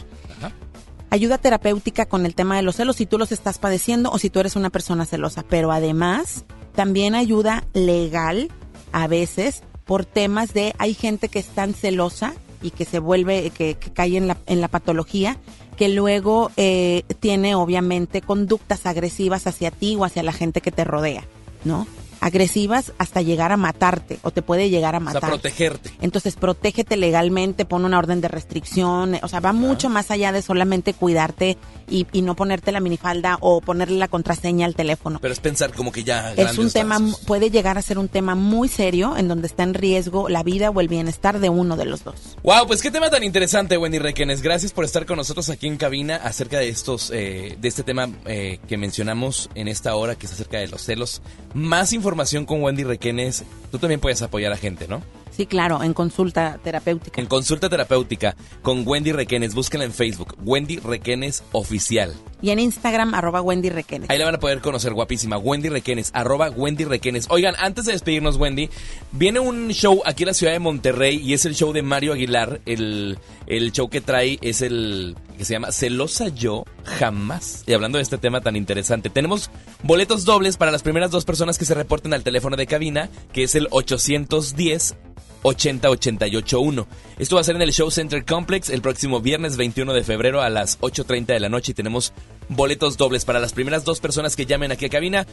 Ayuda 1.08 1.38
terapéutica 1.38 2.04
con 2.04 2.26
el 2.26 2.34
tema 2.34 2.56
de 2.56 2.62
los 2.62 2.76
celos 2.76 2.96
si 2.96 3.06
tú 3.06 3.18
los 3.18 3.32
estás 3.32 3.58
padeciendo 3.58 4.10
o 4.12 4.18
si 4.18 4.28
tú 4.28 4.38
eres 4.38 4.54
una 4.54 4.68
persona 4.68 5.06
celosa, 5.06 5.42
pero 5.48 5.72
además 5.72 6.44
también 6.74 7.14
ayuda 7.14 7.64
legal 7.72 8.50
a 8.92 9.08
veces 9.08 9.62
por 9.86 10.04
temas 10.04 10.52
de 10.52 10.74
hay 10.78 10.92
gente 10.94 11.28
que 11.28 11.40
es 11.40 11.46
tan 11.46 11.74
celosa 11.74 12.34
y 12.62 12.70
que 12.70 12.84
se 12.84 12.98
vuelve, 12.98 13.50
que, 13.50 13.74
que 13.74 13.92
cae 13.92 14.16
en 14.16 14.28
la, 14.28 14.36
en 14.46 14.60
la 14.60 14.68
patología, 14.68 15.36
que 15.76 15.88
luego 15.88 16.50
eh, 16.56 17.04
tiene 17.20 17.54
obviamente 17.54 18.20
conductas 18.20 18.86
agresivas 18.86 19.46
hacia 19.46 19.70
ti 19.70 19.96
o 19.96 20.04
hacia 20.04 20.22
la 20.22 20.32
gente 20.32 20.60
que 20.60 20.70
te 20.70 20.84
rodea, 20.84 21.24
¿no? 21.64 21.86
Agresivas 22.20 22.92
hasta 22.98 23.22
llegar 23.22 23.50
a 23.52 23.56
matarte 23.56 24.18
o 24.22 24.30
te 24.30 24.42
puede 24.42 24.68
llegar 24.70 24.94
a 24.94 24.98
O 24.98 25.02
sea, 25.02 25.14
matar. 25.14 25.30
protegerte. 25.30 25.90
Entonces, 26.02 26.36
protégete 26.36 26.96
legalmente, 26.96 27.64
pon 27.64 27.84
una 27.84 27.98
orden 27.98 28.20
de 28.20 28.28
restricción, 28.28 29.16
o 29.22 29.28
sea, 29.28 29.40
va 29.40 29.52
mucho 29.52 29.88
más 29.88 30.10
allá 30.10 30.30
de 30.32 30.42
solamente 30.42 30.92
cuidarte 30.92 31.56
y, 31.88 32.06
y 32.12 32.22
no 32.22 32.36
ponerte 32.36 32.72
la 32.72 32.80
minifalda 32.80 33.38
o 33.40 33.60
ponerle 33.62 33.96
la 33.96 34.08
contraseña 34.08 34.66
al 34.66 34.74
teléfono. 34.74 35.18
Pero 35.20 35.32
es 35.32 35.40
pensar 35.40 35.72
como 35.72 35.92
que 35.92 36.04
ya. 36.04 36.32
Es 36.34 36.58
un 36.58 36.70
tema, 36.70 36.98
puede 37.26 37.50
llegar 37.50 37.78
a 37.78 37.82
ser 37.82 37.98
un 37.98 38.08
tema 38.08 38.34
muy 38.34 38.68
serio 38.68 39.16
en 39.16 39.26
donde 39.26 39.46
está 39.46 39.62
en 39.62 39.72
riesgo 39.74 40.28
la 40.28 40.42
vida 40.42 40.68
o 40.70 40.80
el 40.80 40.88
bienestar 40.88 41.40
de 41.40 41.48
uno 41.48 41.76
de 41.76 41.86
los 41.86 42.04
dos. 42.04 42.36
Wow, 42.42 42.66
pues 42.66 42.82
qué 42.82 42.90
tema 42.90 43.08
tan 43.10 43.24
interesante, 43.24 43.78
Wendy 43.78 43.98
Requenes. 43.98 44.42
Gracias 44.42 44.72
por 44.72 44.84
estar 44.84 45.06
con 45.06 45.16
nosotros 45.16 45.48
aquí 45.48 45.66
en 45.66 45.78
cabina 45.78 46.16
acerca 46.16 46.58
de 46.58 46.68
estos, 46.68 47.10
eh, 47.14 47.56
de 47.58 47.68
este 47.68 47.82
tema 47.82 48.08
eh, 48.26 48.58
que 48.68 48.76
mencionamos 48.76 49.48
en 49.54 49.68
esta 49.68 49.94
hora, 49.96 50.16
que 50.16 50.26
es 50.26 50.32
acerca 50.32 50.58
de 50.58 50.68
los 50.68 50.82
celos. 50.82 51.22
Más 51.54 51.92
información 51.94 52.09
con 52.46 52.62
Wendy 52.62 52.84
Requenes. 52.84 53.44
Tú 53.70 53.78
también 53.78 54.00
puedes 54.00 54.22
apoyar 54.22 54.52
a 54.52 54.56
gente, 54.56 54.88
¿no? 54.88 55.02
Sí, 55.30 55.46
claro, 55.46 55.82
en 55.82 55.94
consulta 55.94 56.58
terapéutica. 56.62 57.20
En 57.20 57.26
consulta 57.26 57.68
terapéutica 57.68 58.36
con 58.62 58.86
Wendy 58.86 59.12
Requenes. 59.12 59.54
Búsquenla 59.54 59.84
en 59.84 59.92
Facebook, 59.92 60.36
Wendy 60.44 60.78
Requenes 60.78 61.42
Oficial. 61.52 62.14
Y 62.42 62.50
en 62.50 62.58
Instagram, 62.58 63.14
arroba 63.14 63.42
Wendy 63.42 63.68
Requenes. 63.68 64.08
Ahí 64.08 64.18
la 64.18 64.24
van 64.24 64.36
a 64.36 64.40
poder 64.40 64.60
conocer, 64.60 64.92
guapísima. 64.94 65.36
Wendy 65.36 65.68
Requenes, 65.68 66.10
arroba 66.14 66.50
Wendy 66.50 66.84
Requenes. 66.84 67.26
Oigan, 67.28 67.54
antes 67.58 67.84
de 67.84 67.92
despedirnos, 67.92 68.36
Wendy, 68.36 68.70
viene 69.12 69.40
un 69.40 69.68
show 69.70 70.00
aquí 70.06 70.22
en 70.22 70.28
la 70.28 70.34
ciudad 70.34 70.52
de 70.52 70.58
Monterrey 70.58 71.20
y 71.22 71.34
es 71.34 71.44
el 71.44 71.54
show 71.54 71.72
de 71.72 71.82
Mario 71.82 72.14
Aguilar. 72.14 72.60
El, 72.64 73.18
el 73.46 73.72
show 73.72 73.90
que 73.90 74.00
trae 74.00 74.38
es 74.40 74.62
el 74.62 75.16
que 75.36 75.44
se 75.44 75.54
llama 75.54 75.72
Celosa 75.72 76.28
Yo 76.28 76.64
Jamás. 76.84 77.64
Y 77.66 77.72
hablando 77.72 77.98
de 77.98 78.02
este 78.02 78.18
tema 78.18 78.40
tan 78.40 78.56
interesante, 78.56 79.10
tenemos 79.10 79.50
boletos 79.82 80.24
dobles 80.24 80.56
para 80.56 80.70
las 80.70 80.82
primeras 80.82 81.10
dos 81.10 81.24
personas 81.24 81.58
que 81.58 81.64
se 81.64 81.74
reporten 81.74 82.14
al 82.14 82.22
teléfono 82.22 82.56
de 82.56 82.66
cabina, 82.66 83.10
que 83.32 83.44
es 83.44 83.54
el 83.54 83.68
810 83.70 84.96
80881. 85.42 86.86
Esto 87.18 87.34
va 87.34 87.40
a 87.40 87.44
ser 87.44 87.56
en 87.56 87.62
el 87.62 87.72
Show 87.72 87.90
Center 87.90 88.24
Complex 88.24 88.70
el 88.70 88.82
próximo 88.82 89.20
viernes 89.20 89.56
21 89.56 89.92
de 89.92 90.04
febrero 90.04 90.42
a 90.42 90.50
las 90.50 90.78
8.30 90.80 91.26
de 91.26 91.40
la 91.40 91.48
noche 91.48 91.72
y 91.72 91.74
tenemos 91.74 92.12
boletos 92.48 92.96
dobles 92.96 93.24
para 93.24 93.40
las 93.40 93.52
primeras 93.52 93.84
dos 93.84 94.00
personas 94.00 94.36
que 94.36 94.46
llamen 94.46 94.72
aquí 94.72 94.86
a 94.86 94.90
cabina. 94.90 95.26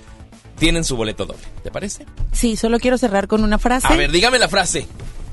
Tienen 0.57 0.84
su 0.84 0.95
boleto 0.97 1.25
doble, 1.25 1.43
¿te 1.63 1.71
parece? 1.71 2.05
Sí, 2.31 2.55
solo 2.55 2.79
quiero 2.79 2.97
cerrar 2.97 3.27
con 3.27 3.43
una 3.43 3.59
frase. 3.59 3.88
A 3.88 3.95
ver, 3.95 4.11
dígame 4.11 4.39
la 4.39 4.47
frase. 4.47 4.88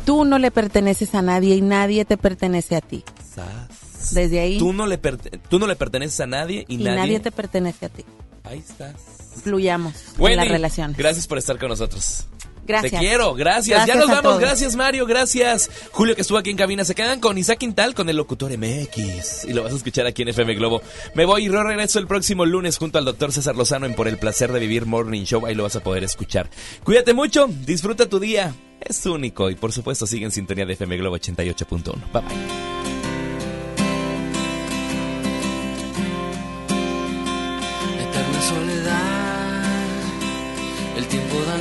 Tú 0.05 0.24
no 0.24 0.38
le 0.38 0.51
perteneces 0.51 1.14
a 1.14 1.22
nadie 1.22 1.56
y 1.56 1.62
nadie 1.62 2.05
te 2.05 2.18
pertenece 2.18 2.76
a 2.76 2.80
ti. 2.82 3.05
Desde 4.12 4.40
ahí. 4.40 4.59
Tú 4.59 4.74
no 4.74 4.86
le, 4.86 4.98
tú 4.98 5.59
no 5.59 5.66
le 5.66 5.76
perteneces 5.76 6.20
a 6.20 6.26
nadie 6.26 6.66
y, 6.68 6.74
y 6.74 6.76
nadie... 6.78 6.96
nadie... 6.96 7.20
te 7.20 7.32
pertenece 7.32 7.86
a 7.86 7.88
ti. 7.88 8.05
Ahí 8.44 8.59
estás. 8.59 8.94
Fluyamos 9.42 9.94
en 10.16 10.22
Wendy, 10.22 10.36
la 10.36 10.44
relación. 10.44 10.94
gracias 10.96 11.26
por 11.26 11.38
estar 11.38 11.59
con 11.59 11.68
nosotros. 11.70 12.26
Gracias. 12.66 12.93
Te 12.93 12.99
quiero, 12.99 13.35
gracias. 13.35 13.86
ya 13.86 13.95
nos 13.95 14.07
vamos. 14.07 14.23
todos. 14.23 14.41
Gracias, 14.41 14.77
Mario. 14.77 15.07
Gracias. 15.07 15.70
Julio, 15.93 16.15
que 16.15 16.23
estuvo 16.23 16.39
aquí 16.39 16.51
en 16.51 16.57
cabina. 16.57 16.85
Se 16.85 16.95
quedan 16.95 17.20
con 17.20 17.36
Isaac 17.39 17.59
Quintal, 17.59 17.95
con 17.95 18.09
el 18.09 18.16
locutor 18.16 18.57
MX. 18.57 19.45
Y 19.45 19.53
lo 19.53 19.62
vas 19.62 19.73
a 19.73 19.77
escuchar 19.77 20.07
aquí 20.07 20.23
en 20.23 20.28
FM 20.28 20.55
Globo. 20.55 20.82
Me 21.15 21.24
voy 21.24 21.45
y 21.45 21.49
regreso 21.49 21.99
el 21.99 22.07
próximo 22.07 22.45
lunes 22.47 22.78
junto 22.78 22.99
al 22.99 23.05
doctor 23.05 23.32
César 23.32 23.57
Lozano 23.57 23.86
en 23.86 23.95
Por 23.95 24.09
el 24.09 24.19
placer 24.19 24.53
de 24.53 24.61
vivir 24.61 24.86
Morning 24.86 25.24
Show. 25.24 25.47
Ahí 25.47 25.55
lo 25.55 25.62
vas 25.62 25.77
a 25.77 25.81
poder 25.81 26.05
escuchar. 26.05 26.51
Cuídate 26.82 27.15
mucho. 27.15 27.49
Disfruta 27.49 28.09
tu 28.09 28.19
día. 28.19 28.55
Es 28.81 29.05
único. 29.07 29.51
Y 29.51 29.55
por 29.55 29.73
supuesto, 29.73 30.07
sigue 30.07 30.24
en 30.24 30.32
sintonía 30.32 30.66
de 30.66 30.74
FM 30.74 30.97
Globo 30.99 31.16
88.1. 31.16 32.12
Bye 32.12 32.23
bye. 32.23 32.84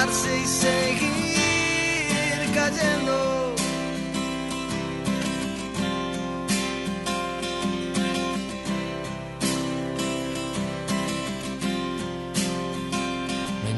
cayendo. 2.71 3.55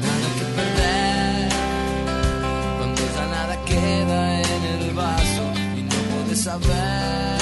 Nada 0.02 0.28
que 0.38 0.44
perder, 0.56 1.48
cuando 2.78 3.02
ya 3.16 3.26
nada 3.26 3.64
queda 3.64 4.40
en 4.42 4.64
el 4.64 4.90
vaso 4.92 5.44
y 5.76 5.82
no 5.82 5.96
puedes 6.12 6.40
saber 6.42 7.38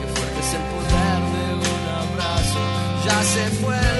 qué 0.00 0.06
fuerte 0.14 0.40
es 0.40 0.54
el 0.54 0.64
poder 0.72 1.20
de 1.34 1.44
un 1.54 1.84
abrazo. 2.02 2.60
Ya 3.04 3.22
se 3.22 3.44
fue. 3.62 3.95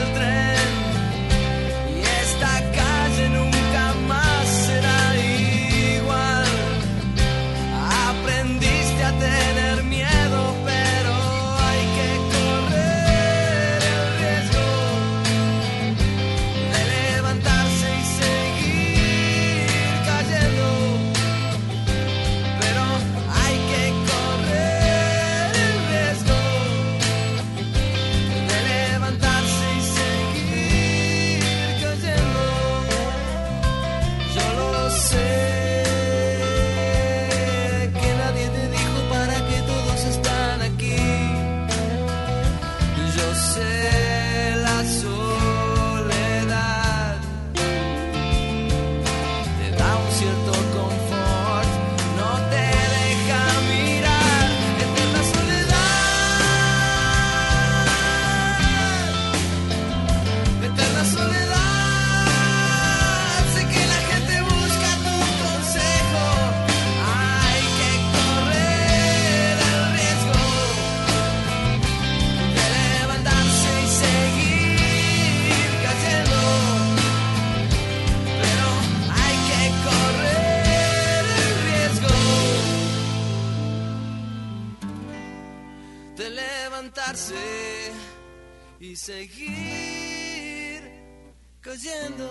Seguir 89.07 90.83
cayendo. 91.61 92.29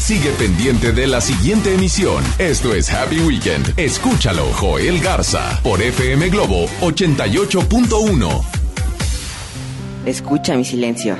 Sigue 0.00 0.30
pendiente 0.32 0.90
de 0.90 1.06
la 1.06 1.20
siguiente 1.20 1.74
emisión. 1.74 2.24
Esto 2.40 2.74
es 2.74 2.92
Happy 2.92 3.20
Weekend. 3.20 3.78
Escúchalo, 3.78 4.46
Joel 4.54 4.98
Garza, 5.00 5.60
por 5.62 5.80
FM 5.80 6.28
Globo 6.30 6.66
88.1. 6.80 8.44
Escucha 10.06 10.56
mi 10.56 10.64
silencio. 10.64 11.16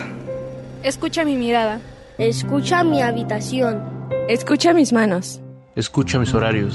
Escucha 0.83 1.25
mi 1.25 1.37
mirada. 1.37 1.81
Escucha 2.19 2.83
mi 2.83 3.01
habitación. 3.01 3.81
Escucha 4.29 4.75
mis 4.75 4.93
manos. 4.93 5.41
Escucha 5.77 6.19
mis 6.19 6.35
horarios. 6.35 6.75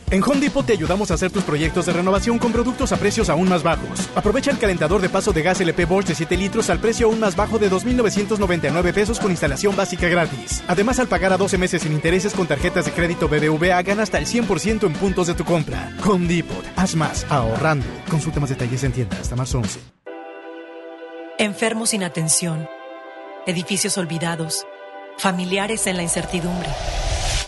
En 0.11 0.21
Home 0.23 0.41
Depot 0.41 0.65
te 0.65 0.73
ayudamos 0.73 1.09
a 1.09 1.13
hacer 1.13 1.31
tus 1.31 1.43
proyectos 1.43 1.85
de 1.85 1.93
renovación 1.93 2.37
con 2.37 2.51
productos 2.51 2.91
a 2.91 2.97
precios 2.97 3.29
aún 3.29 3.47
más 3.47 3.63
bajos. 3.63 4.09
Aprovecha 4.13 4.51
el 4.51 4.57
calentador 4.57 4.99
de 4.99 5.07
paso 5.07 5.31
de 5.31 5.41
gas 5.41 5.61
LP 5.61 5.85
Bosch 5.85 6.05
de 6.05 6.15
7 6.15 6.35
litros 6.35 6.69
al 6.69 6.79
precio 6.79 7.07
aún 7.07 7.17
más 7.21 7.37
bajo 7.37 7.57
de 7.57 7.71
2.999 7.71 8.93
pesos 8.93 9.21
con 9.21 9.31
instalación 9.31 9.73
básica 9.73 10.09
gratis. 10.09 10.65
Además, 10.67 10.99
al 10.99 11.07
pagar 11.07 11.31
a 11.31 11.37
12 11.37 11.57
meses 11.57 11.83
sin 11.83 11.93
intereses 11.93 12.33
con 12.33 12.45
tarjetas 12.45 12.83
de 12.83 12.91
crédito 12.91 13.29
BBVA, 13.29 13.81
gana 13.83 14.03
hasta 14.03 14.17
el 14.17 14.25
100% 14.25 14.85
en 14.85 14.93
puntos 14.93 15.27
de 15.27 15.33
tu 15.33 15.45
compra. 15.45 15.95
Home 16.05 16.27
Depot. 16.27 16.65
Haz 16.75 16.93
más 16.97 17.25
ahorrando. 17.29 17.85
Consulta 18.09 18.41
más 18.41 18.49
detalles 18.49 18.83
en 18.83 18.91
tienda 18.91 19.17
hasta 19.17 19.37
marzo 19.37 19.59
11. 19.59 19.79
Enfermos 21.37 21.91
sin 21.91 22.03
atención, 22.03 22.67
edificios 23.47 23.97
olvidados, 23.97 24.67
familiares 25.17 25.87
en 25.87 25.95
la 25.95 26.03
incertidumbre. 26.03 26.67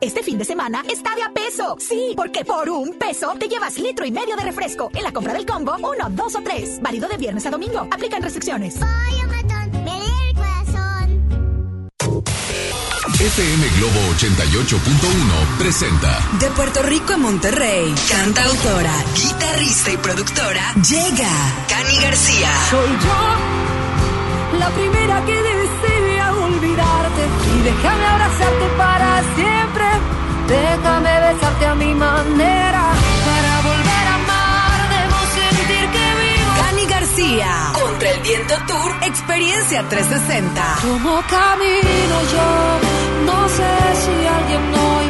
Este 0.00 0.22
fin 0.22 0.38
de 0.38 0.44
semana 0.44 0.84
está 0.88 1.14
de 1.16 1.22
a 1.22 1.32
peso. 1.32 1.76
Sí, 1.80 2.12
porque 2.16 2.44
por 2.44 2.70
un 2.70 2.94
peso 2.94 3.34
te 3.38 3.48
llevas 3.48 3.78
litro 3.78 4.06
y 4.06 4.12
medio 4.12 4.36
de 4.36 4.42
refresco. 4.42 4.90
En 4.94 5.02
la 5.02 5.12
compra 5.12 5.32
del 5.32 5.44
combo, 5.44 5.74
uno, 5.76 6.08
dos 6.10 6.36
o 6.36 6.42
tres. 6.42 6.78
Válido 6.80 7.08
de 7.08 7.16
viernes 7.16 7.44
a 7.46 7.50
domingo. 7.50 7.80
Aplican 7.90 8.22
restricciones. 8.22 8.76
FM 13.20 13.68
Globo 13.78 14.00
88.1 14.16 15.58
presenta 15.58 16.20
De 16.38 16.48
Puerto 16.50 16.82
Rico 16.82 17.14
a 17.14 17.16
Monterrey, 17.16 17.92
cantautora, 18.08 18.92
guitarrista 19.16 19.90
y 19.90 19.96
productora, 19.96 20.72
llega 20.74 21.28
Cani 21.68 21.96
García. 22.00 22.48
Soy 22.70 22.88
yo 22.88 23.68
la 24.58 24.70
primera 24.70 25.24
que 25.26 25.34
desea 25.34 26.32
olvidarte 26.32 27.22
y 27.54 27.62
déjame 27.62 28.06
abrazarte 28.06 28.66
para 28.76 29.22
siempre. 29.34 29.67
Déjame 30.48 31.20
besarte 31.20 31.66
a 31.66 31.74
mi 31.74 31.94
manera 31.94 32.84
para 33.28 33.52
volver 33.68 34.04
a 34.08 34.14
amar. 34.22 34.78
Debo 34.96 35.18
sentir 35.38 35.84
que 35.94 36.06
vivo. 36.22 36.52
Cani 36.62 36.86
García, 36.86 37.50
contra 37.74 38.10
el 38.10 38.20
viento 38.20 38.54
tour, 38.66 38.90
experiencia 39.02 39.86
360. 39.88 40.78
Como 40.80 41.20
camino 41.36 42.16
yo, 42.34 42.48
no 43.28 43.48
sé 43.50 43.72
si 44.02 44.26
alguien 44.26 44.74
hoy 44.74 45.07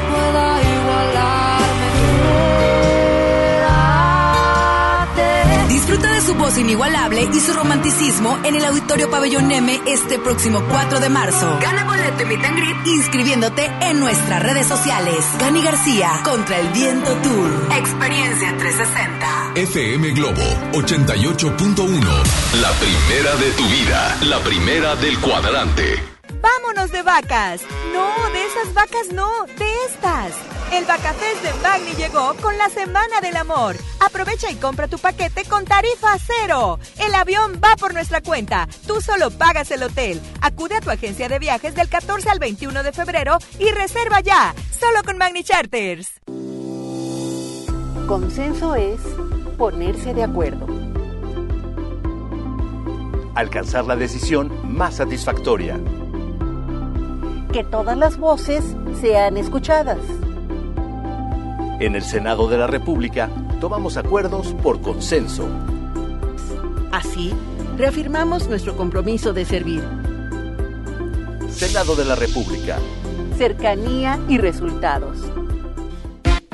voz 6.39 6.57
inigualable 6.57 7.29
y 7.33 7.41
su 7.41 7.53
romanticismo 7.53 8.39
en 8.45 8.55
el 8.55 8.65
Auditorio 8.65 9.11
Pabellón 9.11 9.51
M 9.51 9.81
este 9.87 10.19
próximo 10.19 10.63
4 10.71 11.01
de 11.01 11.09
marzo. 11.09 11.59
Gana 11.61 11.85
boleto 11.85 12.23
y 12.23 12.27
meet 12.27 12.45
and 12.45 12.57
greet 12.57 12.87
inscribiéndote 12.87 13.71
en 13.83 14.01
nuestras 14.01 14.43
redes 14.43 14.67
sociales. 14.67 15.25
Cani 15.39 15.63
García, 15.63 16.21
contra 16.25 16.59
el 16.59 16.69
viento 16.69 17.13
tour. 17.17 17.51
Experiencia 17.77 18.57
360. 18.57 19.53
FM 19.57 20.11
Globo 20.13 20.43
88.1. 20.73 22.61
La 22.61 22.71
primera 22.73 23.37
de 23.37 23.51
tu 23.53 23.65
vida. 23.69 24.17
La 24.23 24.39
primera 24.39 24.97
del 24.97 25.19
cuadrante. 25.19 26.18
Vámonos 26.41 26.91
de 26.93 27.03
vacas. 27.03 27.63
No, 27.93 28.31
de 28.31 28.47
esas 28.47 28.75
vacas 28.75 29.13
no, 29.13 29.47
de 29.59 29.85
estas. 29.87 30.33
El 30.73 30.85
Vacafest 30.85 31.43
de 31.43 31.53
Magni 31.63 31.93
llegó 31.97 32.35
con 32.43 32.57
la 32.59 32.69
Semana 32.69 33.21
del 33.23 33.37
Amor. 33.37 33.77
Aprovecha 34.05 34.51
y 34.51 34.57
compra 34.57 34.87
tu 34.87 34.99
paquete 34.99 35.45
con 35.45 35.65
tarifa 35.65 36.17
cero. 36.19 36.79
El 36.99 37.15
avión 37.15 37.61
va 37.65 37.75
por 37.77 37.95
nuestra 37.95 38.21
cuenta. 38.21 38.69
Tú 38.87 39.01
solo 39.01 39.31
pagas 39.31 39.71
el 39.71 39.83
hotel. 39.83 40.21
Acude 40.43 40.77
a 40.77 40.81
tu 40.81 40.91
agencia 40.91 41.29
de 41.29 41.39
viajes 41.39 41.75
del 41.75 41.89
14 41.89 42.29
al 42.29 42.39
21 42.39 42.83
de 42.83 42.93
febrero 42.93 43.39
y 43.59 43.71
reserva 43.71 44.21
ya. 44.21 44.55
Solo 44.79 45.03
con 45.05 45.17
Magni 45.17 45.43
Charters. 45.43 46.21
Consenso 48.07 48.75
es 48.75 49.01
ponerse 49.57 50.13
de 50.15 50.25
acuerdo. 50.25 50.67
Alcanzar 53.35 53.87
la 53.87 53.97
decisión 53.97 54.51
más 54.77 54.97
satisfactoria. 54.97 55.79
Que 57.53 57.65
todas 57.65 57.97
las 57.97 58.19
voces 58.19 58.65
sean 59.01 59.37
escuchadas. 59.37 59.99
En 61.81 61.95
el 61.95 62.03
Senado 62.03 62.49
de 62.49 62.59
la 62.59 62.67
República 62.67 63.31
tomamos 63.61 63.97
acuerdos 63.97 64.55
por 64.63 64.81
consenso. 64.81 65.49
Así, 66.93 67.33
reafirmamos 67.77 68.49
nuestro 68.49 68.77
compromiso 68.77 69.33
de 69.33 69.45
servir. 69.45 69.83
Senado 71.51 71.97
de 71.97 72.05
la 72.05 72.15
República. 72.17 72.79
Cercanía 73.37 74.19
y 74.29 74.39
resultados. 74.39 75.19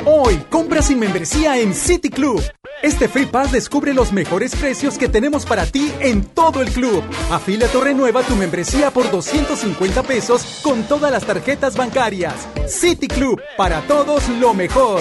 Hoy, 0.06 0.36
compra 0.50 0.82
sin 0.82 0.98
membresía 0.98 1.58
en 1.58 1.74
City 1.74 2.10
Club. 2.10 2.42
Este 2.84 3.08
Free 3.08 3.24
Pass 3.24 3.50
descubre 3.50 3.94
los 3.94 4.12
mejores 4.12 4.54
precios 4.54 4.98
que 4.98 5.08
tenemos 5.08 5.46
para 5.46 5.64
ti 5.64 5.90
en 6.00 6.22
todo 6.22 6.60
el 6.60 6.68
club. 6.70 7.02
Afíliate 7.30 7.78
o 7.78 7.80
renueva 7.80 8.22
tu 8.22 8.36
membresía 8.36 8.90
por 8.90 9.10
250 9.10 10.02
pesos 10.02 10.60
con 10.62 10.82
todas 10.82 11.10
las 11.10 11.24
tarjetas 11.24 11.78
bancarias. 11.78 12.46
City 12.68 13.08
Club, 13.08 13.40
para 13.56 13.80
todos 13.86 14.28
lo 14.28 14.52
mejor. 14.52 15.00